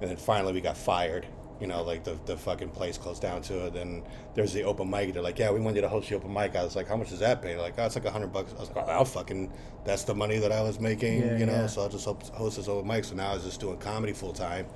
and 0.00 0.10
then 0.10 0.16
finally 0.16 0.52
we 0.52 0.60
got 0.60 0.76
fired. 0.76 1.26
You 1.60 1.66
know, 1.66 1.82
like 1.82 2.04
the, 2.04 2.16
the 2.24 2.36
fucking 2.36 2.68
place 2.68 2.96
closed 2.98 3.20
down 3.20 3.42
to 3.42 3.66
it. 3.66 3.72
Then 3.74 4.04
there's 4.36 4.52
the 4.52 4.62
open 4.62 4.88
mic. 4.88 5.12
They're 5.12 5.20
like, 5.24 5.40
yeah, 5.40 5.50
we 5.50 5.58
want 5.58 5.74
you 5.74 5.82
to 5.82 5.88
host 5.88 6.08
the 6.08 6.14
open 6.14 6.32
mic. 6.32 6.54
I 6.54 6.62
was 6.62 6.76
like, 6.76 6.86
how 6.86 6.96
much 6.96 7.08
does 7.10 7.18
that 7.18 7.42
pay? 7.42 7.48
They're 7.54 7.60
like, 7.60 7.74
oh, 7.78 7.84
it's 7.86 7.96
like 7.96 8.04
a 8.04 8.12
hundred 8.12 8.28
bucks. 8.32 8.54
I 8.56 8.60
was 8.60 8.68
like, 8.68 8.86
oh, 8.86 8.90
I'll 8.90 9.04
fucking, 9.04 9.52
that's 9.84 10.04
the 10.04 10.14
money 10.14 10.38
that 10.38 10.52
I 10.52 10.62
was 10.62 10.78
making, 10.78 11.20
Yeah, 11.20 11.36
you 11.36 11.46
know. 11.46 11.52
yeah. 11.54 11.66
So 11.66 11.82
I'll 11.82 11.88
just 11.88 12.04
host 12.06 12.58
this 12.58 12.68
open 12.68 12.86
mic. 12.86 13.02
So 13.06 13.16
now 13.16 13.32
I 13.32 13.34
was 13.34 13.42
just 13.42 13.58
doing 13.58 13.76
comedy 13.78 14.12
full 14.12 14.32
time, 14.32 14.66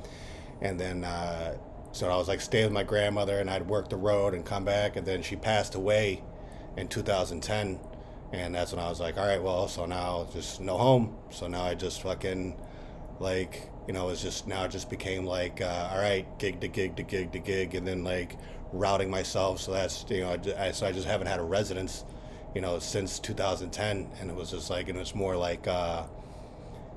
and 0.61 0.81
then 0.81 1.05
uh, 1.05 1.57
so 1.93 2.11
I 2.11 2.17
was 2.17 2.27
like 2.27 2.41
staying 2.41 2.65
with 2.65 2.73
my 2.73 2.83
grandmother, 2.83 3.39
and 3.39 3.49
I'd 3.49 3.69
work 3.69 3.89
the 3.89 3.97
road 3.97 4.35
and 4.35 4.45
come 4.45 4.65
back, 4.65 4.97
and 4.97 5.07
then 5.07 5.23
she 5.23 5.37
passed 5.37 5.77
away 5.77 6.25
in 6.77 6.89
2010, 6.89 7.79
and 8.33 8.53
that's 8.57 8.73
when 8.73 8.85
I 8.85 8.89
was 8.89 8.99
like, 8.99 9.19
all 9.19 9.27
right, 9.27 9.41
well, 9.41 9.69
so 9.69 9.87
now 9.87 10.27
just 10.33 10.61
no 10.61 10.77
home. 10.79 11.15
So 11.31 11.47
now 11.47 11.63
I 11.63 11.77
just 11.77 12.03
fucking 12.03 12.57
like 13.21 13.69
you 13.87 13.93
know 13.93 14.09
it's 14.11 14.23
just 14.23 14.47
now 14.47 14.65
it 14.65 14.71
just 14.71 14.89
became 14.91 15.25
like 15.27 15.61
uh, 15.61 15.91
all 15.93 15.99
right 16.01 16.27
gig 16.39 16.61
to 16.61 16.69
gig 16.69 16.97
to 16.97 17.03
gig 17.03 17.33
to 17.33 17.39
gig 17.39 17.75
and 17.75 17.87
then 17.87 18.05
like 18.05 18.37
routing 18.73 19.11
myself. 19.11 19.61
So 19.61 19.73
that's 19.73 20.05
you 20.09 20.21
know 20.21 20.31
I, 20.57 20.67
I- 20.69 20.73
so 20.73 20.87
I 20.87 20.93
just 20.93 21.07
haven't 21.07 21.27
had 21.27 21.41
a 21.41 21.45
residence 21.45 22.05
you 22.55 22.61
know 22.61 22.79
since 22.79 23.19
2010 23.19 24.09
and 24.21 24.31
it 24.31 24.37
was 24.37 24.51
just 24.51 24.71
like 24.71 24.89
and 24.89 24.99
it's 24.99 25.15
more 25.15 25.37
like 25.37 25.67
uh, 25.67 26.05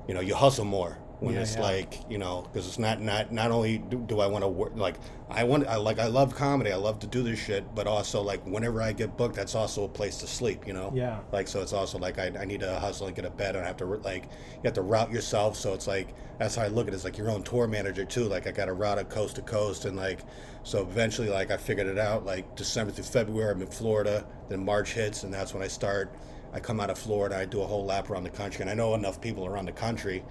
you 0.08 0.14
know 0.14 0.20
you 0.20 0.34
hustle 0.34 0.64
more 0.64 0.98
when 1.20 1.34
Yeah, 1.34 1.40
it's 1.40 1.54
yeah. 1.56 1.62
like 1.62 2.00
you 2.10 2.18
know 2.18 2.42
because 2.52 2.66
it's 2.66 2.78
not 2.78 3.00
not 3.00 3.32
not 3.32 3.50
only 3.50 3.78
do, 3.78 3.98
do 4.06 4.20
I 4.20 4.26
want 4.26 4.44
to 4.44 4.48
work 4.48 4.72
like 4.76 4.96
I 5.30 5.44
want 5.44 5.66
I 5.66 5.76
like 5.76 5.98
I 5.98 6.06
love 6.08 6.34
comedy 6.34 6.70
I 6.72 6.76
love 6.76 6.98
to 7.00 7.06
do 7.06 7.22
this 7.22 7.38
shit 7.38 7.74
but 7.74 7.86
also 7.86 8.20
like 8.22 8.44
whenever 8.46 8.82
I 8.82 8.92
get 8.92 9.16
booked 9.16 9.34
that's 9.34 9.54
also 9.54 9.84
a 9.84 9.88
place 9.88 10.18
to 10.18 10.26
sleep 10.26 10.66
you 10.66 10.74
know 10.74 10.92
Yeah. 10.94 11.20
like 11.32 11.48
so 11.48 11.62
it's 11.62 11.72
also 11.72 11.98
like 11.98 12.18
I, 12.18 12.32
I 12.38 12.44
need 12.44 12.60
to 12.60 12.78
hustle 12.78 13.06
and 13.06 13.16
get 13.16 13.24
a 13.24 13.30
bed. 13.30 13.56
I 13.56 13.64
have 13.64 13.78
to 13.78 13.86
like 13.86 14.24
you 14.24 14.60
have 14.64 14.74
to 14.74 14.82
route 14.82 15.10
yourself. 15.10 15.56
So 15.56 15.72
it's 15.72 15.86
like 15.86 16.14
that's 16.38 16.54
how 16.56 16.62
I 16.64 16.68
look 16.68 16.86
at 16.86 16.92
it. 16.92 16.96
It's 16.96 17.04
like 17.04 17.16
your 17.16 17.30
own 17.30 17.42
tour 17.42 17.66
manager 17.66 18.04
too. 18.04 18.24
Like 18.24 18.46
I 18.46 18.50
got 18.50 18.66
to 18.66 18.74
route 18.74 18.98
it 18.98 19.08
coast 19.08 19.36
to 19.36 19.42
coast 19.42 19.86
and 19.86 19.96
like 19.96 20.20
so 20.64 20.82
eventually 20.82 21.28
like 21.30 21.50
I 21.50 21.56
figured 21.56 21.86
it 21.86 21.98
out. 21.98 22.26
Like 22.26 22.56
December 22.56 22.92
through 22.92 23.04
February 23.04 23.52
I'm 23.52 23.62
in 23.62 23.68
Florida. 23.68 24.26
Then 24.50 24.64
March 24.64 24.92
hits 24.92 25.22
and 25.22 25.32
that's 25.32 25.54
when 25.54 25.62
I 25.62 25.68
start. 25.68 26.14
I 26.52 26.60
come 26.60 26.78
out 26.78 26.90
of 26.90 26.98
Florida. 26.98 27.36
I 27.38 27.46
do 27.46 27.62
a 27.62 27.66
whole 27.66 27.84
lap 27.86 28.10
around 28.10 28.24
the 28.24 28.30
country 28.30 28.60
and 28.62 28.70
I 28.70 28.74
know 28.74 28.94
enough 28.94 29.18
people 29.20 29.46
around 29.46 29.64
the 29.66 29.72
country 29.72 30.22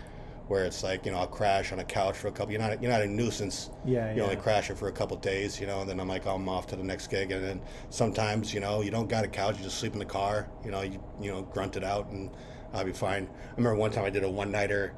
where 0.47 0.65
it's 0.65 0.83
like 0.83 1.05
you 1.05 1.11
know 1.11 1.19
I'll 1.19 1.27
crash 1.27 1.71
on 1.71 1.79
a 1.79 1.83
couch 1.83 2.15
for 2.17 2.27
a 2.27 2.31
couple. 2.31 2.51
You're 2.51 2.61
not 2.61 2.81
you're 2.81 2.91
not 2.91 3.01
a 3.01 3.07
nuisance. 3.07 3.69
Yeah, 3.83 4.13
You 4.13 4.21
only 4.23 4.35
yeah. 4.35 4.41
crash 4.41 4.69
it 4.69 4.77
for 4.77 4.87
a 4.87 4.91
couple 4.91 5.17
days, 5.17 5.59
you 5.59 5.67
know, 5.67 5.81
and 5.81 5.89
then 5.89 5.99
I'm 5.99 6.07
like, 6.07 6.25
I'm 6.25 6.47
off 6.49 6.67
to 6.67 6.75
the 6.75 6.83
next 6.83 7.07
gig, 7.07 7.31
and 7.31 7.43
then 7.43 7.61
sometimes, 7.89 8.53
you 8.53 8.59
know, 8.59 8.81
you 8.81 8.91
don't 8.91 9.09
got 9.09 9.25
a 9.25 9.27
couch, 9.27 9.57
you 9.57 9.63
just 9.63 9.79
sleep 9.79 9.93
in 9.93 9.99
the 9.99 10.05
car, 10.05 10.49
you 10.63 10.71
know, 10.71 10.81
you 10.81 11.03
you 11.21 11.31
know, 11.31 11.41
grunt 11.43 11.75
it 11.77 11.83
out, 11.83 12.09
and 12.11 12.29
I'll 12.73 12.85
be 12.85 12.91
fine. 12.93 13.27
I 13.27 13.55
remember 13.57 13.75
one 13.77 13.91
time 13.91 14.05
I 14.05 14.09
did 14.09 14.23
a 14.23 14.29
one 14.29 14.51
nighter, 14.51 14.93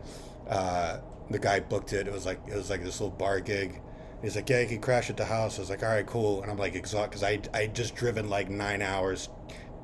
uh, 0.49 0.99
the 1.29 1.39
guy 1.39 1.59
booked 1.59 1.93
it. 1.93 2.07
It 2.07 2.13
was 2.13 2.25
like 2.25 2.39
it 2.47 2.55
was 2.55 2.69
like 2.69 2.83
this 2.83 2.99
little 2.99 3.15
bar 3.15 3.39
gig. 3.39 3.81
He's 4.21 4.35
like, 4.35 4.49
yeah, 4.49 4.61
you 4.61 4.67
can 4.67 4.81
crash 4.81 5.09
at 5.11 5.17
the 5.17 5.25
house. 5.25 5.57
I 5.57 5.61
was 5.61 5.69
like, 5.69 5.83
all 5.83 5.89
right, 5.89 6.05
cool, 6.05 6.41
and 6.41 6.51
I'm 6.51 6.57
like 6.57 6.75
exhausted 6.75 7.09
because 7.11 7.23
I 7.23 7.39
I 7.53 7.67
just 7.67 7.95
driven 7.95 8.29
like 8.29 8.49
nine 8.49 8.81
hours, 8.81 9.29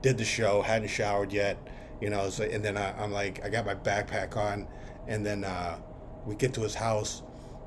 did 0.02 0.18
the 0.18 0.26
show, 0.26 0.62
hadn't 0.62 0.88
showered 0.90 1.32
yet, 1.32 1.58
you 2.02 2.10
know, 2.10 2.30
so, 2.30 2.44
and 2.44 2.64
then 2.64 2.78
I, 2.78 2.92
I'm 3.02 3.12
like, 3.12 3.44
I 3.46 3.50
got 3.50 3.66
my 3.66 3.76
backpack 3.76 4.36
on, 4.36 4.68
and 5.08 5.26
then 5.26 5.44
uh, 5.44 5.78
we 6.26 6.36
get 6.36 6.54
to 6.56 6.62
his 6.62 6.76
house. 6.76 7.24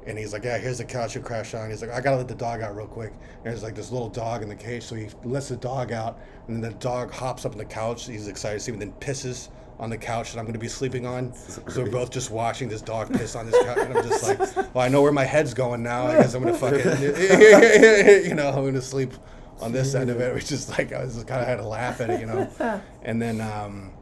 And 0.07 0.17
he's 0.17 0.33
like, 0.33 0.45
yeah, 0.45 0.57
here's 0.59 0.79
the 0.79 0.85
couch 0.85 1.17
you 1.17 1.21
crash 1.21 1.53
on. 1.55 1.69
He's 1.69 1.83
like, 1.83 1.91
I 1.91 2.01
gotta 2.01 2.17
let 2.17 2.29
the 2.29 2.35
dog 2.35 2.63
out 2.63 2.77
real 2.77 2.87
quick. 2.87 3.11
And 3.11 3.45
there's 3.45 3.65
like 3.65 3.75
this 3.75 3.91
little 3.91 4.09
dog 4.09 4.43
in 4.43 4.49
the 4.49 4.55
cage, 4.55 4.85
so 4.85 4.95
he 4.95 5.09
lets 5.25 5.49
the 5.49 5.57
dog 5.57 5.91
out, 5.91 6.21
and 6.47 6.55
then 6.63 6.71
the 6.71 6.79
dog 6.79 7.11
hops 7.11 7.45
up 7.45 7.53
on 7.53 7.59
the 7.59 7.65
couch. 7.65 8.07
He's 8.07 8.29
excited 8.29 8.59
to 8.59 8.65
see 8.65 8.71
me, 8.73 8.79
then 8.79 8.93
pisses 9.01 9.49
on 9.79 9.91
the 9.91 9.99
couch 9.99 10.33
that 10.33 10.39
I'm 10.39 10.47
gonna 10.47 10.59
be 10.59 10.69
sleeping 10.69 11.07
on. 11.07 11.35
So 11.35 11.83
we're 11.83 11.91
both 11.91 12.11
just 12.11 12.31
watching 12.31 12.69
this 12.69 12.83
dog 12.83 13.13
piss 13.13 13.35
on 13.35 13.47
this 13.51 13.63
couch, 13.65 13.79
and 13.79 13.99
I'm 13.99 14.09
just 14.09 14.23
like, 14.23 14.75
well, 14.75 14.85
I 14.85 14.89
know 14.89 15.03
where 15.03 15.13
my 15.13 15.25
head's 15.25 15.55
going 15.55 15.83
now. 15.83 16.07
I 16.07 16.19
guess 16.19 16.35
I'm 16.35 16.43
gonna 16.43 16.57
fucking, 16.57 16.79
you 18.25 18.35
know, 18.35 18.49
I'm 18.49 18.65
gonna 18.65 18.81
sleep 18.81 19.13
on 19.61 19.73
this 19.73 19.95
end 19.95 20.11
of 20.11 20.21
it. 20.21 20.33
Which 20.35 20.53
is 20.53 20.69
like, 20.71 20.93
I 20.93 21.05
was 21.05 21.15
just 21.15 21.27
kind 21.27 21.43
of 21.43 21.49
had 21.49 21.57
to 21.57 21.67
laugh 21.67 22.01
at 22.01 22.11
it, 22.11 22.21
you 22.21 22.27
know. 22.27 22.49
And 23.03 23.23
then, 23.23 23.41
um, 23.41 23.93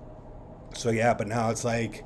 so 0.74 0.90
yeah, 0.90 1.12
but 1.12 1.26
now 1.28 1.50
it's 1.50 1.64
like, 1.64 2.04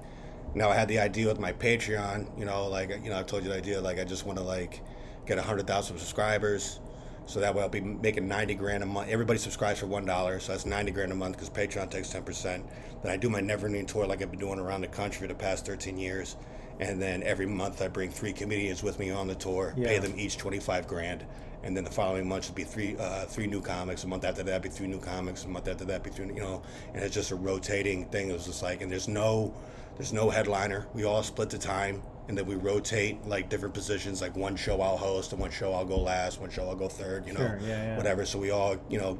now 0.54 0.70
I 0.70 0.74
had 0.74 0.88
the 0.88 0.98
idea 0.98 1.28
with 1.28 1.38
my 1.38 1.52
Patreon, 1.52 2.38
you 2.38 2.44
know, 2.44 2.66
like 2.68 2.90
you 2.90 3.10
know, 3.10 3.18
I 3.18 3.22
told 3.22 3.42
you 3.44 3.50
the 3.50 3.56
idea, 3.56 3.80
like 3.80 3.98
I 3.98 4.04
just 4.04 4.26
want 4.26 4.38
to 4.38 4.44
like 4.44 4.82
get 5.26 5.38
a 5.38 5.42
hundred 5.42 5.66
thousand 5.66 5.98
subscribers, 5.98 6.80
so 7.26 7.40
that 7.40 7.54
way 7.54 7.62
I'll 7.62 7.68
be 7.68 7.80
making 7.80 8.26
ninety 8.26 8.54
grand 8.54 8.82
a 8.82 8.86
month. 8.86 9.10
Everybody 9.10 9.38
subscribes 9.38 9.80
for 9.80 9.86
one 9.86 10.04
dollar, 10.04 10.40
so 10.40 10.52
that's 10.52 10.66
ninety 10.66 10.92
grand 10.92 11.12
a 11.12 11.14
month 11.14 11.36
because 11.36 11.50
Patreon 11.50 11.90
takes 11.90 12.10
ten 12.10 12.22
percent. 12.22 12.64
Then 13.02 13.12
I 13.12 13.16
do 13.16 13.28
my 13.28 13.40
never 13.40 13.66
ending 13.66 13.86
tour 13.86 14.06
like 14.06 14.22
I've 14.22 14.30
been 14.30 14.40
doing 14.40 14.58
around 14.58 14.80
the 14.80 14.88
country 14.88 15.26
for 15.26 15.32
the 15.32 15.38
past 15.38 15.66
thirteen 15.66 15.98
years, 15.98 16.36
and 16.80 17.00
then 17.00 17.22
every 17.22 17.46
month 17.46 17.82
I 17.82 17.88
bring 17.88 18.10
three 18.10 18.32
comedians 18.32 18.82
with 18.82 18.98
me 18.98 19.10
on 19.10 19.28
the 19.28 19.34
tour, 19.34 19.74
pay 19.76 19.98
them 19.98 20.14
each 20.16 20.38
twenty 20.38 20.58
five 20.58 20.86
grand. 20.88 21.24
And 21.64 21.76
then 21.76 21.82
the 21.82 21.90
following 21.90 22.28
month 22.28 22.46
would 22.48 22.54
be 22.54 22.62
three, 22.62 22.96
uh, 22.96 23.24
three 23.24 23.48
new 23.48 23.60
comics. 23.60 24.04
A 24.04 24.06
month 24.06 24.24
after 24.24 24.44
that, 24.44 24.62
be 24.62 24.68
three 24.68 24.86
new 24.86 25.00
comics. 25.00 25.44
A 25.44 25.48
month 25.48 25.66
after 25.66 25.84
that, 25.86 26.04
be 26.04 26.10
three. 26.10 26.26
You 26.26 26.34
know, 26.34 26.62
and 26.94 27.02
it's 27.02 27.12
just 27.12 27.32
a 27.32 27.34
rotating 27.34 28.04
thing. 28.06 28.30
It 28.30 28.32
was 28.32 28.46
just 28.46 28.62
like, 28.62 28.80
and 28.80 28.90
there's 28.90 29.08
no, 29.08 29.52
there's 29.98 30.12
no 30.12 30.30
headliner. 30.30 30.86
We 30.94 31.04
all 31.04 31.22
split 31.22 31.50
the 31.50 31.58
time, 31.58 32.02
and 32.28 32.38
then 32.38 32.46
we 32.46 32.54
rotate 32.54 33.26
like 33.26 33.48
different 33.48 33.74
positions. 33.74 34.20
Like 34.20 34.36
one 34.36 34.54
show 34.54 34.80
I'll 34.80 34.96
host, 34.96 35.32
and 35.32 35.40
one 35.40 35.50
show 35.50 35.72
I'll 35.72 35.84
go 35.84 35.98
last, 35.98 36.40
one 36.40 36.50
show 36.50 36.68
I'll 36.68 36.76
go 36.76 36.88
third. 36.88 37.26
You 37.26 37.32
know, 37.32 37.40
Sure, 37.40 37.58
yeah, 37.62 37.68
yeah. 37.68 37.96
whatever. 37.96 38.24
So 38.24 38.38
we 38.38 38.50
all, 38.50 38.76
you 38.88 38.98
know, 38.98 39.18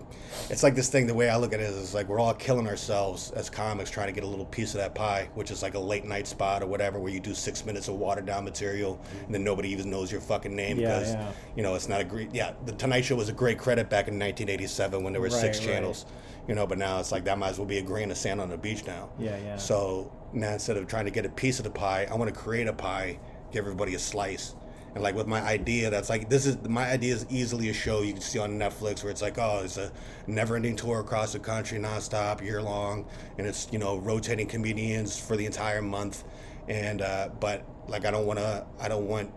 it's 0.50 0.62
like 0.62 0.76
this 0.76 0.88
thing. 0.88 1.06
The 1.08 1.14
way 1.14 1.28
I 1.30 1.36
look 1.36 1.52
at 1.52 1.58
it 1.58 1.64
is, 1.64 1.94
like 1.94 2.06
we're 2.08 2.20
all 2.20 2.32
killing 2.34 2.68
ourselves 2.68 3.32
as 3.32 3.50
comics, 3.50 3.90
trying 3.90 4.06
to 4.06 4.12
get 4.12 4.22
a 4.22 4.26
little 4.26 4.44
piece 4.46 4.72
of 4.74 4.78
that 4.80 4.94
pie, 4.94 5.28
which 5.34 5.50
is 5.50 5.62
like 5.62 5.74
a 5.74 5.78
late 5.80 6.04
night 6.04 6.28
spot 6.28 6.62
or 6.62 6.66
whatever, 6.66 7.00
where 7.00 7.12
you 7.12 7.18
do 7.20 7.34
six 7.34 7.64
minutes 7.66 7.88
of 7.88 7.96
watered 7.96 8.26
down 8.26 8.44
material, 8.44 9.00
and 9.26 9.34
then 9.34 9.42
nobody 9.42 9.70
even 9.70 9.90
knows 9.90 10.12
your 10.12 10.20
fucking 10.20 10.54
name 10.54 10.78
Yeah, 10.78 10.98
because 10.98 11.14
yeah. 11.14 11.32
you 11.56 11.62
know 11.64 11.74
it's 11.74 11.88
not 11.88 12.00
a 12.00 12.04
great. 12.04 12.32
Yeah, 12.32 12.52
the 12.66 12.72
Tonight 12.72 13.04
Show 13.04 13.16
was 13.16 13.28
a 13.28 13.32
great 13.32 13.58
credit 13.58 13.90
back 13.90 14.06
in 14.06 14.14
1987 14.14 15.02
when 15.02 15.12
there 15.12 15.22
were 15.22 15.30
six 15.30 15.58
channels. 15.58 16.04
right. 16.04 16.14
You 16.48 16.54
know, 16.54 16.66
but 16.66 16.78
now 16.78 16.98
it's 16.98 17.12
like 17.12 17.24
that 17.24 17.38
might 17.38 17.50
as 17.50 17.58
well 17.58 17.66
be 17.66 17.78
a 17.78 17.82
grain 17.82 18.10
of 18.10 18.16
sand 18.16 18.40
on 18.40 18.48
the 18.48 18.56
beach 18.56 18.86
now. 18.86 19.10
Yeah, 19.18 19.36
yeah. 19.36 19.56
So 19.58 20.10
now 20.32 20.54
instead 20.54 20.78
of 20.78 20.86
trying 20.86 21.04
to 21.04 21.10
get 21.10 21.26
a 21.26 21.28
piece 21.28 21.58
of 21.58 21.64
the 21.64 21.70
pie, 21.70 22.08
I 22.10 22.14
want 22.16 22.34
to 22.34 22.40
create 22.40 22.66
a 22.66 22.72
pie, 22.72 23.20
give 23.52 23.64
everybody 23.64 23.94
a 23.94 23.98
slice. 23.98 24.54
And 24.94 25.02
like 25.04 25.14
with 25.14 25.26
my 25.26 25.42
idea, 25.42 25.90
that's 25.90 26.08
like 26.08 26.30
this 26.30 26.46
is 26.46 26.56
my 26.66 26.90
idea 26.90 27.14
is 27.14 27.26
easily 27.28 27.68
a 27.68 27.74
show 27.74 28.00
you 28.00 28.14
can 28.14 28.22
see 28.22 28.38
on 28.38 28.58
Netflix 28.58 29.02
where 29.02 29.10
it's 29.10 29.20
like, 29.20 29.38
oh, 29.38 29.60
it's 29.62 29.76
a 29.76 29.92
never-ending 30.26 30.76
tour 30.76 31.00
across 31.00 31.34
the 31.34 31.38
country, 31.38 31.78
nonstop, 31.78 32.42
year 32.42 32.62
long, 32.62 33.06
and 33.36 33.46
it's 33.46 33.68
you 33.70 33.78
know 33.78 33.98
rotating 33.98 34.46
comedians 34.46 35.18
for 35.18 35.36
the 35.36 35.44
entire 35.44 35.82
month. 35.82 36.24
And 36.68 37.02
uh, 37.02 37.28
but 37.38 37.66
like 37.88 38.06
I 38.06 38.10
don't 38.10 38.26
want 38.26 38.38
to, 38.38 38.66
I 38.80 38.88
don't 38.88 39.06
want, 39.06 39.30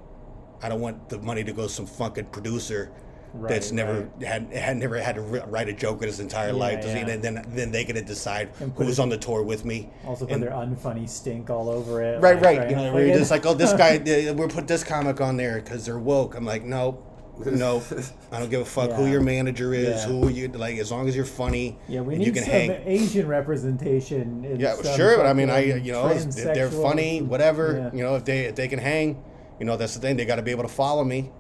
I 0.64 0.70
don't 0.70 0.80
want 0.80 1.10
the 1.10 1.20
money 1.20 1.44
to 1.44 1.52
go 1.52 1.64
to 1.64 1.70
some 1.70 1.86
fucking 1.86 2.26
producer. 2.26 2.92
That's 3.34 3.72
never 3.72 4.10
right. 4.20 4.28
had 4.28 4.52
had 4.54 4.78
never 4.78 4.98
had 4.98 5.16
to 5.16 5.22
ri- 5.22 5.42
write 5.48 5.70
a 5.70 5.74
joke 5.74 6.02
in 6.02 6.08
his 6.08 6.20
entire 6.20 6.48
Yeah, 6.50 6.54
life. 6.54 6.84
yeah. 6.86 6.98
And 7.08 7.22
then 7.24 7.46
then 7.50 7.72
they 7.72 7.84
get 7.86 7.94
to 7.96 8.02
decide 8.02 8.50
who's 8.76 9.00
on 9.00 9.10
the 9.10 9.18
tour 9.18 9.44
with 9.44 9.64
me. 9.66 9.90
Also 10.06 10.26
put 10.26 10.34
And- 10.34 10.44
their 10.44 10.52
unfunny 10.52 11.08
stink 11.08 11.50
all 11.50 11.70
over 11.70 12.02
it. 12.02 12.22
Right, 12.22 12.42
like, 12.42 12.58
right. 12.60 12.70
You 12.70 12.76
know, 12.76 12.94
we're 12.94 13.18
just 13.18 13.32
like, 13.32 13.46
oh, 13.46 13.54
this 13.54 13.74
guy, 13.74 13.98
we'll 14.36 14.48
put 14.50 14.68
this 14.68 14.84
comic 14.84 15.22
on 15.22 15.38
there 15.38 15.62
because 15.62 15.86
they're 15.86 16.00
woke. 16.00 16.36
I'm 16.36 16.46
like, 16.46 16.64
nope, 16.66 17.08
nope. 17.46 17.84
I 18.32 18.40
don't 18.40 18.50
give 18.50 18.62
a 18.62 18.66
fuck 18.66 18.92
who 18.92 19.06
your 19.08 19.22
manager 19.22 19.74
is, 19.74 19.88
Yeah. 20.06 20.08
who 20.12 20.28
you 20.30 20.48
like. 20.50 20.78
As 20.78 20.92
long 20.92 21.08
as 21.08 21.16
you're 21.16 21.26
funny, 21.26 21.80
Yeah, 21.88 22.02
we 22.02 22.18
need 22.18 22.28
you 22.28 22.34
can 22.34 22.44
some 22.44 22.52
hang. 22.52 22.72
Asian 22.86 23.28
representation. 23.28 24.58
Yeah, 24.60 24.76
sure. 24.96 25.18
But 25.18 25.26
I 25.28 25.34
mean, 25.34 25.50
I 25.50 25.60
you 25.64 25.92
know, 25.92 26.08
if 26.10 26.36
they're 26.36 26.70
funny, 26.70 27.22
whatever. 27.22 27.90
Yeah. 27.94 27.98
You 27.98 28.04
know, 28.04 28.16
if 28.16 28.26
they 28.26 28.46
if 28.46 28.56
they 28.56 28.68
can 28.68 28.80
hang, 28.80 29.24
you 29.60 29.66
know, 29.66 29.78
that's 29.78 29.94
the 29.94 30.00
thing. 30.02 30.18
They 30.18 30.26
got 30.26 30.36
to 30.38 30.42
be 30.42 30.52
able 30.52 30.64
to 30.64 30.70
follow 30.70 31.04
me, 31.04 31.32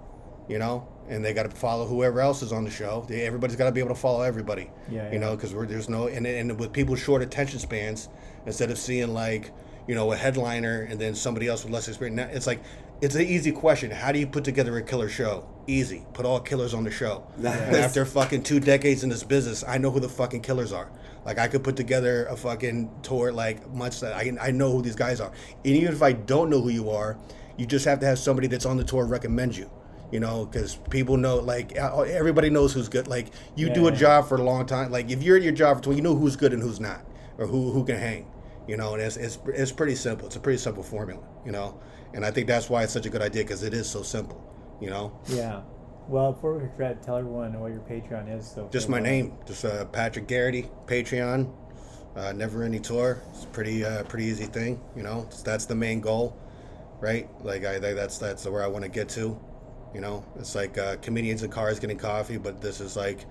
you 0.48 0.60
know, 0.60 0.88
and 1.12 1.24
they 1.24 1.34
got 1.34 1.44
to 1.50 1.56
follow 1.56 1.86
whoever 1.86 2.22
else 2.22 2.42
is 2.42 2.52
on 2.54 2.64
the 2.64 2.72
show. 2.72 3.06
They, 3.08 3.22
everybody's 3.24 3.58
got 3.58 3.66
to 3.66 3.72
be 3.72 3.82
able 3.82 3.90
to 3.94 4.02
follow 4.02 4.22
everybody. 4.22 4.70
Yeah, 4.90 5.08
You 5.08 5.14
yeah. 5.14 5.20
know, 5.20 5.36
because 5.36 5.52
there's 5.70 5.90
no 5.90 6.08
and 6.08 6.26
and 6.26 6.58
with 6.60 6.72
people's 6.74 7.00
short 7.00 7.22
attention 7.22 7.60
spans, 7.60 8.10
instead 8.46 8.72
of 8.72 8.78
seeing 8.78 9.14
like 9.14 9.52
you 9.88 9.94
know 9.96 10.12
a 10.12 10.16
headliner 10.16 10.88
and 10.90 11.00
then 11.00 11.14
somebody 11.14 11.48
else 11.48 11.64
with 11.64 11.74
less 11.74 11.88
experience, 11.88 12.16
now 12.18 12.28
it's 12.32 12.48
like 12.48 12.64
it's 13.02 13.16
an 13.16 13.24
easy 13.24 13.52
question. 13.52 13.92
How 13.92 14.12
do 14.12 14.20
you 14.20 14.28
put 14.28 14.44
together 14.44 14.78
a 14.78 14.82
killer 14.84 15.10
show? 15.10 15.48
Easy. 15.68 16.06
Put 16.14 16.26
all 16.26 16.40
killers 16.40 16.74
on 16.74 16.84
the 16.84 16.92
show. 16.92 17.24
And 17.38 17.76
after 17.76 18.06
fucking 18.06 18.44
two 18.44 18.60
decades 18.60 19.04
in 19.04 19.10
this 19.10 19.24
business, 19.24 19.64
I 19.68 19.78
know 19.80 19.92
who 19.92 20.00
the 20.00 20.10
fucking 20.10 20.42
killers 20.42 20.72
are. 20.72 20.90
Like 21.26 21.38
I 21.40 21.48
could 21.48 21.64
put 21.64 21.76
together 21.76 22.26
a 22.28 22.36
fucking 22.38 22.90
tour 23.04 23.32
like 23.32 23.68
much 23.74 24.00
that 24.00 24.14
I 24.14 24.32
I 24.40 24.52
know 24.52 24.72
who 24.72 24.82
these 24.82 24.96
guys 24.96 25.20
are. 25.20 25.32
And 25.66 25.76
even 25.76 25.94
if 25.94 26.02
I 26.02 26.14
don't 26.14 26.50
know 26.50 26.62
who 26.62 26.70
you 26.70 26.90
are, 26.90 27.18
you 27.58 27.66
just 27.66 27.86
have 27.86 28.00
to 28.00 28.06
have 28.06 28.18
somebody 28.18 28.48
that's 28.48 28.66
on 28.66 28.78
the 28.78 28.84
tour 28.84 29.06
recommend 29.06 29.58
you. 29.58 29.70
You 30.12 30.20
know, 30.20 30.46
because 30.46 30.76
people 30.76 31.16
know, 31.16 31.38
like 31.38 31.78
uh, 31.80 32.02
everybody 32.02 32.50
knows 32.50 32.74
who's 32.74 32.90
good. 32.90 33.08
Like 33.08 33.28
you 33.56 33.70
do 33.70 33.88
a 33.88 33.92
job 33.92 34.28
for 34.28 34.36
a 34.36 34.44
long 34.44 34.66
time. 34.66 34.92
Like 34.92 35.10
if 35.10 35.24
you're 35.24 35.38
in 35.38 35.44
your 35.44 35.54
job 35.54 35.78
for 35.78 35.84
20, 35.84 35.98
you 35.98 36.04
know 36.04 36.16
who's 36.16 36.36
good 36.36 36.52
and 36.54 36.62
who's 36.62 36.80
not, 36.80 37.06
or 37.38 37.48
who 37.48 37.72
who 37.72 37.86
can 37.86 37.98
hang. 37.98 38.28
You 38.68 38.78
know, 38.78 38.94
and 38.94 39.02
it's 39.02 39.18
it's 39.18 39.40
it's 39.48 39.72
pretty 39.72 39.96
simple. 39.96 40.28
It's 40.28 40.36
a 40.36 40.40
pretty 40.40 40.58
simple 40.60 40.84
formula. 40.84 41.22
You 41.46 41.54
know, 41.54 41.80
and 42.14 42.26
I 42.26 42.32
think 42.32 42.48
that's 42.48 42.70
why 42.70 42.84
it's 42.84 42.94
such 42.94 43.06
a 43.06 43.10
good 43.10 43.22
idea 43.22 43.44
because 43.44 43.64
it 43.64 43.74
is 43.74 43.90
so 43.90 44.04
simple. 44.04 44.42
You 44.82 44.90
know, 44.90 45.20
Yeah. 45.28 45.62
Well, 46.08 46.34
before 46.34 46.58
we 46.58 46.68
forget, 46.68 47.02
tell 47.04 47.18
everyone 47.18 47.58
what 47.60 47.72
your 47.72 47.82
Patreon 47.82 48.38
is. 48.38 48.46
So 48.50 48.68
just 48.72 48.90
my 48.90 49.00
name, 49.00 49.34
just 49.46 49.64
uh, 49.64 49.86
Patrick 49.86 50.28
Garrity, 50.28 50.70
Patreon, 50.86 51.50
uh, 52.16 52.34
Never 52.34 52.64
Ending 52.64 52.82
Tour. 52.82 53.22
It's 53.30 53.46
pretty 53.46 53.86
uh, 53.86 54.04
pretty 54.04 54.26
easy 54.26 54.46
thing. 54.46 54.82
You 54.96 55.04
know, 55.04 55.30
that's 55.46 55.66
the 55.66 55.76
main 55.76 56.02
goal, 56.02 56.38
right? 57.00 57.30
Like 57.46 57.64
I 57.64 57.80
that's 57.80 58.18
that's 58.18 58.46
where 58.46 58.64
I 58.64 58.68
want 58.68 58.84
to 58.84 58.90
get 58.90 59.08
to. 59.10 59.40
You 59.94 60.02
know, 60.02 60.24
it's 60.40 60.56
like 60.56 60.78
uh, 60.78 60.98
comedians 60.98 61.44
in 61.44 61.52
cars 61.52 61.80
getting 61.80 61.98
coffee, 61.98 62.38
but 62.38 62.62
this 62.62 62.80
is 62.82 62.96
like 62.96 63.26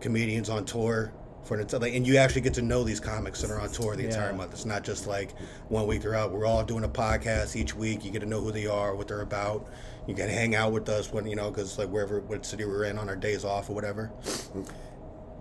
comedians 0.00 0.48
on 0.48 0.64
tour 0.64 1.12
for 1.44 1.58
an 1.58 1.66
like, 1.80 1.94
and 1.94 2.04
you 2.06 2.16
actually 2.16 2.40
get 2.40 2.54
to 2.54 2.62
know 2.62 2.82
these 2.82 2.98
comics 2.98 3.40
that 3.42 3.50
are 3.52 3.60
on 3.60 3.70
tour 3.70 3.94
the 3.96 4.04
entire 4.04 4.32
month. 4.32 4.52
It's 4.52 4.64
not 4.64 4.82
just 4.84 5.06
like 5.06 5.32
one 5.68 5.86
week 5.86 6.02
they're 6.02 6.14
out. 6.14 6.32
We're 6.32 6.46
all 6.46 6.64
doing 6.64 6.82
a 6.84 6.88
podcast 6.88 7.54
each 7.56 7.74
week. 7.74 8.04
You 8.04 8.10
get 8.10 8.20
to 8.20 8.26
know 8.26 8.40
who 8.40 8.50
they 8.50 8.66
are, 8.66 8.94
what 8.96 9.06
they're 9.08 9.20
about. 9.20 9.68
You 10.08 10.14
can 10.14 10.28
hang 10.28 10.54
out 10.56 10.72
with 10.72 10.88
us 10.88 11.12
when 11.12 11.26
you 11.26 11.36
know, 11.36 11.50
because 11.50 11.78
like 11.78 11.88
wherever 11.88 12.20
what 12.20 12.44
city 12.44 12.64
we're 12.64 12.84
in 12.84 12.98
on 12.98 13.08
our 13.08 13.16
days 13.16 13.44
off 13.44 13.70
or 13.70 13.74
whatever. 13.74 14.10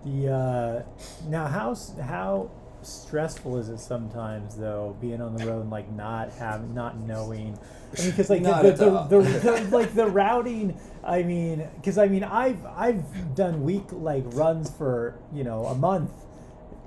The 0.06 0.32
uh, 0.32 0.84
now 1.28 1.48
how 1.48 1.72
s- 1.72 1.96
how 2.00 2.52
stressful 2.86 3.58
is 3.58 3.70
it 3.70 3.80
sometimes 3.80 4.56
though 4.56 4.96
being 5.02 5.22
on 5.22 5.36
the 5.36 5.46
road 5.46 5.62
and 5.62 5.70
like 5.72 5.92
not 5.92 6.32
having 6.34 6.74
not 6.74 7.00
knowing? 7.00 7.58
I 7.98 8.02
mean 8.02 8.12
because 8.12 8.30
like 8.30 8.44
the, 8.44 8.56
at 8.56 8.78
the, 8.78 9.04
the, 9.04 9.20
the, 9.40 9.68
like 9.72 9.94
the 9.94 10.08
routing 10.08 10.80
I 11.04 11.24
mean 11.24 11.68
because 11.76 11.98
I 11.98 12.08
mean 12.08 12.24
I've 12.24 12.66
I've 12.66 13.36
done 13.36 13.64
week 13.64 13.86
like 13.92 14.24
runs 14.28 14.70
for 14.72 15.20
you 15.34 15.44
know 15.44 15.66
a 15.66 15.76
month 15.76 16.12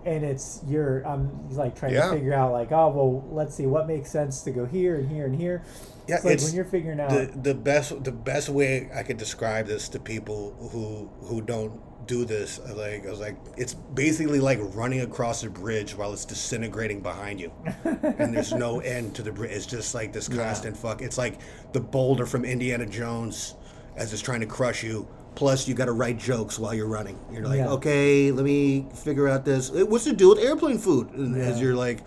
and 0.05 0.24
it's 0.24 0.61
you're 0.66 1.03
I'm 1.07 1.51
like 1.51 1.78
trying 1.78 1.94
Yeah. 1.94 2.07
to 2.07 2.12
figure 2.12 2.32
out 2.34 2.53
like 2.53 2.72
oh 2.72 2.88
well 2.88 3.28
let's 3.30 3.55
see 3.55 3.66
what 3.66 3.86
makes 3.86 4.11
sense 4.11 4.42
to 4.42 4.51
go 4.51 4.64
here 4.66 4.96
and 4.96 5.11
here 5.11 5.26
and 5.26 5.34
here? 5.34 5.62
Yeah, 6.07 6.16
it's 6.16 6.24
like 6.24 6.34
it's 6.34 6.44
when 6.44 6.55
you're 6.55 6.64
figuring 6.64 7.01
out 7.01 7.11
the 7.11 7.30
the 7.34 7.55
best 7.55 8.05
the 8.05 8.12
best 8.12 8.49
way 8.49 8.88
I 8.94 9.03
could 9.03 9.18
describe 9.18 9.66
this 9.66 9.88
to 9.90 9.99
people 10.01 10.55
who 10.72 11.11
who 11.26 11.42
don't 11.42 11.80
do 12.09 12.25
this 12.25 12.59
like 12.75 13.07
I 13.07 13.11
was 13.11 13.21
like 13.21 13.37
it's 13.57 13.75
basically 13.75 14.41
like 14.41 14.59
running 14.75 15.03
across 15.03 15.45
a 15.45 15.51
bridge 15.51 15.95
while 15.95 16.13
it's 16.13 16.25
disintegrating 16.25 17.01
behind 17.01 17.39
you. 17.41 17.53
And 17.85 18.35
there's 18.35 18.53
no 18.53 18.81
end 18.81 19.15
to 19.17 19.23
the 19.23 19.31
bridge 19.31 19.53
it's 19.53 19.67
just 19.67 19.95
like 19.95 20.13
this 20.13 20.27
constant 20.29 20.77
fuck. 20.77 21.03
It's 21.03 21.19
like 21.19 21.39
the 21.73 21.81
boulder 21.81 22.27
from 22.27 22.45
Indiana 22.45 22.87
Jones 22.87 23.55
as 23.97 24.13
it's 24.13 24.23
trying 24.23 24.41
to 24.41 24.47
crush 24.47 24.83
you. 24.83 25.07
Plus 25.35 25.69
you 25.69 25.75
got 25.75 25.85
to 25.85 25.93
write 25.93 26.19
jokes 26.19 26.59
while 26.59 26.75
you're 26.75 26.89
running. 26.89 27.17
You're 27.31 27.47
like 27.47 27.59
Yeah. 27.59 27.69
okay 27.79 28.33
let 28.33 28.45
me 28.45 28.87
figure 28.95 29.29
out 29.29 29.45
this. 29.45 29.71
What's 29.71 30.05
to 30.05 30.13
do 30.13 30.31
with 30.31 30.39
airplane 30.39 30.79
food? 30.79 31.11
And 31.11 31.37
as 31.41 31.61
you're 31.61 31.77
like 31.77 32.01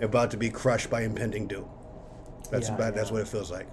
about 0.00 0.30
to 0.30 0.36
be 0.36 0.48
crushed 0.48 0.88
by 0.88 1.02
impending 1.02 1.46
doom. 1.48 1.66
That's 2.50 2.68
Yeah, 2.68 2.76
about 2.76 2.94
that's 2.94 3.10
what 3.10 3.20
it 3.20 3.28
feels 3.28 3.50
like. 3.50 3.66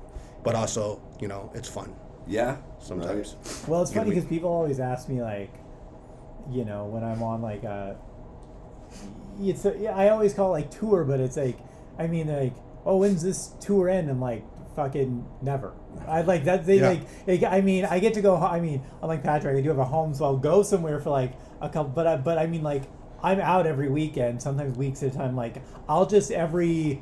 But 0.44 0.56
also, 0.56 1.00
you 1.20 1.28
know, 1.28 1.52
it's 1.54 1.70
fun. 1.70 1.94
Yeah. 2.28 2.58
sometimes. 2.80 3.36
Well, 3.68 3.82
it's 3.84 3.94
funny 3.94 4.10
because 4.10 4.26
people 4.26 4.50
always 4.50 4.80
ask 4.80 5.08
me 5.10 5.22
like, 5.22 5.52
you 6.52 6.66
know, 6.66 6.86
when 6.86 7.04
I'm 7.04 7.22
on 7.24 7.42
like 7.42 7.64
a, 7.64 7.98
it's 9.40 9.66
a, 9.66 9.76
yeah, 9.78 9.96
I 9.96 10.10
always 10.10 10.34
call 10.34 10.50
it 10.56 10.60
like 10.62 10.72
tour, 10.72 11.04
but 11.04 11.20
it's 11.20 11.38
like, 11.38 11.58
I 11.98 12.08
mean 12.08 12.28
like, 12.28 12.54
oh, 12.86 12.98
when's 12.98 13.24
this 13.24 13.48
tour 13.60 13.90
end? 13.90 14.10
I'm 14.10 14.22
like, 14.22 14.44
fucking 14.76 15.26
never. 15.42 15.74
I 16.08 16.22
like 16.22 16.46
that. 16.46 16.66
They 16.66 16.80
Yeah. 16.80 16.90
like, 16.90 17.02
like, 17.28 17.44
I 17.44 17.62
mean, 17.62 17.86
I 17.86 18.00
get 18.00 18.14
to 18.16 18.22
go. 18.22 18.36
I 18.36 18.60
mean, 18.60 18.82
I'm 19.02 19.08
like 19.08 19.24
Patrick. 19.24 19.58
I 19.58 19.62
do 19.62 19.70
have 19.70 19.80
a 19.80 19.86
home, 19.86 20.14
so 20.14 20.26
I'll 20.26 20.38
go 20.38 20.64
somewhere 20.64 21.00
for 21.00 21.10
like 21.10 21.34
a 21.62 21.70
couple. 21.70 21.92
But 21.92 22.08
I, 22.08 22.18
but 22.18 22.38
I 22.38 22.48
mean, 22.48 22.64
like, 22.64 22.84
I'm 23.24 23.40
out 23.40 23.66
every 23.66 23.90
weekend, 23.90 24.42
sometimes 24.42 24.78
weeks 24.78 25.02
at 25.04 25.14
a 25.14 25.18
time. 25.18 25.36
Like, 25.36 25.64
I'll 25.88 26.06
just 26.06 26.32
every 26.32 27.02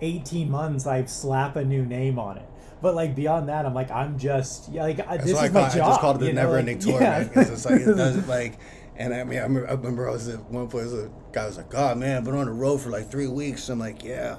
18 0.00 0.50
months 0.50 0.86
I 0.86 1.04
slap 1.04 1.56
a 1.56 1.64
new 1.64 1.84
name 1.84 2.18
on 2.18 2.38
it. 2.38 2.48
But 2.86 2.94
like 2.94 3.16
beyond 3.16 3.48
that, 3.48 3.66
I'm 3.66 3.74
like 3.74 3.90
I'm 3.90 4.16
just 4.16 4.70
yeah, 4.70 4.84
like 4.84 5.00
I- 5.08 5.16
this 5.16 5.34
why 5.34 5.40
I, 5.40 5.44
is 5.46 5.50
call, 5.50 5.62
my 5.62 5.66
I 5.66 5.74
job. 5.74 5.88
just 5.88 6.00
called 6.00 6.16
it 6.16 6.18
the 6.20 6.26
you 6.26 6.32
know, 6.34 6.42
never 6.42 6.52
like, 6.52 6.58
ending 6.60 6.78
tour, 6.78 7.00
yeah. 7.00 7.28
it's 7.34 7.64
like, 7.64 7.80
it 7.80 7.84
does 7.96 8.28
like, 8.36 8.60
and 8.94 9.12
I 9.12 9.24
mean, 9.24 9.40
I 9.40 9.42
remember, 9.42 9.68
I 9.68 9.72
remember 9.72 10.08
I 10.08 10.12
was 10.12 10.28
at 10.28 10.38
one 10.44 10.68
place, 10.68 10.92
a 10.92 11.10
guy 11.32 11.46
was 11.46 11.56
like, 11.56 11.68
God, 11.68 11.98
man, 11.98 12.18
I've 12.18 12.24
been 12.24 12.36
on 12.36 12.46
the 12.46 12.52
road 12.52 12.78
for 12.80 12.90
like 12.90 13.10
three 13.10 13.26
weeks. 13.26 13.68
I'm 13.70 13.80
like, 13.80 14.04
yeah. 14.04 14.36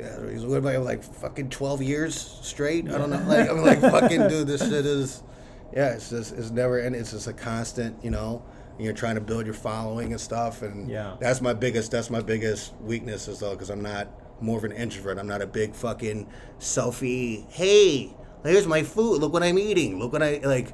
Yeah, 0.00 0.30
he's 0.30 0.46
what 0.46 0.56
about 0.56 0.82
like 0.82 1.02
fucking 1.04 1.50
twelve 1.50 1.82
years 1.82 2.14
straight? 2.40 2.88
I 2.88 2.96
don't 2.96 3.10
know. 3.10 3.22
Like 3.26 3.50
I'm 3.50 3.60
like 3.60 3.82
fucking 3.82 4.28
dude, 4.28 4.46
this 4.46 4.62
shit 4.62 4.72
is 4.86 5.22
yeah, 5.76 5.92
it's 5.92 6.08
just 6.08 6.32
it's 6.38 6.50
never 6.50 6.78
and 6.78 6.96
it's 6.96 7.10
just 7.10 7.26
a 7.26 7.34
constant, 7.34 8.02
you 8.02 8.10
know. 8.10 8.42
And 8.76 8.84
you're 8.86 8.94
trying 8.94 9.16
to 9.16 9.20
build 9.20 9.44
your 9.44 9.52
following 9.54 10.12
and 10.12 10.20
stuff, 10.22 10.62
and 10.62 10.88
Yeah. 10.88 11.16
that's 11.20 11.42
my 11.42 11.52
biggest 11.52 11.90
that's 11.90 12.08
my 12.08 12.22
biggest 12.22 12.72
weakness 12.80 13.28
is 13.28 13.40
though 13.40 13.50
because 13.50 13.68
I'm 13.68 13.82
not 13.82 14.08
more 14.40 14.58
of 14.58 14.64
an 14.64 14.72
introvert. 14.72 15.18
I'm 15.18 15.26
not 15.26 15.42
a 15.42 15.46
big 15.46 15.74
fucking 15.74 16.28
selfie. 16.58 17.48
Hey, 17.50 18.12
here's 18.44 18.66
my 18.66 18.82
food. 18.82 19.20
Look 19.20 19.32
what 19.32 19.42
I'm 19.42 19.58
eating. 19.58 19.98
Look 19.98 20.12
what 20.12 20.22
I 20.22 20.38
like. 20.44 20.72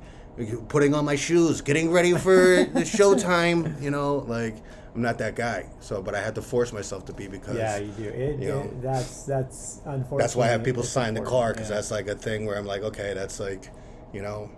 Putting 0.69 0.95
on 0.95 1.05
my 1.05 1.15
shoes, 1.15 1.61
getting 1.61 1.93
ready 1.93 2.13
for 2.13 2.65
the 2.65 2.81
showtime. 2.85 3.81
You 3.81 3.91
know, 3.91 4.17
like 4.27 4.57
I'm 4.95 5.01
not 5.03 5.19
that 5.19 5.37
guy. 5.37 5.67
So, 5.81 6.03
but 6.03 6.15
I 6.15 6.21
had 6.21 6.35
to 6.35 6.43
force 6.43 6.73
myself 6.73 7.05
to 7.07 7.13
be 7.13 7.29
because 7.29 7.57
Yeah, 7.57 7.79
you 7.79 7.93
do. 7.93 8.03
It, 8.05 8.41
you 8.41 8.49
know, 8.49 8.61
it- 8.63 8.83
that's 8.83 9.25
that's 9.25 9.81
unfortunate. 9.85 10.19
that's 10.19 10.35
why 10.37 10.47
I 10.47 10.49
have 10.49 10.65
people 10.65 10.83
it's 10.83 10.91
sign 10.91 11.15
the 11.15 11.21
car 11.21 11.53
because 11.53 11.71
yeah. 11.71 11.77
that's 11.77 11.91
like 11.93 12.09
a 12.09 12.17
thing 12.17 12.47
where 12.47 12.57
I'm 12.59 12.67
like, 12.67 12.83
okay, 12.83 13.15
that's 13.15 13.39
like, 13.39 13.71
you 14.13 14.23
know, 14.23 14.51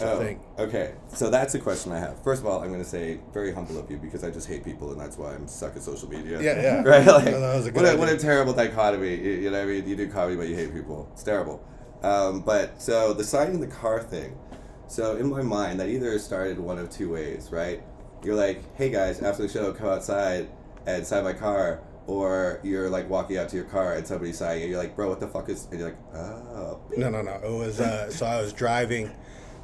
it's 0.00 0.04
a 0.04 0.12
Oh, 0.12 0.18
thing. 0.20 0.40
okay. 0.58 0.94
So 1.08 1.28
that's 1.28 1.54
a 1.54 1.58
question 1.58 1.90
I 1.92 1.98
have. 1.98 2.22
First 2.22 2.40
of 2.42 2.46
all, 2.46 2.60
I'm 2.62 2.68
going 2.68 2.82
to 2.82 2.88
say 2.88 3.18
very 3.32 3.52
humble 3.52 3.78
of 3.78 3.90
you 3.90 3.96
because 3.96 4.22
I 4.22 4.30
just 4.30 4.46
hate 4.46 4.64
people 4.64 4.92
and 4.92 5.00
that's 5.00 5.18
why 5.18 5.34
I'm 5.34 5.48
stuck 5.48 5.74
at 5.76 5.82
social 5.82 6.08
media. 6.08 6.40
Yeah, 6.40 6.62
yeah. 6.62 6.82
Right? 6.86 7.06
Like, 7.06 7.24
No, 7.26 7.40
was 7.40 7.66
a 7.66 7.72
what, 7.72 7.84
a, 7.84 7.96
what 7.96 8.08
a 8.08 8.16
terrible 8.16 8.52
dichotomy. 8.52 9.14
You, 9.16 9.30
you 9.32 9.50
know 9.50 9.58
what 9.58 9.68
I 9.68 9.72
mean? 9.72 9.88
You 9.88 9.96
do 9.96 10.08
comedy, 10.08 10.36
but 10.36 10.48
you 10.48 10.54
hate 10.54 10.72
people. 10.72 11.08
It's 11.12 11.22
terrible. 11.24 11.60
Um, 12.02 12.40
but 12.42 12.80
so 12.80 13.12
the 13.12 13.24
signing 13.24 13.60
the 13.60 13.66
car 13.66 14.02
thing. 14.02 14.38
So 14.86 15.16
in 15.16 15.28
my 15.28 15.42
mind, 15.42 15.80
that 15.80 15.88
either 15.88 16.16
started 16.18 16.58
one 16.60 16.78
of 16.78 16.90
two 16.90 17.10
ways, 17.12 17.48
right? 17.50 17.82
You're 18.24 18.36
like, 18.36 18.62
hey 18.76 18.90
guys, 18.90 19.20
after 19.20 19.42
the 19.42 19.48
show, 19.48 19.72
come 19.72 19.88
outside 19.88 20.48
and 20.86 21.04
sign 21.06 21.24
my 21.24 21.32
car. 21.32 21.82
Or 22.06 22.58
you're 22.62 22.88
like 22.88 23.10
walking 23.10 23.36
out 23.36 23.50
to 23.50 23.56
your 23.56 23.66
car 23.66 23.92
and 23.94 24.06
somebody's 24.06 24.38
signing 24.38 24.62
it. 24.62 24.68
You're 24.70 24.78
like, 24.78 24.96
bro, 24.96 25.10
what 25.10 25.20
the 25.20 25.28
fuck 25.28 25.50
is. 25.50 25.66
And 25.70 25.78
you're 25.78 25.90
like, 25.90 25.98
oh. 26.14 26.80
No, 26.96 27.10
no, 27.10 27.20
no. 27.20 27.32
It 27.34 27.50
was 27.52 27.80
uh, 27.80 28.10
so 28.10 28.24
I 28.24 28.40
was 28.40 28.54
driving. 28.54 29.10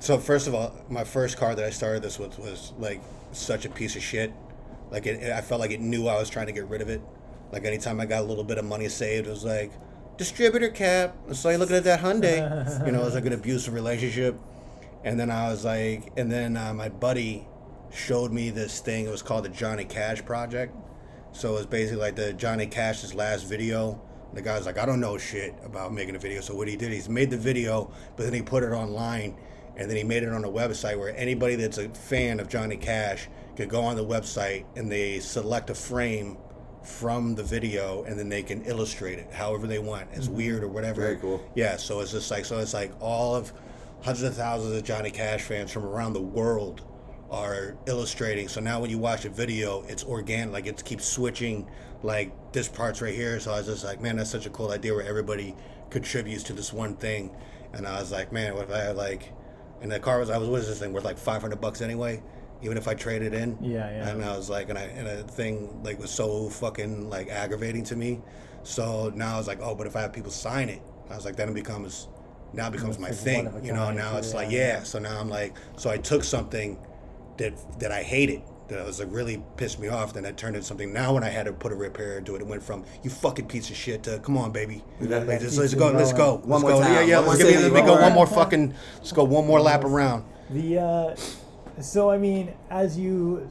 So 0.00 0.18
first 0.18 0.46
of 0.46 0.54
all, 0.54 0.74
my 0.88 1.04
first 1.04 1.38
car 1.38 1.54
that 1.54 1.64
I 1.64 1.70
started 1.70 2.02
this 2.02 2.18
with 2.18 2.38
was 2.38 2.72
like 2.78 3.00
such 3.32 3.64
a 3.64 3.70
piece 3.70 3.96
of 3.96 4.02
shit. 4.02 4.32
Like 4.90 5.06
it, 5.06 5.32
I 5.32 5.40
felt 5.40 5.60
like 5.60 5.70
it 5.70 5.80
knew 5.80 6.06
I 6.06 6.18
was 6.18 6.28
trying 6.28 6.46
to 6.46 6.52
get 6.52 6.68
rid 6.68 6.82
of 6.82 6.88
it. 6.88 7.00
Like 7.52 7.64
anytime 7.64 8.00
I 8.00 8.06
got 8.06 8.20
a 8.20 8.26
little 8.26 8.44
bit 8.44 8.58
of 8.58 8.64
money 8.64 8.88
saved, 8.88 9.26
it 9.26 9.30
was 9.30 9.44
like 9.44 9.72
distributor 10.16 10.68
cap. 10.68 11.16
So 11.32 11.48
you 11.50 11.56
looking 11.58 11.76
at 11.76 11.84
that 11.84 12.00
Hyundai. 12.00 12.86
you 12.86 12.92
know, 12.92 13.00
it 13.00 13.04
was 13.04 13.14
like 13.14 13.26
an 13.26 13.32
abusive 13.32 13.74
relationship. 13.74 14.38
And 15.04 15.18
then 15.20 15.30
I 15.30 15.50
was 15.50 15.64
like, 15.64 16.12
and 16.16 16.30
then 16.30 16.56
uh, 16.56 16.72
my 16.72 16.88
buddy 16.88 17.46
showed 17.92 18.32
me 18.32 18.50
this 18.50 18.80
thing. 18.80 19.06
It 19.06 19.10
was 19.10 19.22
called 19.22 19.44
the 19.44 19.50
Johnny 19.50 19.84
Cash 19.84 20.24
Project. 20.24 20.74
So 21.32 21.50
it 21.50 21.58
was 21.58 21.66
basically 21.66 22.00
like 22.00 22.16
the 22.16 22.32
Johnny 22.32 22.66
Cash's 22.66 23.14
last 23.14 23.42
video. 23.42 24.00
The 24.32 24.42
guy's 24.42 24.66
like, 24.66 24.78
I 24.78 24.86
don't 24.86 25.00
know 25.00 25.18
shit 25.18 25.54
about 25.64 25.92
making 25.92 26.16
a 26.16 26.18
video. 26.18 26.40
So 26.40 26.54
what 26.54 26.68
he 26.68 26.76
did, 26.76 26.92
he's 26.92 27.08
made 27.08 27.30
the 27.30 27.36
video, 27.36 27.90
but 28.16 28.24
then 28.24 28.32
he 28.32 28.42
put 28.42 28.62
it 28.62 28.72
online, 28.72 29.36
and 29.76 29.90
then 29.90 29.96
he 29.96 30.04
made 30.04 30.22
it 30.22 30.28
on 30.28 30.44
a 30.44 30.48
website 30.48 30.98
where 30.98 31.16
anybody 31.16 31.56
that's 31.56 31.78
a 31.78 31.88
fan 31.88 32.40
of 32.40 32.48
Johnny 32.48 32.76
Cash 32.76 33.28
could 33.56 33.68
go 33.68 33.82
on 33.82 33.96
the 33.96 34.04
website 34.04 34.64
and 34.76 34.90
they 34.90 35.20
select 35.20 35.70
a 35.70 35.74
frame 35.74 36.36
from 36.82 37.34
the 37.34 37.42
video, 37.42 38.04
and 38.04 38.18
then 38.18 38.28
they 38.28 38.42
can 38.42 38.62
illustrate 38.64 39.18
it 39.18 39.32
however 39.32 39.66
they 39.66 39.78
want, 39.78 40.06
as 40.12 40.26
mm-hmm. 40.26 40.36
weird 40.36 40.62
or 40.62 40.68
whatever. 40.68 41.00
Very 41.00 41.16
cool. 41.16 41.42
Yeah. 41.54 41.76
So 41.76 42.00
it's 42.00 42.12
just 42.12 42.30
like 42.30 42.44
so 42.44 42.58
it's 42.58 42.74
like 42.74 42.92
all 43.00 43.34
of 43.34 43.52
hundreds 44.02 44.22
of 44.22 44.34
thousands 44.34 44.76
of 44.76 44.84
Johnny 44.84 45.10
Cash 45.10 45.42
fans 45.42 45.72
from 45.72 45.84
around 45.84 46.12
the 46.12 46.20
world 46.20 46.82
are 47.30 47.76
illustrating. 47.86 48.48
So 48.48 48.60
now 48.60 48.80
when 48.80 48.90
you 48.90 48.98
watch 48.98 49.24
a 49.24 49.30
video, 49.30 49.82
it's 49.88 50.04
organic. 50.04 50.52
Like 50.52 50.66
it 50.66 50.84
keeps 50.84 51.06
switching. 51.06 51.66
Like 52.02 52.52
this 52.52 52.68
part's 52.68 53.00
right 53.00 53.14
here. 53.14 53.40
So 53.40 53.50
I 53.50 53.58
was 53.58 53.66
just 53.66 53.82
like, 53.82 54.02
man, 54.02 54.16
that's 54.16 54.28
such 54.28 54.44
a 54.44 54.50
cool 54.50 54.70
idea 54.70 54.92
where 54.92 55.06
everybody 55.06 55.56
contributes 55.88 56.42
to 56.44 56.52
this 56.52 56.70
one 56.70 56.96
thing. 56.96 57.34
And 57.72 57.86
I 57.86 57.98
was 57.98 58.12
like, 58.12 58.30
man, 58.30 58.54
what 58.54 58.68
if 58.68 58.74
I 58.74 58.78
had 58.78 58.96
like, 58.96 59.32
and 59.84 59.92
the 59.92 60.00
car 60.00 60.18
was 60.18 60.30
I 60.30 60.38
was 60.38 60.48
what 60.48 60.62
is 60.62 60.68
this 60.68 60.78
thing 60.78 60.94
worth 60.94 61.04
like 61.04 61.18
five 61.18 61.42
hundred 61.42 61.60
bucks 61.60 61.82
anyway, 61.82 62.22
even 62.62 62.78
if 62.78 62.88
I 62.88 62.94
traded 62.94 63.34
in. 63.34 63.58
Yeah, 63.60 63.90
yeah. 63.90 64.08
And 64.08 64.24
I 64.24 64.34
was 64.34 64.48
like, 64.48 64.70
and 64.70 64.78
I 64.78 64.84
and 64.84 65.06
a 65.06 65.22
thing 65.22 65.82
like 65.84 65.98
was 65.98 66.10
so 66.10 66.48
fucking 66.48 67.10
like 67.10 67.28
aggravating 67.28 67.84
to 67.84 67.96
me. 67.96 68.22
So 68.62 69.12
now 69.14 69.34
I 69.34 69.36
was 69.36 69.46
like, 69.46 69.60
oh, 69.60 69.74
but 69.74 69.86
if 69.86 69.94
I 69.94 70.00
have 70.00 70.14
people 70.14 70.30
sign 70.30 70.70
it, 70.70 70.80
I 71.10 71.16
was 71.16 71.26
like, 71.26 71.36
then 71.36 71.50
it 71.50 71.54
becomes 71.54 72.08
now 72.54 72.68
it 72.68 72.72
becomes 72.72 72.98
my 72.98 73.10
thing. 73.10 73.44
one 73.44 73.56
of 73.56 73.62
a 73.62 73.66
You 73.66 73.74
know, 73.74 73.92
now 73.92 74.16
it's 74.16 74.32
like 74.32 74.50
yeah. 74.50 74.82
So 74.84 74.98
now 74.98 75.20
I'm 75.20 75.28
like, 75.28 75.54
so 75.76 75.90
I 75.90 75.98
took 75.98 76.24
something 76.24 76.78
that 77.36 77.52
that 77.78 77.92
I 77.92 78.02
hated. 78.02 78.40
That 78.68 78.86
was 78.86 78.98
like 78.98 79.08
really 79.10 79.42
pissed 79.56 79.78
me 79.78 79.88
off. 79.88 80.14
Then 80.14 80.24
I 80.24 80.32
turned 80.32 80.56
into 80.56 80.66
something. 80.66 80.92
Now 80.92 81.12
when 81.14 81.22
I 81.22 81.28
had 81.28 81.44
to 81.46 81.52
put 81.52 81.70
a 81.70 81.74
repair 81.74 82.18
into 82.18 82.34
it, 82.34 82.40
it 82.40 82.46
went 82.46 82.62
from 82.62 82.84
you 83.02 83.10
fucking 83.10 83.46
piece 83.46 83.68
of 83.70 83.76
shit 83.76 84.02
to 84.04 84.18
come 84.20 84.38
on, 84.38 84.52
baby. 84.52 84.82
Like, 85.00 85.26
just, 85.40 85.42
keeps 85.42 85.58
let's 85.58 85.74
go, 85.74 85.90
let's 85.90 86.12
go. 86.14 86.36
One 86.36 86.62
let's 86.62 86.62
more 86.62 86.70
go. 86.72 86.80
time, 86.80 86.92
Yeah, 86.94 87.00
yeah. 87.02 87.18
one 87.18 87.28
Let's 87.28 87.42
more 87.42 87.50
give 87.52 87.60
me, 87.60 87.68
let 87.68 87.72
me 87.72 87.80
go 87.82 87.92
one 87.92 88.02
one 88.02 88.12
more- 88.14 88.26
more 88.26 88.34
fucking. 88.34 88.74
Let's 88.96 89.12
go 89.12 89.24
one 89.24 89.46
more 89.46 89.60
lap 89.60 89.84
around. 89.84 90.24
The 90.50 90.78
uh, 90.78 91.16
so 91.82 92.10
I 92.10 92.16
mean, 92.18 92.54
as 92.70 92.98
you 92.98 93.46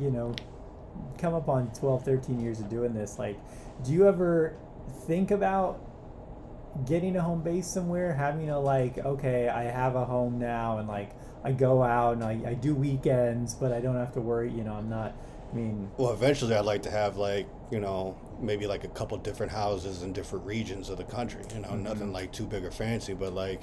you 0.00 0.10
know 0.10 0.34
come 1.18 1.34
up 1.34 1.48
on 1.48 1.72
12, 1.72 2.04
13 2.04 2.40
years 2.40 2.60
of 2.60 2.68
doing 2.68 2.92
this, 2.92 3.18
like, 3.18 3.38
do 3.84 3.92
you 3.92 4.06
ever 4.06 4.54
think 5.06 5.30
about 5.30 5.80
getting 6.86 7.16
a 7.16 7.22
home 7.22 7.42
base 7.42 7.66
somewhere, 7.66 8.12
having 8.14 8.50
a 8.50 8.60
like, 8.60 8.98
okay, 8.98 9.48
I 9.48 9.64
have 9.64 9.96
a 9.96 10.04
home 10.04 10.38
now, 10.38 10.78
and 10.78 10.86
like 10.86 11.10
I 11.46 11.52
go 11.52 11.80
out 11.80 12.14
and 12.14 12.24
I, 12.24 12.50
I 12.50 12.54
do 12.54 12.74
weekends, 12.74 13.54
but 13.54 13.72
I 13.72 13.78
don't 13.78 13.94
have 13.94 14.12
to 14.14 14.20
worry. 14.20 14.50
You 14.50 14.64
know, 14.64 14.74
I'm 14.74 14.90
not. 14.90 15.14
I 15.52 15.54
mean, 15.54 15.88
Well, 15.96 16.12
eventually, 16.12 16.56
I'd 16.56 16.64
like 16.64 16.82
to 16.82 16.90
have 16.90 17.16
like 17.16 17.46
you 17.70 17.78
know 17.78 18.18
maybe 18.40 18.66
like 18.66 18.82
a 18.82 18.88
couple 18.88 19.16
different 19.18 19.52
houses 19.52 20.02
in 20.02 20.12
different 20.12 20.44
regions 20.44 20.90
of 20.90 20.98
the 20.98 21.04
country. 21.04 21.42
You 21.54 21.60
know, 21.60 21.68
mm-hmm. 21.68 21.84
nothing 21.84 22.12
like 22.12 22.32
too 22.32 22.46
big 22.46 22.64
or 22.64 22.72
fancy, 22.72 23.14
but 23.14 23.32
like, 23.32 23.62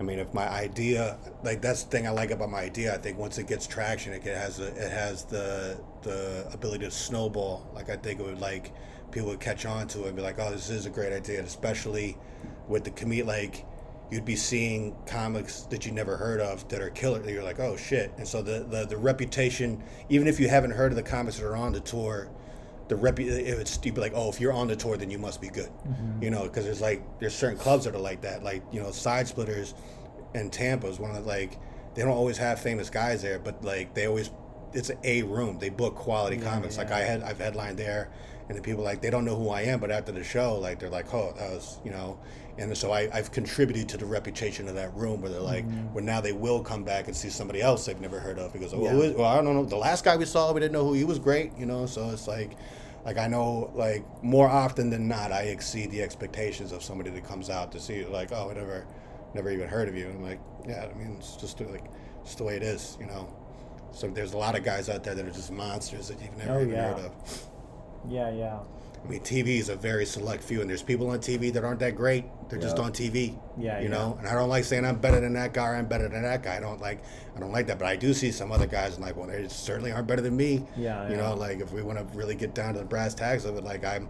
I 0.00 0.02
mean, 0.02 0.18
if 0.18 0.32
my 0.32 0.48
idea, 0.48 1.18
like 1.44 1.60
that's 1.60 1.82
the 1.82 1.90
thing 1.90 2.06
I 2.06 2.10
like 2.10 2.30
about 2.30 2.48
my 2.48 2.60
idea. 2.60 2.94
I 2.94 2.96
think 2.96 3.18
once 3.18 3.36
it 3.36 3.46
gets 3.46 3.66
traction, 3.66 4.14
it 4.14 4.22
has 4.22 4.58
a, 4.58 4.68
it 4.68 4.90
has 4.90 5.24
the 5.24 5.78
the 6.00 6.48
ability 6.54 6.86
to 6.86 6.90
snowball. 6.90 7.70
Like 7.74 7.90
I 7.90 7.96
think 7.96 8.18
it 8.20 8.24
would 8.24 8.40
like 8.40 8.72
people 9.10 9.28
would 9.28 9.40
catch 9.40 9.66
on 9.66 9.88
to 9.88 10.04
it 10.04 10.06
and 10.06 10.16
be 10.16 10.22
like, 10.22 10.38
oh, 10.38 10.50
this 10.50 10.70
is 10.70 10.86
a 10.86 10.90
great 10.90 11.12
idea, 11.12 11.38
and 11.38 11.46
especially 11.46 12.16
with 12.66 12.84
the 12.84 12.90
commute 12.92 13.26
like. 13.26 13.66
You'd 14.10 14.24
be 14.24 14.36
seeing 14.36 14.96
comics 15.06 15.62
that 15.62 15.86
you 15.86 15.92
never 15.92 16.16
heard 16.16 16.40
of 16.40 16.68
that 16.68 16.80
are 16.80 16.90
killer. 16.90 17.20
That 17.20 17.32
you're 17.32 17.44
like, 17.44 17.60
oh 17.60 17.76
shit! 17.76 18.12
And 18.18 18.26
so 18.26 18.42
the, 18.42 18.60
the 18.68 18.86
the 18.86 18.96
reputation, 18.96 19.82
even 20.08 20.26
if 20.26 20.40
you 20.40 20.48
haven't 20.48 20.72
heard 20.72 20.92
of 20.92 20.96
the 20.96 21.02
comics 21.02 21.38
that 21.38 21.46
are 21.46 21.56
on 21.56 21.72
the 21.72 21.80
tour, 21.80 22.28
the 22.90 22.96
rep 22.96 23.20
it's 23.20 23.78
you'd 23.84 23.94
be 23.94 24.00
like 24.00 24.12
oh 24.16 24.28
if 24.28 24.40
you're 24.40 24.52
on 24.52 24.66
the 24.66 24.74
tour 24.74 24.96
then 24.96 25.10
you 25.10 25.18
must 25.18 25.40
be 25.40 25.48
good 25.48 25.70
mm-hmm. 25.86 26.22
you 26.22 26.28
know 26.28 26.42
because 26.42 26.64
there's 26.64 26.80
like 26.80 27.00
there's 27.20 27.34
certain 27.34 27.56
clubs 27.56 27.84
that 27.84 27.94
are 27.94 28.00
like 28.00 28.20
that 28.20 28.42
like 28.42 28.64
you 28.72 28.82
know 28.82 28.90
Side 28.90 29.28
Splitters 29.28 29.74
and 30.34 30.52
Tampa 30.52 30.88
is 30.88 30.98
one 30.98 31.10
of 31.12 31.22
the 31.22 31.28
like 31.28 31.56
they 31.94 32.02
don't 32.02 32.10
always 32.10 32.36
have 32.36 32.60
famous 32.60 32.90
guys 32.90 33.22
there 33.22 33.38
but 33.38 33.64
like 33.64 33.94
they 33.94 34.06
always 34.06 34.30
it's 34.72 34.90
a 34.90 34.96
A 35.08 35.22
room 35.22 35.58
they 35.58 35.70
book 35.70 35.94
quality 35.94 36.36
comics 36.36 36.78
like 36.78 36.90
i 36.90 37.00
had 37.00 37.22
i've 37.22 37.38
headlined 37.38 37.78
there 37.78 38.10
and 38.48 38.56
the 38.56 38.62
people 38.62 38.82
like 38.82 39.00
they 39.00 39.10
don't 39.10 39.24
know 39.24 39.36
who 39.36 39.50
i 39.50 39.62
am 39.62 39.80
but 39.80 39.90
after 39.90 40.12
the 40.12 40.24
show 40.24 40.58
like 40.58 40.78
they're 40.78 40.90
like 40.90 41.12
oh 41.14 41.32
that 41.36 41.50
was 41.50 41.80
you 41.84 41.90
know 41.90 42.18
and 42.60 42.76
so 42.76 42.92
I, 42.92 43.08
I've 43.12 43.32
contributed 43.32 43.88
to 43.88 43.96
the 43.96 44.04
reputation 44.04 44.68
of 44.68 44.74
that 44.74 44.94
room 44.94 45.22
where 45.22 45.30
they're 45.30 45.40
like, 45.40 45.66
mm-hmm. 45.66 45.94
where 45.94 46.04
now 46.04 46.20
they 46.20 46.32
will 46.32 46.62
come 46.62 46.84
back 46.84 47.06
and 47.06 47.16
see 47.16 47.30
somebody 47.30 47.62
else 47.62 47.86
they've 47.86 48.00
never 48.00 48.20
heard 48.20 48.38
of 48.38 48.52
because, 48.52 48.74
oh, 48.74 48.84
is, 48.84 49.16
well, 49.16 49.26
I 49.26 49.36
don't 49.36 49.54
know. 49.54 49.64
The 49.64 49.76
last 49.76 50.04
guy 50.04 50.16
we 50.16 50.26
saw, 50.26 50.52
we 50.52 50.60
didn't 50.60 50.72
know 50.72 50.84
who 50.84 50.92
he 50.92 51.04
was 51.04 51.18
great, 51.18 51.56
you 51.56 51.64
know. 51.64 51.86
So 51.86 52.10
it's 52.10 52.28
like, 52.28 52.52
like 53.06 53.16
I 53.16 53.28
know, 53.28 53.72
like 53.74 54.04
more 54.22 54.48
often 54.48 54.90
than 54.90 55.08
not, 55.08 55.32
I 55.32 55.44
exceed 55.44 55.90
the 55.90 56.02
expectations 56.02 56.72
of 56.72 56.82
somebody 56.82 57.08
that 57.10 57.24
comes 57.24 57.48
out 57.48 57.72
to 57.72 57.80
see. 57.80 58.04
Like, 58.04 58.30
oh, 58.30 58.50
I 58.50 58.54
never, 58.54 58.86
never 59.32 59.50
even 59.50 59.66
heard 59.66 59.88
of 59.88 59.96
you. 59.96 60.08
I'm 60.08 60.22
like, 60.22 60.40
yeah, 60.68 60.86
I 60.92 60.98
mean, 60.98 61.16
it's 61.18 61.36
just 61.36 61.58
like, 61.60 61.84
just 62.24 62.36
the 62.38 62.44
way 62.44 62.56
it 62.56 62.62
is, 62.62 62.98
you 63.00 63.06
know. 63.06 63.34
So 63.92 64.08
there's 64.08 64.32
a 64.32 64.38
lot 64.38 64.56
of 64.56 64.64
guys 64.64 64.88
out 64.88 65.02
there 65.04 65.14
that 65.14 65.26
are 65.26 65.30
just 65.30 65.50
monsters 65.50 66.08
that 66.08 66.20
you've 66.20 66.36
never 66.36 66.52
Oh, 66.58 66.62
even 66.62 66.74
yeah. 66.74 66.92
heard 66.94 67.04
of. 67.06 67.12
yeah, 68.08 68.30
yeah, 68.30 68.58
I 69.04 69.08
mean, 69.08 69.20
TV 69.20 69.58
is 69.58 69.68
a 69.70 69.76
very 69.76 70.04
select 70.04 70.42
few, 70.44 70.60
and 70.60 70.68
there's 70.68 70.82
people 70.82 71.08
on 71.10 71.18
TV 71.20 71.52
that 71.54 71.64
aren't 71.64 71.80
that 71.80 71.96
great. 71.96 72.24
They're 72.50 72.58
just 72.60 72.78
on 72.78 72.92
TV. 72.92 73.34
Yeah, 73.58 73.78
you 73.78 73.84
yeah. 73.84 73.90
know. 73.90 74.16
And 74.18 74.28
I 74.28 74.34
don't 74.34 74.48
like 74.50 74.64
saying 74.64 74.84
I'm 74.84 74.96
better 74.98 75.20
than 75.20 75.32
that 75.34 75.54
guy 75.54 75.68
or 75.68 75.74
I'm 75.76 75.86
better 75.86 76.08
than 76.08 76.22
that 76.22 76.42
guy. 76.42 76.56
I 76.56 76.60
don't 76.60 76.80
like. 76.80 77.02
I 77.34 77.40
don't 77.40 77.50
like 77.52 77.66
that. 77.68 77.78
But 77.78 77.86
I 77.88 77.96
do 77.96 78.12
see 78.12 78.30
some 78.30 78.52
other 78.52 78.66
guys 78.66 78.96
and 78.96 79.04
like, 79.04 79.16
well, 79.16 79.26
they 79.28 79.48
certainly 79.48 79.90
aren't 79.92 80.06
better 80.06 80.20
than 80.20 80.36
me. 80.36 80.64
Yeah, 80.76 81.08
You 81.08 81.16
yeah. 81.16 81.22
know, 81.22 81.34
like 81.34 81.60
if 81.60 81.72
we 81.72 81.80
want 81.82 81.98
to 81.98 82.04
really 82.18 82.34
get 82.34 82.54
down 82.54 82.74
to 82.74 82.80
the 82.80 82.84
brass 82.84 83.14
tacks 83.14 83.44
of 83.44 83.56
it, 83.56 83.64
like 83.64 83.84
I'm. 83.84 84.08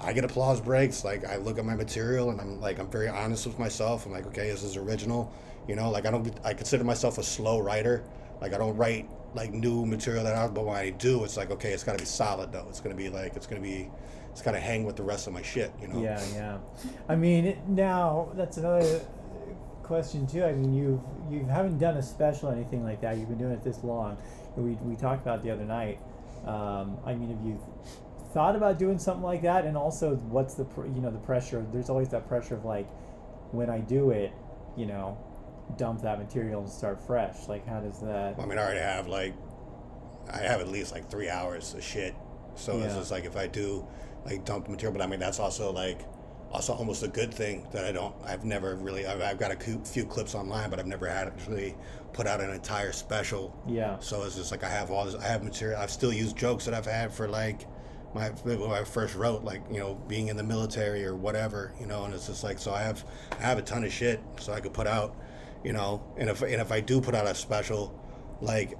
I 0.00 0.12
get 0.12 0.24
applause 0.24 0.60
breaks. 0.60 1.04
Like 1.04 1.24
I 1.24 1.36
look 1.36 1.58
at 1.58 1.64
my 1.64 1.74
material 1.74 2.30
and 2.30 2.40
I'm 2.40 2.60
like 2.60 2.78
I'm 2.78 2.88
very 2.90 3.08
honest 3.08 3.46
with 3.46 3.58
myself. 3.58 4.04
I'm 4.06 4.12
like, 4.12 4.26
okay, 4.26 4.48
this 4.50 4.62
is 4.62 4.76
original. 4.76 5.32
You 5.66 5.74
know, 5.74 5.90
like 5.90 6.04
I 6.06 6.10
don't. 6.10 6.30
I 6.44 6.52
consider 6.54 6.84
myself 6.84 7.16
a 7.18 7.22
slow 7.22 7.58
writer. 7.60 8.04
Like 8.40 8.54
I 8.54 8.58
don't 8.58 8.76
write 8.76 9.08
like 9.34 9.52
new 9.52 9.84
material 9.84 10.24
that 10.24 10.34
out, 10.34 10.54
but 10.54 10.64
when 10.64 10.76
I 10.76 10.90
do, 10.90 11.24
it's 11.24 11.36
like 11.36 11.50
okay, 11.50 11.72
it's 11.72 11.84
got 11.84 11.92
to 11.92 11.98
be 11.98 12.06
solid 12.06 12.52
though. 12.52 12.66
It's 12.68 12.80
gonna 12.80 12.94
be 12.94 13.08
like 13.08 13.36
it's 13.36 13.46
gonna 13.46 13.60
be, 13.60 13.90
it's 14.30 14.42
got 14.42 14.52
to 14.52 14.60
hang 14.60 14.84
with 14.84 14.96
the 14.96 15.02
rest 15.02 15.26
of 15.26 15.32
my 15.32 15.42
shit. 15.42 15.72
You 15.80 15.88
know. 15.88 16.02
Yeah, 16.02 16.22
yeah. 16.34 16.58
I 17.08 17.16
mean, 17.16 17.58
now 17.68 18.30
that's 18.34 18.56
another 18.56 19.00
question 19.82 20.26
too. 20.26 20.44
I 20.44 20.52
mean, 20.52 20.74
you've 20.74 21.00
you 21.30 21.44
haven't 21.46 21.78
done 21.78 21.96
a 21.96 22.02
special 22.02 22.50
or 22.50 22.52
anything 22.52 22.84
like 22.84 23.00
that. 23.00 23.16
You've 23.16 23.28
been 23.28 23.38
doing 23.38 23.52
it 23.52 23.62
this 23.62 23.82
long. 23.82 24.16
We 24.56 24.72
we 24.82 24.96
talked 24.96 25.22
about 25.22 25.42
the 25.42 25.50
other 25.50 25.64
night. 25.64 25.98
Um, 26.46 26.98
I 27.04 27.14
mean, 27.14 27.30
have 27.30 27.44
you 27.44 27.60
thought 28.32 28.56
about 28.56 28.78
doing 28.78 28.98
something 28.98 29.22
like 29.22 29.42
that? 29.42 29.64
And 29.64 29.76
also, 29.76 30.16
what's 30.16 30.54
the 30.54 30.64
pr- 30.64 30.86
you 30.86 31.00
know 31.00 31.10
the 31.10 31.18
pressure? 31.18 31.66
There's 31.72 31.90
always 31.90 32.08
that 32.10 32.28
pressure 32.28 32.54
of 32.54 32.64
like, 32.64 32.88
when 33.50 33.70
I 33.70 33.80
do 33.80 34.10
it, 34.10 34.32
you 34.76 34.86
know, 34.86 35.18
dump 35.76 36.02
that 36.02 36.18
material 36.18 36.60
and 36.62 36.70
start 36.70 37.00
fresh. 37.06 37.48
Like, 37.48 37.66
how 37.66 37.80
does 37.80 38.00
that? 38.00 38.38
I 38.38 38.46
mean, 38.46 38.58
I 38.58 38.62
already 38.62 38.80
have 38.80 39.06
like, 39.08 39.34
I 40.30 40.38
have 40.38 40.60
at 40.60 40.68
least 40.68 40.92
like 40.92 41.10
three 41.10 41.28
hours 41.28 41.74
of 41.74 41.82
shit. 41.82 42.14
So 42.54 42.80
it's 42.80 42.94
just 42.94 43.10
like 43.10 43.24
if 43.24 43.36
I 43.36 43.46
do 43.46 43.86
like 44.24 44.44
dump 44.44 44.64
the 44.64 44.70
material, 44.72 44.98
but 44.98 45.04
I 45.04 45.06
mean 45.06 45.20
that's 45.20 45.38
also 45.38 45.72
like, 45.72 46.00
also 46.50 46.72
almost 46.72 47.02
a 47.02 47.08
good 47.08 47.32
thing 47.32 47.66
that 47.72 47.84
I 47.84 47.92
don't. 47.92 48.14
I've 48.24 48.44
never 48.44 48.74
really. 48.76 49.06
I've, 49.06 49.20
I've 49.20 49.38
got 49.38 49.52
a 49.52 49.56
few 49.56 50.04
clips 50.06 50.34
online, 50.34 50.70
but 50.70 50.78
I've 50.78 50.86
never 50.86 51.06
had 51.06 51.28
actually 51.28 51.76
put 52.12 52.26
out 52.26 52.40
an 52.40 52.50
entire 52.50 52.92
special. 52.92 53.54
Yeah. 53.66 53.98
So 54.00 54.22
it's 54.24 54.34
just 54.34 54.50
like 54.50 54.64
I 54.64 54.68
have 54.68 54.90
all 54.90 55.04
this. 55.04 55.14
I 55.14 55.28
have 55.28 55.44
material. 55.44 55.80
I've 55.80 55.90
still 55.90 56.12
used 56.12 56.36
jokes 56.36 56.64
that 56.64 56.74
I've 56.74 56.86
had 56.86 57.12
for 57.12 57.28
like 57.28 57.66
my 58.14 58.28
when 58.28 58.70
I 58.70 58.84
first 58.84 59.14
wrote, 59.14 59.44
like 59.44 59.62
you 59.70 59.78
know, 59.78 59.94
being 60.08 60.28
in 60.28 60.36
the 60.36 60.42
military 60.42 61.04
or 61.04 61.14
whatever, 61.14 61.74
you 61.78 61.86
know. 61.86 62.04
And 62.04 62.14
it's 62.14 62.26
just 62.26 62.42
like 62.42 62.58
so 62.58 62.72
I 62.72 62.82
have 62.82 63.04
I 63.38 63.42
have 63.42 63.58
a 63.58 63.62
ton 63.62 63.84
of 63.84 63.92
shit 63.92 64.20
so 64.40 64.52
I 64.52 64.60
could 64.60 64.72
put 64.72 64.86
out, 64.86 65.16
you 65.64 65.72
know. 65.72 66.02
And 66.16 66.28
if 66.30 66.42
and 66.42 66.54
if 66.60 66.72
I 66.72 66.80
do 66.80 67.00
put 67.00 67.14
out 67.14 67.26
a 67.26 67.34
special, 67.34 67.98
like. 68.40 68.76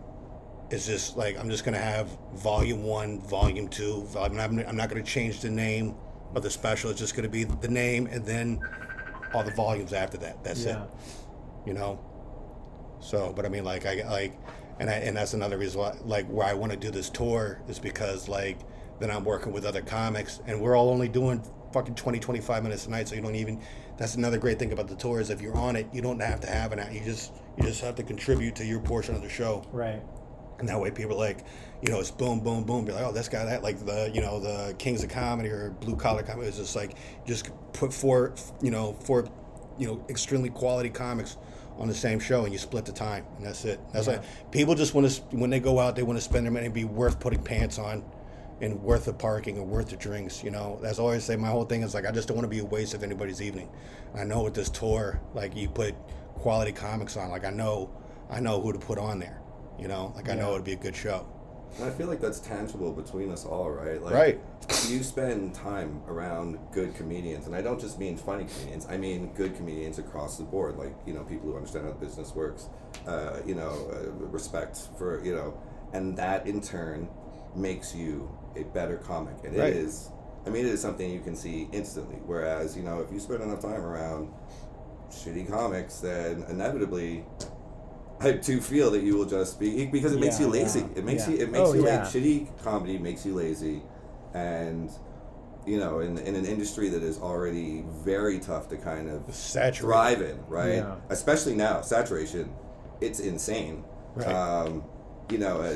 It's 0.71 0.85
just 0.87 1.17
like 1.17 1.39
I'm 1.39 1.49
just 1.49 1.65
gonna 1.65 1.79
have 1.79 2.11
volume 2.35 2.83
one, 2.83 3.21
volume 3.23 3.69
two. 3.69 4.07
I'm 4.19 4.37
not, 4.37 4.51
I'm 4.51 4.77
not 4.77 4.91
gonna 4.91 5.03
change 5.03 5.41
the 5.41 5.49
name 5.49 5.95
of 6.35 6.43
the 6.43 6.51
special. 6.51 6.91
It's 6.91 6.99
just 6.99 7.17
gonna 7.17 7.27
be 7.27 7.45
the 7.45 7.69
name 7.69 8.07
and 8.07 8.23
then 8.27 8.61
all 9.33 9.43
the 9.43 9.51
volumes 9.51 9.95
after 9.95 10.19
that. 10.19 10.45
That's 10.45 10.65
it 10.67 10.77
Yeah. 10.77 10.85
you 11.65 11.73
know. 11.73 11.99
So, 13.01 13.33
but 13.35 13.47
I 13.47 13.49
mean, 13.49 13.65
like, 13.65 13.87
I 13.87 14.07
like, 14.11 14.39
and 14.79 14.91
I 14.91 14.95
and 14.97 15.17
that's 15.17 15.33
another 15.33 15.57
reason 15.57 15.81
why, 15.81 15.97
like, 16.05 16.27
where 16.27 16.47
I 16.47 16.53
want 16.53 16.73
to 16.73 16.79
do 16.79 16.91
this 16.91 17.09
tour 17.09 17.63
is 17.67 17.79
because 17.79 18.29
like 18.29 18.59
then 19.01 19.11
I'm 19.11 19.25
working 19.25 19.53
with 19.53 19.65
other 19.65 19.81
comics, 19.81 20.41
and 20.47 20.61
we're 20.61 20.77
all 20.77 20.91
only 20.91 21.09
doing 21.09 21.43
fucking 21.73 21.95
20, 21.95 22.19
25 22.19 22.63
minutes 22.63 22.87
a 22.87 22.91
night, 22.91 23.09
so 23.09 23.15
you 23.15 23.23
don't 23.23 23.35
even. 23.35 23.61
That's 23.97 24.15
another 24.15 24.39
great 24.39 24.59
thing 24.59 24.73
about 24.73 24.89
the 24.89 24.95
tour 24.95 25.21
is 25.21 25.31
if 25.31 25.41
you're 25.41 25.57
on 25.57 25.77
it, 25.77 25.89
you 25.93 26.03
don't 26.03 26.21
have 26.21 26.41
to 26.41 26.47
have 26.47 26.73
an 26.73 26.79
act. 26.79 26.93
You 26.93 27.01
just 27.05 27.33
you 27.57 27.65
just 27.65 27.81
have 27.81 27.97
to 27.97 28.03
contribute 28.03 28.55
to 28.57 28.65
your 28.65 28.81
portion 28.81 29.15
of 29.15 29.23
the 29.23 29.29
show. 29.29 29.67
Right. 29.73 30.03
And 30.59 30.69
that 30.69 30.81
way, 30.81 30.91
people 30.91 31.13
are 31.13 31.29
like, 31.29 31.45
you 31.83 31.91
know, 31.91 32.01
it's 32.01 32.11
boom, 32.11 32.41
boom, 32.41 32.65
boom. 32.65 32.85
Be 32.85 32.93
like, 32.93 33.05
oh, 33.05 33.13
this 33.13 33.29
guy, 33.29 33.45
that, 33.45 33.63
like 33.63 33.85
the, 33.85 34.11
you 34.13 34.21
know, 34.21 34.41
the 34.41 34.75
Kings 34.79 35.05
of 35.05 35.11
Comedy 35.11 35.51
or 35.51 35.71
Blue 35.71 35.95
Collar 35.95 36.25
Comedy. 36.25 36.49
It's 36.49 36.57
just 36.57 36.75
like, 36.75 36.97
just 37.27 37.51
put 37.73 37.93
four, 37.93 38.35
you 38.61 38.73
know, 38.73 38.95
four, 39.05 39.29
you 39.79 39.87
know, 39.87 40.05
extremely 40.09 40.51
quality 40.51 40.91
comics 40.91 41.37
on 41.79 41.87
the 41.87 41.95
same 41.95 42.19
show, 42.19 42.45
and 42.45 42.53
you 42.53 42.59
split 42.59 42.85
the 42.85 42.93
time, 42.93 43.25
and 43.37 43.47
that's 43.47 43.65
it. 43.65 43.81
That's 43.93 44.09
like 44.09 44.23
people 44.51 44.75
just 44.75 44.95
want 44.95 45.09
to 45.09 45.23
when 45.37 45.51
they 45.51 45.61
go 45.61 45.79
out, 45.79 45.95
they 45.95 46.03
want 46.03 46.19
to 46.19 46.25
spend 46.25 46.45
their 46.45 46.53
money 46.53 46.67
and 46.67 46.75
be 46.75 46.85
worth 46.85 47.21
putting 47.21 47.43
pants 47.43 47.79
on, 47.79 48.05
and 48.61 48.83
worth 48.83 49.05
the 49.05 49.13
parking 49.13 49.57
and 49.59 49.69
worth 49.69 49.91
the 49.91 49.97
drinks. 49.97 50.43
You 50.43 50.51
know, 50.51 50.79
that's 50.83 50.99
always 50.99 51.25
say. 51.25 51.37
My 51.37 51.49
whole 51.49 51.65
thing 51.65 51.83
is 51.83 51.95
like, 51.95 52.07
I 52.07 52.11
just 52.11 52.29
don't 52.29 52.37
want 52.37 52.45
to 52.45 52.51
be 52.51 52.61
a 52.61 52.65
waste 52.65 52.95
of 52.95 53.03
anybody's 53.03 53.41
evening. 53.41 53.69
I 54.15 54.25
know 54.25 54.43
with 54.43 54.55
this 54.55 54.71
tour, 54.71 55.21
like 55.35 55.57
you 55.57 55.69
put 55.69 55.95
quality 56.35 56.73
comics 56.73 57.17
on, 57.17 57.31
like 57.31 57.45
I 57.45 57.51
know, 57.51 57.91
I 58.31 58.41
know 58.41 58.61
who 58.61 58.73
to 58.73 58.79
put 58.79 58.99
on 58.99 59.19
there. 59.19 59.41
You 59.79 59.89
know, 59.89 60.13
like 60.17 60.29
I 60.29 60.35
know 60.35 60.53
it'd 60.53 60.65
be 60.65 60.73
a 60.73 60.77
good 60.77 60.97
show. 60.97 61.27
And 61.77 61.85
I 61.85 61.91
feel 61.91 62.09
like 62.09 62.21
that's 62.21 62.41
tangible 62.41 62.93
between 62.93 63.31
us 63.31 63.45
all, 63.45 63.71
right? 63.71 64.03
Like, 64.03 64.15
Right. 64.15 64.41
You 64.89 65.03
spend 65.03 65.55
time 65.55 66.03
around 66.09 66.59
good 66.73 66.95
comedians, 66.95 67.47
and 67.47 67.55
I 67.55 67.63
don't 67.63 67.79
just 67.81 67.99
mean 67.99 68.17
funny 68.17 68.47
comedians. 68.47 68.87
I 68.89 68.97
mean 68.97 69.33
good 69.35 69.55
comedians 69.55 69.99
across 69.99 70.39
the 70.39 70.45
board, 70.45 70.77
like 70.77 70.95
you 71.07 71.15
know 71.15 71.23
people 71.23 71.51
who 71.51 71.57
understand 71.57 71.85
how 71.85 71.93
the 71.93 71.99
business 71.99 72.35
works. 72.35 72.69
Uh, 73.07 73.39
you 73.47 73.55
know, 73.55 73.91
uh, 73.93 74.11
respect 74.27 74.89
for 74.99 75.25
you 75.25 75.35
know, 75.35 75.59
and 75.93 76.17
that 76.17 76.47
in 76.47 76.61
turn 76.61 77.09
makes 77.57 77.95
you 77.95 78.31
a 78.57 78.63
better 78.65 78.97
comic. 78.99 79.35
And 79.45 79.57
Right. 79.57 79.71
it 79.71 79.77
is, 79.77 80.11
I 80.47 80.51
mean, 80.51 80.67
it 80.67 80.73
is 80.73 80.81
something 80.81 81.11
you 81.11 81.21
can 81.21 81.37
see 81.37 81.69
instantly. 81.73 82.17
Whereas 82.27 82.77
you 82.77 82.83
know, 82.83 83.01
if 83.01 83.13
you 83.13 83.21
spend 83.21 83.43
enough 83.43 83.61
time 83.61 83.81
around 83.83 84.29
shitty 85.11 85.49
comics, 85.49 85.99
then 86.01 86.45
inevitably. 86.49 87.25
I 88.21 88.33
do 88.33 88.61
feel 88.61 88.91
that 88.91 89.03
you 89.05 89.17
will 89.17 89.27
just 89.27 89.61
be 89.61 89.87
because 89.87 90.13
it 90.13 90.19
makes 90.19 90.41
you 90.41 90.49
lazy. 90.49 90.81
yeah, 90.81 90.87
It 90.97 91.05
makes 91.05 91.29
yeah. 91.29 91.35
you 91.35 91.41
it 91.43 91.53
makes 91.53 91.69
Oh, 91.69 91.73
you 91.75 91.87
yeah. 91.87 92.01
like 92.01 92.09
shitty 92.09 92.63
comedy 92.65 92.99
makes 92.99 93.25
you 93.25 93.33
lazy, 93.35 93.81
and 94.35 94.91
you 95.67 95.79
know, 95.79 96.01
in, 96.01 96.19
in 96.19 96.35
an 96.35 96.45
industry 96.47 96.89
that 96.89 97.03
is 97.03 97.19
already 97.21 97.85
very 98.03 98.39
tough 98.41 98.69
to 98.71 98.77
kind 98.77 99.09
of 99.09 99.33
Saturated. 99.35 99.81
thrive 99.83 100.23
in, 100.23 100.45
right? 100.49 100.77
Yeah. 100.77 100.97
Especially 101.11 101.55
now, 101.55 101.81
saturation, 101.83 102.51
it's 103.01 103.21
insane. 103.21 103.85
Right. 104.17 104.27
Um, 104.29 104.83
you 105.31 105.37
know, 105.39 105.61
uh, 105.61 105.75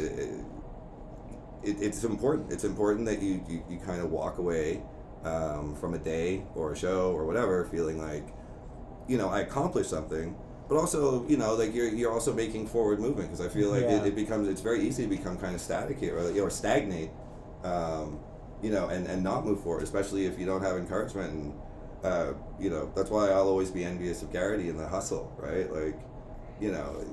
it, 1.65 1.77
it's 1.81 2.05
important. 2.05 2.53
It's 2.53 2.65
important 2.65 3.07
that 3.07 3.21
you, 3.23 3.45
you, 3.49 3.63
you 3.69 3.79
kind 3.79 4.01
of 4.01 4.11
walk 4.11 4.39
away 4.39 4.83
um, 5.25 5.75
from 5.77 5.95
a 5.95 5.99
day 5.99 6.45
or 6.55 6.73
a 6.73 6.77
show 6.77 7.13
or 7.13 7.25
whatever 7.27 7.65
feeling 7.67 8.01
like, 8.01 8.27
you 9.09 9.19
know, 9.19 9.29
I 9.29 9.41
accomplished 9.41 9.91
something. 9.91 10.37
But 10.69 10.77
also, 10.79 11.27
you 11.29 11.37
know, 11.37 11.55
like 11.55 11.75
you're, 11.75 11.89
you're 11.89 12.13
also 12.13 12.33
making 12.33 12.67
forward 12.67 12.99
movement 12.99 13.31
because 13.31 13.45
I 13.45 13.49
feel 13.49 13.71
like 13.71 13.83
Yeah. 13.83 14.01
it, 14.03 14.07
it 14.09 14.15
becomes 14.15 14.49
it's 14.49 14.63
very 14.63 14.81
easy 14.87 15.03
to 15.03 15.09
become 15.09 15.37
kind 15.37 15.55
of 15.55 15.61
static 15.61 15.99
here 15.99 16.17
or, 16.19 16.51
stagnate, 16.51 17.11
um, 17.63 18.21
you 18.63 18.71
know, 18.71 18.89
and, 18.89 19.07
and 19.07 19.23
not 19.23 19.45
move 19.45 19.63
forward, 19.63 19.83
especially 19.83 20.25
if 20.27 20.39
you 20.39 20.47
don't 20.47 20.63
have 20.63 20.77
encouragement. 20.77 21.33
And, 21.33 21.55
uh, 22.05 22.33
you 22.59 22.71
know, 22.71 22.91
that's 22.97 23.11
why 23.11 23.29
I'll 23.29 23.49
always 23.49 23.71
be 23.71 23.85
envious 23.85 24.23
of 24.23 24.33
Garrity 24.33 24.71
and 24.71 24.79
the 24.79 24.89
hustle, 24.89 25.33
right? 25.37 25.71
Like, 25.71 25.99
you 26.61 26.73
know, 26.73 27.05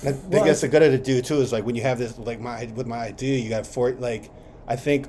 And 0.00 0.08
I 0.10 0.12
think 0.12 0.46
that's 0.46 0.60
the 0.62 0.68
good 0.68 0.80
to 0.80 0.98
do 0.98 1.20
too. 1.22 1.40
Is 1.40 1.52
like 1.52 1.64
when 1.64 1.74
you 1.74 1.82
have 1.82 1.98
this, 1.98 2.18
like 2.18 2.40
my 2.40 2.64
with 2.74 2.86
my 2.86 2.98
idea, 2.98 3.38
you 3.38 3.48
got 3.48 3.66
four. 3.66 3.92
Like 3.92 4.30
I 4.66 4.76
think 4.76 5.08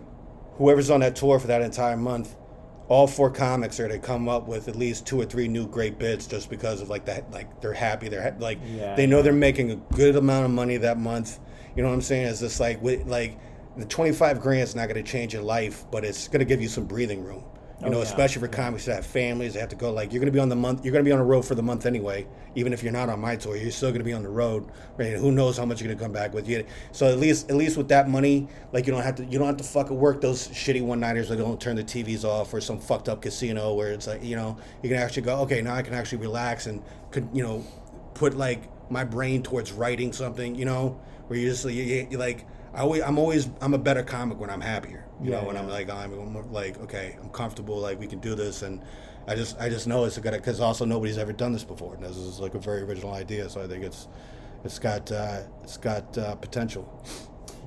whoever's 0.58 0.90
on 0.90 1.00
that 1.02 1.16
tour 1.16 1.40
for 1.40 1.48
that 1.48 1.62
entire 1.62 1.98
month, 1.98 2.36
all 2.90 3.08
four 3.08 3.32
comics 3.32 3.80
are 3.80 3.88
to 3.88 3.98
come 3.98 4.28
up 4.30 4.48
with 4.48 4.68
at 4.68 4.76
least 4.76 5.08
two 5.08 5.20
or 5.20 5.26
three 5.26 5.48
new 5.48 5.68
great 5.68 5.98
bits, 5.98 6.28
just 6.28 6.50
because 6.50 6.82
of 6.82 6.90
like 6.90 7.06
that. 7.06 7.32
Like 7.32 7.62
they're 7.62 7.74
happy. 7.74 8.10
They're 8.10 8.22
ha- 8.24 8.38
like 8.40 8.60
Yeah. 8.66 8.96
they 8.96 9.08
know 9.08 9.22
they're 9.22 9.34
making 9.34 9.72
a 9.72 9.76
good 9.96 10.16
amount 10.16 10.46
of 10.46 10.52
money 10.52 10.78
that 10.78 10.98
month. 11.00 11.40
You 11.76 11.82
know 11.82 11.90
what 11.90 11.96
I'm 11.96 12.02
saying? 12.02 12.28
It's 12.28 12.40
just 12.42 12.60
like 12.60 12.82
with 12.82 13.08
like 13.08 13.38
the 13.78 13.86
25 13.86 14.40
grand 14.42 14.62
is 14.62 14.76
not 14.76 14.88
going 14.90 15.04
to 15.04 15.12
change 15.12 15.34
your 15.34 15.42
life, 15.42 15.86
but 15.92 16.06
it's 16.06 16.28
going 16.28 16.40
to 16.40 16.46
give 16.46 16.62
you 16.62 16.68
some 16.68 16.86
breathing 16.86 17.24
room. 17.24 17.44
You 17.84 17.90
Oh, 17.90 17.92
know, 17.92 17.98
yeah. 17.98 18.04
especially 18.06 18.40
for 18.40 18.48
comics 18.48 18.86
that 18.86 18.96
have 18.96 19.06
families, 19.06 19.56
they 19.56 19.60
have 19.60 19.68
to 19.70 19.76
go. 19.76 19.92
Like 19.92 20.14
you're 20.14 20.22
going 20.22 20.32
to 20.32 20.32
be 20.32 20.40
on 20.40 20.48
the 20.48 20.56
month, 20.56 20.86
you're 20.86 20.94
going 20.94 21.04
to 21.04 21.08
be 21.08 21.12
on 21.12 21.20
the 21.20 21.26
road 21.26 21.42
for 21.42 21.54
the 21.54 21.62
month 21.62 21.86
anyway. 21.86 22.26
Even 22.56 22.72
if 22.72 22.82
you're 22.82 22.94
not 22.94 23.10
on 23.10 23.20
my 23.20 23.36
tour, 23.36 23.58
you're 23.58 23.72
still 23.72 23.90
going 23.90 24.00
to 24.00 24.06
be 24.06 24.14
on 24.14 24.24
the 24.24 24.30
road. 24.30 24.72
Right? 24.98 25.12
Who 25.18 25.34
knows 25.34 25.58
how 25.58 25.66
much 25.66 25.82
you're 25.82 25.90
going 25.90 25.98
to 25.98 26.04
come 26.04 26.14
back 26.14 26.34
with? 26.34 26.48
You, 26.48 26.66
so 26.94 27.08
at 27.12 27.20
least, 27.20 27.50
at 27.50 27.58
least 27.58 27.76
with 27.76 27.90
that 27.90 28.08
money, 28.08 28.48
like 28.72 28.88
you 28.88 28.94
don't 28.94 29.04
have 29.04 29.16
to, 29.16 29.26
you 29.26 29.38
don't 29.38 29.48
have 29.48 29.58
to 29.58 29.66
fucking 29.66 29.98
work 29.98 30.22
those 30.22 30.48
shitty 30.48 30.82
one 30.82 31.02
nighters 31.02 31.28
that 31.28 31.36
don't 31.36 31.60
turn 31.60 31.76
the 31.76 31.84
TVs 31.84 32.24
off 32.24 32.54
or 32.54 32.62
some 32.62 32.80
fucked 32.80 33.10
up 33.10 33.22
casino 33.22 33.74
where 33.74 33.92
it's 33.92 34.08
like, 34.08 34.24
you 34.24 34.38
know, 34.38 34.58
you 34.82 34.88
can 34.88 34.98
actually 34.98 35.24
go, 35.24 35.40
okay, 35.42 35.62
now 35.62 35.76
I 35.76 35.82
can 35.82 35.94
actually 35.94 36.20
relax 36.20 36.68
and 36.68 36.82
could, 37.12 37.28
you 37.34 37.44
know, 37.44 37.66
put 38.14 38.38
like 38.38 38.64
my 38.90 39.04
brain 39.04 39.44
towards 39.44 39.74
writing 39.74 40.14
something. 40.14 40.56
You 40.56 40.64
know, 40.66 41.02
where 41.28 41.38
you 41.38 41.50
just 41.50 41.66
you, 41.66 41.72
you, 41.84 42.08
you 42.12 42.18
like. 42.18 42.46
I 42.74 42.82
always, 42.82 43.02
I'm 43.04 43.18
always, 43.20 43.50
I'm 43.62 43.74
a 43.74 43.78
better 43.78 44.04
comic 44.04 44.40
when 44.40 44.50
I'm 44.50 44.62
happier. 44.62 45.06
You 45.22 45.32
Yeah, 45.32 45.42
know, 45.42 45.48
when 45.48 45.56
yeah. 45.56 45.62
I'm 45.62 45.70
like, 45.70 45.90
I'm, 45.90 46.52
like, 46.52 46.80
okay, 46.82 47.18
I'm 47.22 47.30
comfortable, 47.30 47.78
like 47.80 48.00
we 48.00 48.08
can 48.08 48.20
do 48.20 48.36
this, 48.36 48.62
and 48.64 48.82
I 49.28 49.36
just, 49.36 49.60
I 49.60 49.70
just 49.70 49.88
know 49.88 50.06
it's 50.06 50.18
a 50.18 50.22
good, 50.22 50.34
because 50.34 50.60
also 50.60 50.86
nobody's 50.86 51.18
ever 51.18 51.34
done 51.34 51.54
this 51.54 51.64
before, 51.64 51.96
and 51.96 52.04
this 52.04 52.18
is 52.18 52.40
like 52.40 52.56
a 52.56 52.60
very 52.60 52.82
original 52.82 53.14
idea, 53.14 53.50
so 53.50 53.62
I 53.62 53.68
think 53.68 53.84
it's, 53.84 54.08
it's 54.64 54.80
got, 54.80 55.12
uh, 55.12 55.42
it's 55.64 55.78
got 55.78 56.18
uh, 56.18 56.36
potential. 56.36 56.88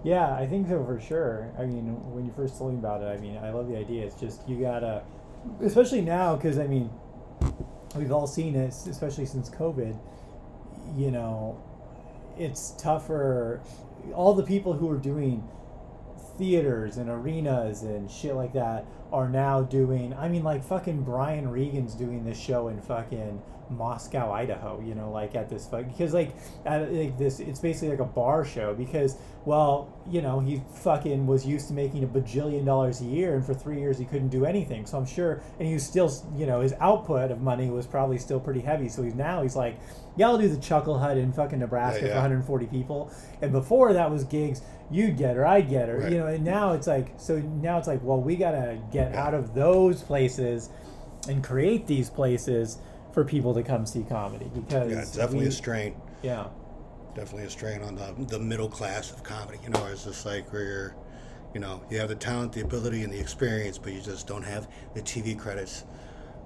Yeah, 0.04 0.34
I 0.34 0.46
think 0.46 0.68
so 0.68 0.84
for 0.84 1.00
sure. 1.00 1.52
I 1.58 1.64
mean, 1.66 1.86
when 2.12 2.24
you 2.26 2.32
first 2.36 2.58
told 2.58 2.72
me 2.72 2.78
about 2.78 3.02
it, 3.02 3.06
I 3.06 3.16
mean, 3.18 3.36
I 3.38 3.50
love 3.50 3.68
the 3.68 3.76
idea. 3.76 4.06
It's 4.06 4.14
just 4.14 4.48
you 4.48 4.60
gotta, 4.60 5.02
especially 5.62 6.00
now, 6.00 6.36
because 6.36 6.58
I 6.58 6.66
mean, 6.66 6.90
we've 7.96 8.12
all 8.12 8.26
seen 8.26 8.54
it, 8.54 8.74
especially 8.88 9.26
since 9.26 9.50
COVID. 9.50 9.96
You 10.96 11.10
know, 11.10 11.60
it's 12.38 12.70
tougher. 12.78 13.60
All 14.14 14.34
the 14.34 14.42
people 14.42 14.74
who 14.74 14.90
are 14.90 14.98
doing 14.98 15.48
theaters 16.38 16.96
and 16.96 17.08
arenas 17.08 17.82
and 17.82 18.10
shit 18.10 18.34
like 18.34 18.52
that 18.52 18.86
are 19.12 19.28
now 19.28 19.62
doing. 19.62 20.14
I 20.14 20.28
mean, 20.28 20.42
like 20.42 20.64
fucking 20.64 21.02
Brian 21.02 21.48
Regan's 21.48 21.94
doing 21.94 22.24
this 22.24 22.38
show 22.38 22.68
in 22.68 22.80
fucking 22.80 23.42
Moscow, 23.70 24.32
Idaho. 24.32 24.80
You 24.80 24.94
know, 24.94 25.10
like 25.10 25.34
at 25.34 25.48
this 25.48 25.66
fuck 25.66 25.86
because 25.86 26.12
like 26.14 26.34
at 26.64 26.92
like 26.92 27.18
this, 27.18 27.40
it's 27.40 27.60
basically 27.60 27.90
like 27.90 28.00
a 28.00 28.04
bar 28.04 28.44
show 28.44 28.74
because 28.74 29.16
well, 29.44 29.88
you 30.10 30.22
know, 30.22 30.40
he 30.40 30.60
fucking 30.74 31.26
was 31.26 31.46
used 31.46 31.68
to 31.68 31.74
making 31.74 32.02
a 32.02 32.06
bajillion 32.06 32.64
dollars 32.64 33.00
a 33.00 33.04
year, 33.04 33.36
and 33.36 33.44
for 33.46 33.54
three 33.54 33.78
years 33.78 33.96
he 33.98 34.04
couldn't 34.04 34.28
do 34.28 34.44
anything. 34.44 34.86
So 34.86 34.98
I'm 34.98 35.06
sure, 35.06 35.40
and 35.58 35.68
he 35.68 35.74
was 35.74 35.84
still, 35.86 36.12
you 36.36 36.46
know, 36.46 36.60
his 36.62 36.74
output 36.80 37.30
of 37.30 37.40
money 37.40 37.70
was 37.70 37.86
probably 37.86 38.18
still 38.18 38.40
pretty 38.40 38.60
heavy. 38.60 38.88
So 38.88 39.02
he's 39.04 39.14
now 39.14 39.42
he's 39.42 39.54
like, 39.54 39.78
yeah, 40.16 40.26
I'll 40.28 40.38
do 40.38 40.48
the 40.48 40.60
Chuckle 40.60 40.98
Hut 40.98 41.16
in 41.16 41.32
fucking 41.32 41.60
Nebraska 41.60 42.02
Yeah, 42.06 42.08
for 42.08 42.14
140 42.16 42.66
people, 42.66 43.12
and 43.40 43.52
before 43.52 43.92
that 43.92 44.10
was 44.10 44.24
gigs 44.24 44.62
you'd 44.88 45.16
get 45.16 45.34
her, 45.34 45.44
I'd 45.44 45.68
get 45.68 45.88
her, 45.88 45.98
Right. 45.98 46.12
you 46.12 46.18
know, 46.18 46.26
and 46.28 46.44
now 46.44 46.72
it's 46.72 46.86
like, 46.86 47.08
so 47.16 47.38
now 47.40 47.76
it's 47.76 47.88
like, 47.88 48.00
well, 48.04 48.20
we 48.20 48.36
gotta 48.36 48.78
get 48.92 49.16
out 49.16 49.34
of 49.34 49.52
those 49.52 50.00
places 50.00 50.70
and 51.28 51.42
create 51.42 51.88
these 51.88 52.08
places 52.08 52.78
for 53.16 53.24
people 53.24 53.54
to 53.54 53.62
come 53.62 53.86
see 53.86 54.02
comedy 54.02 54.44
because 54.54 54.92
Yeah, 54.92 54.98
it's 55.00 55.12
definitely 55.12 55.46
we- 55.46 55.48
a 55.48 55.52
strain. 55.52 55.96
yeah. 56.22 56.48
definitely 57.14 57.44
a 57.46 57.50
strain 57.50 57.80
on 57.80 57.94
the, 57.94 58.14
the 58.26 58.38
middle 58.38 58.68
class 58.68 59.10
of 59.10 59.22
comedy. 59.22 59.58
You 59.64 59.70
know, 59.70 59.86
it's 59.86 60.04
just 60.04 60.26
like 60.26 60.52
where 60.52 60.62
you're, 60.62 60.96
you 61.54 61.60
know, 61.60 61.80
you 61.88 61.98
have 61.98 62.10
the 62.10 62.14
talent, 62.14 62.52
the 62.52 62.60
ability, 62.60 63.04
and 63.04 63.10
the 63.10 63.18
experience, 63.18 63.78
but 63.78 63.94
you 63.94 64.02
just 64.02 64.26
don't 64.26 64.42
have 64.42 64.68
the 64.92 65.00
TV 65.00 65.34
credits. 65.38 65.86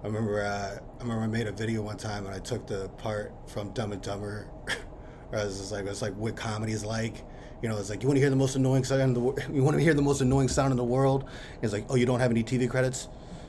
I 0.04 0.06
remember, 0.06 0.44
uh, 0.44 0.78
I 1.00 1.02
remember 1.02 1.24
I 1.24 1.26
made 1.26 1.48
a 1.48 1.52
video 1.52 1.82
one 1.82 1.96
time 1.96 2.24
and 2.24 2.32
I 2.32 2.38
took 2.38 2.68
the 2.68 2.88
part 2.98 3.32
from 3.48 3.70
Dumb 3.70 3.90
and 3.90 4.00
Dumber. 4.00 4.46
I 5.32 5.44
was 5.44 5.58
just 5.58 5.72
like, 5.72 5.86
it's 5.86 6.02
like 6.02 6.14
what 6.14 6.36
comedy 6.36 6.70
is 6.72 6.84
like. 6.84 7.16
You 7.62 7.68
know, 7.68 7.76
it's 7.76 7.90
like 7.90 8.02
you 8.02 8.06
want 8.08 8.18
to 8.18 8.20
hear 8.20 8.30
the 8.30 8.36
most 8.36 8.54
annoying 8.54 8.84
sound 8.84 9.02
in 9.02 9.12
the 9.14 9.20
you 9.52 9.64
want 9.64 9.76
to 9.76 9.82
hear 9.82 9.92
the 9.94 10.02
most 10.02 10.20
annoying 10.20 10.46
sound 10.46 10.70
in 10.70 10.76
the 10.76 10.84
world. 10.84 11.28
It's 11.62 11.72
like, 11.72 11.86
oh, 11.88 11.96
you 11.96 12.06
don't 12.06 12.20
have 12.20 12.30
any 12.30 12.44
TV 12.44 12.70
credits. 12.70 13.08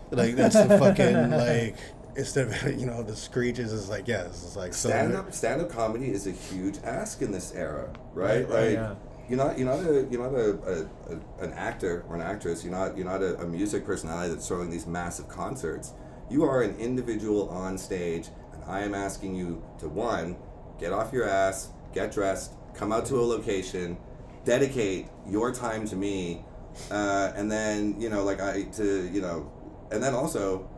Like 0.10 0.36
that's 0.36 0.56
the 0.56 0.78
fucking 0.80 1.30
like 1.48 1.78
instead 2.16 2.47
of 2.47 2.80
you 2.80 2.86
know 2.86 3.03
the 3.03 3.16
screeches 3.16 3.72
is 3.72 3.89
like 3.89 4.07
yeah, 4.07 4.24
this 4.24 4.43
is 4.43 4.55
like 4.55 4.74
so 4.74 4.89
stand 4.89 5.16
up 5.16 5.34
stand 5.34 5.62
up 5.62 5.70
comedy 5.70 6.12
is 6.12 6.28
a 6.28 6.32
huge 6.32 6.78
ask 6.84 7.22
in 7.22 7.32
this 7.32 7.53
era, 7.53 7.91
right? 8.14 8.47
Right, 8.47 8.49
right, 8.49 8.49
like 8.49 8.74
yeah. 8.74 8.95
you're 9.30 9.38
not 9.38 9.57
you're 9.57 9.68
not 9.68 9.80
a 9.80 10.07
you're 10.09 10.32
not 10.32 10.34
a, 10.34 10.51
a, 10.51 11.14
a 11.14 11.43
an 11.45 11.53
actor 11.53 12.05
or 12.07 12.16
an 12.16 12.22
actress. 12.22 12.64
You're 12.64 12.74
not 12.74 12.97
you're 12.97 13.05
not 13.05 13.22
a, 13.22 13.39
a 13.41 13.47
music 13.47 13.86
personality 13.86 14.34
that's 14.34 14.47
throwing 14.47 14.70
these 14.70 14.88
massive 14.88 15.28
concerts. 15.28 15.93
You 16.30 16.43
are 16.43 16.62
an 16.62 16.78
individual 16.78 17.49
on 17.49 17.78
stage, 17.78 18.30
and 18.53 18.64
I 18.66 18.82
am 18.82 18.95
asking 18.95 19.36
you 19.36 19.64
to 19.80 19.89
one, 19.89 20.38
get 20.80 20.93
off 20.93 21.12
your 21.12 21.28
ass, 21.28 21.72
get 21.93 22.12
dressed, 22.12 22.53
come 22.74 22.93
out 22.93 23.05
to 23.07 23.16
a 23.16 23.22
location, 23.22 23.97
dedicate 24.45 25.07
your 25.28 25.53
time 25.53 25.86
to 25.88 25.97
me, 25.97 26.45
uh, 26.89 27.34
and 27.36 27.51
then 27.51 27.99
you 27.99 28.09
know 28.09 28.24
like 28.24 28.39
I 28.39 28.64
to 28.64 29.09
you 29.12 29.22
know, 29.22 29.51
and 29.91 30.01
then 30.01 30.14
also 30.14 30.70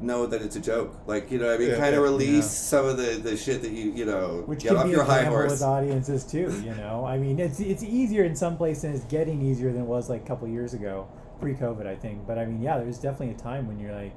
know 0.00 0.26
that 0.26 0.42
it's 0.42 0.56
a 0.56 0.60
joke. 0.60 0.94
Like, 1.06 1.30
you 1.30 1.38
know, 1.38 1.46
what 1.46 1.54
I 1.54 1.58
mean, 1.58 1.70
Yeah, 1.70 1.76
kind 1.76 1.94
of 1.94 2.00
yeah, 2.02 2.10
release 2.10 2.34
yeah. 2.36 2.40
some 2.42 2.86
of 2.86 2.96
the, 2.98 3.14
the 3.22 3.36
shit 3.36 3.62
that 3.62 3.70
you, 3.72 3.92
you 3.92 4.04
know, 4.04 4.42
which 4.46 4.60
get 4.60 4.68
can 4.68 4.76
off 4.78 4.84
be 4.84 4.90
your 4.90 5.02
a 5.02 5.04
high 5.04 5.22
gamble 5.22 5.36
horse. 5.38 5.52
with 5.52 5.62
audiences 5.62 6.24
too. 6.24 6.52
You 6.64 6.74
know, 6.74 7.04
I 7.06 7.18
mean, 7.18 7.38
it's 7.38 7.60
it's 7.60 7.82
easier 7.82 8.24
in 8.24 8.36
some 8.36 8.56
places, 8.56 8.84
and 8.84 8.94
it's 8.94 9.04
getting 9.06 9.40
easier 9.42 9.72
than 9.72 9.82
it 9.82 9.86
was 9.86 10.08
like 10.10 10.22
a 10.22 10.26
couple 10.26 10.46
years 10.48 10.74
ago, 10.74 11.08
pre-COVID, 11.40 11.86
I 11.86 11.94
think. 11.96 12.26
But 12.26 12.38
I 12.38 12.44
mean, 12.46 12.60
yeah, 12.62 12.78
there's 12.78 12.98
definitely 12.98 13.34
a 13.34 13.38
time 13.38 13.66
when 13.66 13.78
you're 13.78 13.94
like, 13.94 14.14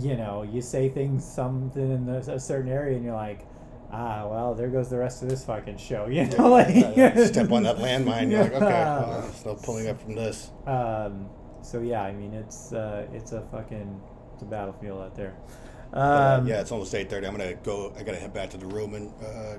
you 0.00 0.16
know, 0.16 0.42
you 0.42 0.60
say 0.62 0.88
things 0.88 1.24
something 1.24 1.90
in 1.92 2.08
a, 2.08 2.18
a 2.18 2.40
certain 2.40 2.70
area, 2.70 2.96
and 2.96 3.04
you're 3.04 3.14
like. 3.14 3.46
Ah 3.90 4.28
well, 4.28 4.54
there 4.54 4.68
goes 4.68 4.90
the 4.90 4.98
rest 4.98 5.22
of 5.22 5.30
this 5.30 5.46
fucking 5.46 5.78
show. 5.78 6.06
You 6.10 6.26
know, 6.26 6.50
like 6.50 6.68
step 7.26 7.50
on 7.50 7.62
that 7.62 7.78
landmine. 7.78 8.30
You're 8.30 8.42
like, 8.42 8.52
okay, 8.52 8.66
Yeah. 8.68 9.00
well, 9.00 9.22
I'm 9.24 9.32
still 9.32 9.54
pulling 9.54 9.88
up 9.88 9.98
from 9.98 10.14
this. 10.14 10.50
Um, 10.66 11.30
so 11.62 11.80
yeah, 11.80 12.02
I 12.02 12.12
mean, 12.12 12.34
it's 12.34 12.74
uh, 12.74 13.06
it's 13.14 13.32
a 13.32 13.40
fucking 13.50 13.98
battlefield 14.44 15.00
out 15.02 15.14
there. 15.16 15.34
Uh, 15.92 16.38
Um, 16.40 16.46
yeah, 16.46 16.60
it's 16.60 16.70
almost 16.72 16.94
eight 16.94 17.08
thirty. 17.08 17.26
I'm 17.26 17.32
gonna 17.36 17.54
go. 17.54 17.92
I 17.98 18.02
gotta 18.02 18.18
head 18.18 18.34
back 18.34 18.50
to 18.50 18.58
the 18.58 18.66
room 18.66 18.94
and 18.94 19.10
uh, 19.24 19.58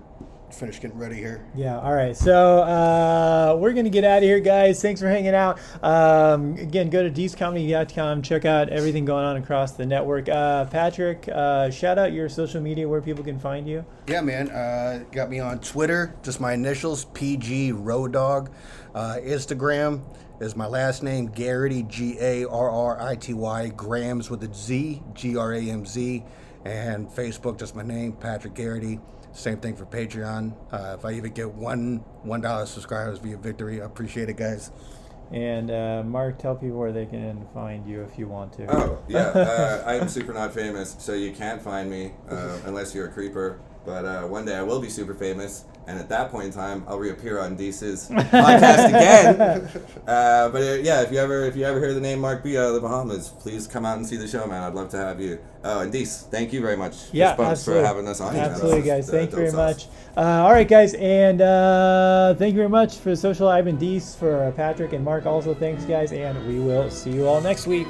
finish 0.54 0.80
getting 0.80 0.98
ready 0.98 1.16
here. 1.16 1.46
Yeah. 1.56 1.80
All 1.80 1.94
right. 1.94 2.16
So 2.16 2.60
uh, 2.60 3.58
we're 3.60 3.74
gonna 3.74 3.90
get 3.90 4.04
out 4.04 4.18
of 4.18 4.24
here, 4.24 4.40
guys. 4.40 4.82
Thanks 4.82 5.02
for 5.02 5.08
hanging 5.08 5.36
out. 5.36 5.60
Um, 5.84 6.56
again, 6.56 6.90
go 6.90 7.04
to 7.04 7.10
deececomedy.com. 7.10 8.22
Check 8.22 8.46
out 8.46 8.70
everything 8.70 9.06
going 9.06 9.26
on 9.26 9.38
across 9.38 9.74
the 9.74 9.86
network. 9.86 10.30
Uh, 10.30 10.66
Patrick, 10.66 11.28
uh, 11.32 11.70
shout 11.70 11.98
out 11.98 12.14
your 12.14 12.30
social 12.30 12.62
media 12.62 12.88
where 12.88 13.02
people 13.02 13.24
can 13.24 13.40
find 13.40 13.68
you. 13.68 13.86
Yeah, 14.08 14.22
man. 14.22 14.50
Uh, 14.50 15.04
got 15.12 15.30
me 15.30 15.40
on 15.40 15.60
Twitter, 15.60 16.16
just 16.24 16.40
my 16.40 16.54
initials, 16.54 17.06
PG 17.06 17.74
Road 17.74 18.14
Dog. 18.14 18.52
Uh, 18.96 19.18
Instagram 19.22 20.02
is 20.40 20.56
my 20.56 20.66
last 20.66 21.04
name, 21.04 21.28
Garrity, 21.28 21.84
G 21.84 22.18
A 22.20 22.46
R 22.46 22.70
R 22.70 23.02
I 23.02 23.16
T 23.16 23.34
Y, 23.34 23.70
Grams 23.70 24.30
with 24.30 24.44
a 24.44 24.54
Z, 24.54 25.02
G 25.14 25.38
R 25.38 25.54
A 25.54 25.62
M 25.62 25.86
Z. 25.86 26.24
And 26.66 27.08
Facebook, 27.08 27.58
just 27.58 27.76
my 27.76 27.84
name, 27.84 28.14
Patrick 28.14 28.54
Garrity. 28.54 29.00
Same 29.32 29.60
thing 29.60 29.76
for 29.76 29.86
Patreon. 29.86 30.54
Uh, 30.72 30.96
if 30.98 31.06
I 31.06 31.14
even 31.14 31.32
get 31.34 31.54
one 31.54 31.98
one 32.24 32.42
dollar 32.42 32.66
subscribers 32.66 33.20
via 33.20 33.38
victory, 33.38 33.82
I 33.82 33.86
appreciate 33.86 34.30
it, 34.30 34.38
guys. 34.38 34.72
And 35.32 35.70
uh, 35.70 36.04
Mark, 36.04 36.40
tell 36.40 36.56
people 36.56 36.80
where 36.80 36.92
they 36.92 37.06
can 37.06 37.48
find 37.54 37.88
you 37.88 38.02
if 38.02 38.18
you 38.18 38.28
want 38.28 38.54
to. 38.54 38.66
Oh 38.76 39.04
yeah, 39.08 39.20
uh, 39.28 39.84
I 39.86 39.96
am 39.96 40.10
super 40.10 40.34
not 40.34 40.54
famous, 40.54 40.96
so 41.00 41.14
you 41.14 41.32
can't 41.32 41.62
find 41.62 41.90
me 41.90 42.14
uh, 42.30 42.58
unless 42.66 42.96
you're 42.96 43.08
a 43.08 43.12
creeper. 43.12 43.60
But 43.86 44.06
uh, 44.06 44.24
one 44.24 44.46
day 44.46 44.56
I 44.56 44.62
will 44.62 44.80
be 44.82 44.90
super 44.90 45.14
famous, 45.14 45.66
and 45.88 45.98
at 45.98 46.10
that 46.10 46.30
point 46.32 46.48
in 46.48 46.52
time, 46.52 46.84
I'll 46.88 47.00
reappear 47.00 47.40
on 47.40 47.58
Deece's 47.58 48.10
podcast 48.10 48.90
again. 48.90 49.42
Uh, 50.06 50.50
but 50.50 50.62
uh, 50.62 50.74
yeah, 50.82 51.02
if 51.02 51.12
you 51.12 51.18
ever 51.18 51.46
if 51.46 51.56
you 51.56 51.64
ever 51.64 51.80
hear 51.80 51.94
the 51.94 52.02
name 52.02 52.20
Mark 52.20 52.44
B 52.44 52.58
out 52.58 52.66
of 52.68 52.74
the 52.74 52.82
Bahamas, 52.82 53.30
please 53.30 53.68
come 53.68 53.86
out 53.86 53.98
and 53.98 54.06
see 54.06 54.18
the 54.18 54.28
show, 54.28 54.46
man. 54.46 54.64
I'd 54.64 54.74
love 54.74 54.90
to 54.90 54.98
have 54.98 55.20
you. 55.22 55.40
Oh, 55.64 55.80
and 55.80 55.92
Deece, 55.94 56.24
thank 56.30 56.54
you 56.54 56.62
very 56.62 56.78
much. 56.78 56.96
Yeah, 57.12 57.36
absolutely. 57.40 57.84
for 57.84 57.88
having 57.88 58.08
us 58.08 58.22
on. 58.22 58.36
Absolutely, 58.36 58.80
is, 58.80 58.86
guys. 58.86 59.10
uh, 59.10 59.12
Thank 59.12 59.32
you 59.32 59.38
very 59.38 59.48
dope 59.52 59.58
much. 59.58 59.88
Uh, 60.16 60.22
all 60.44 60.52
right, 60.52 60.68
guys, 60.68 60.94
and 60.96 61.42
uh, 61.42 62.36
thank 62.38 62.54
you 62.54 62.58
very 62.58 62.70
much 62.70 62.98
for 62.98 63.16
social 63.16 63.48
Ivan 63.48 63.78
Deece, 63.78 64.16
for 64.18 64.52
Patrick 64.56 64.94
and 64.94 65.04
Mark. 65.04 65.26
Also, 65.26 65.54
thanks, 65.54 65.86
guys, 65.86 66.12
and 66.12 66.48
we 66.48 66.60
will 66.60 66.90
see 66.90 67.12
you 67.12 67.28
all 67.28 67.42
next 67.42 67.68
week. 67.68 67.88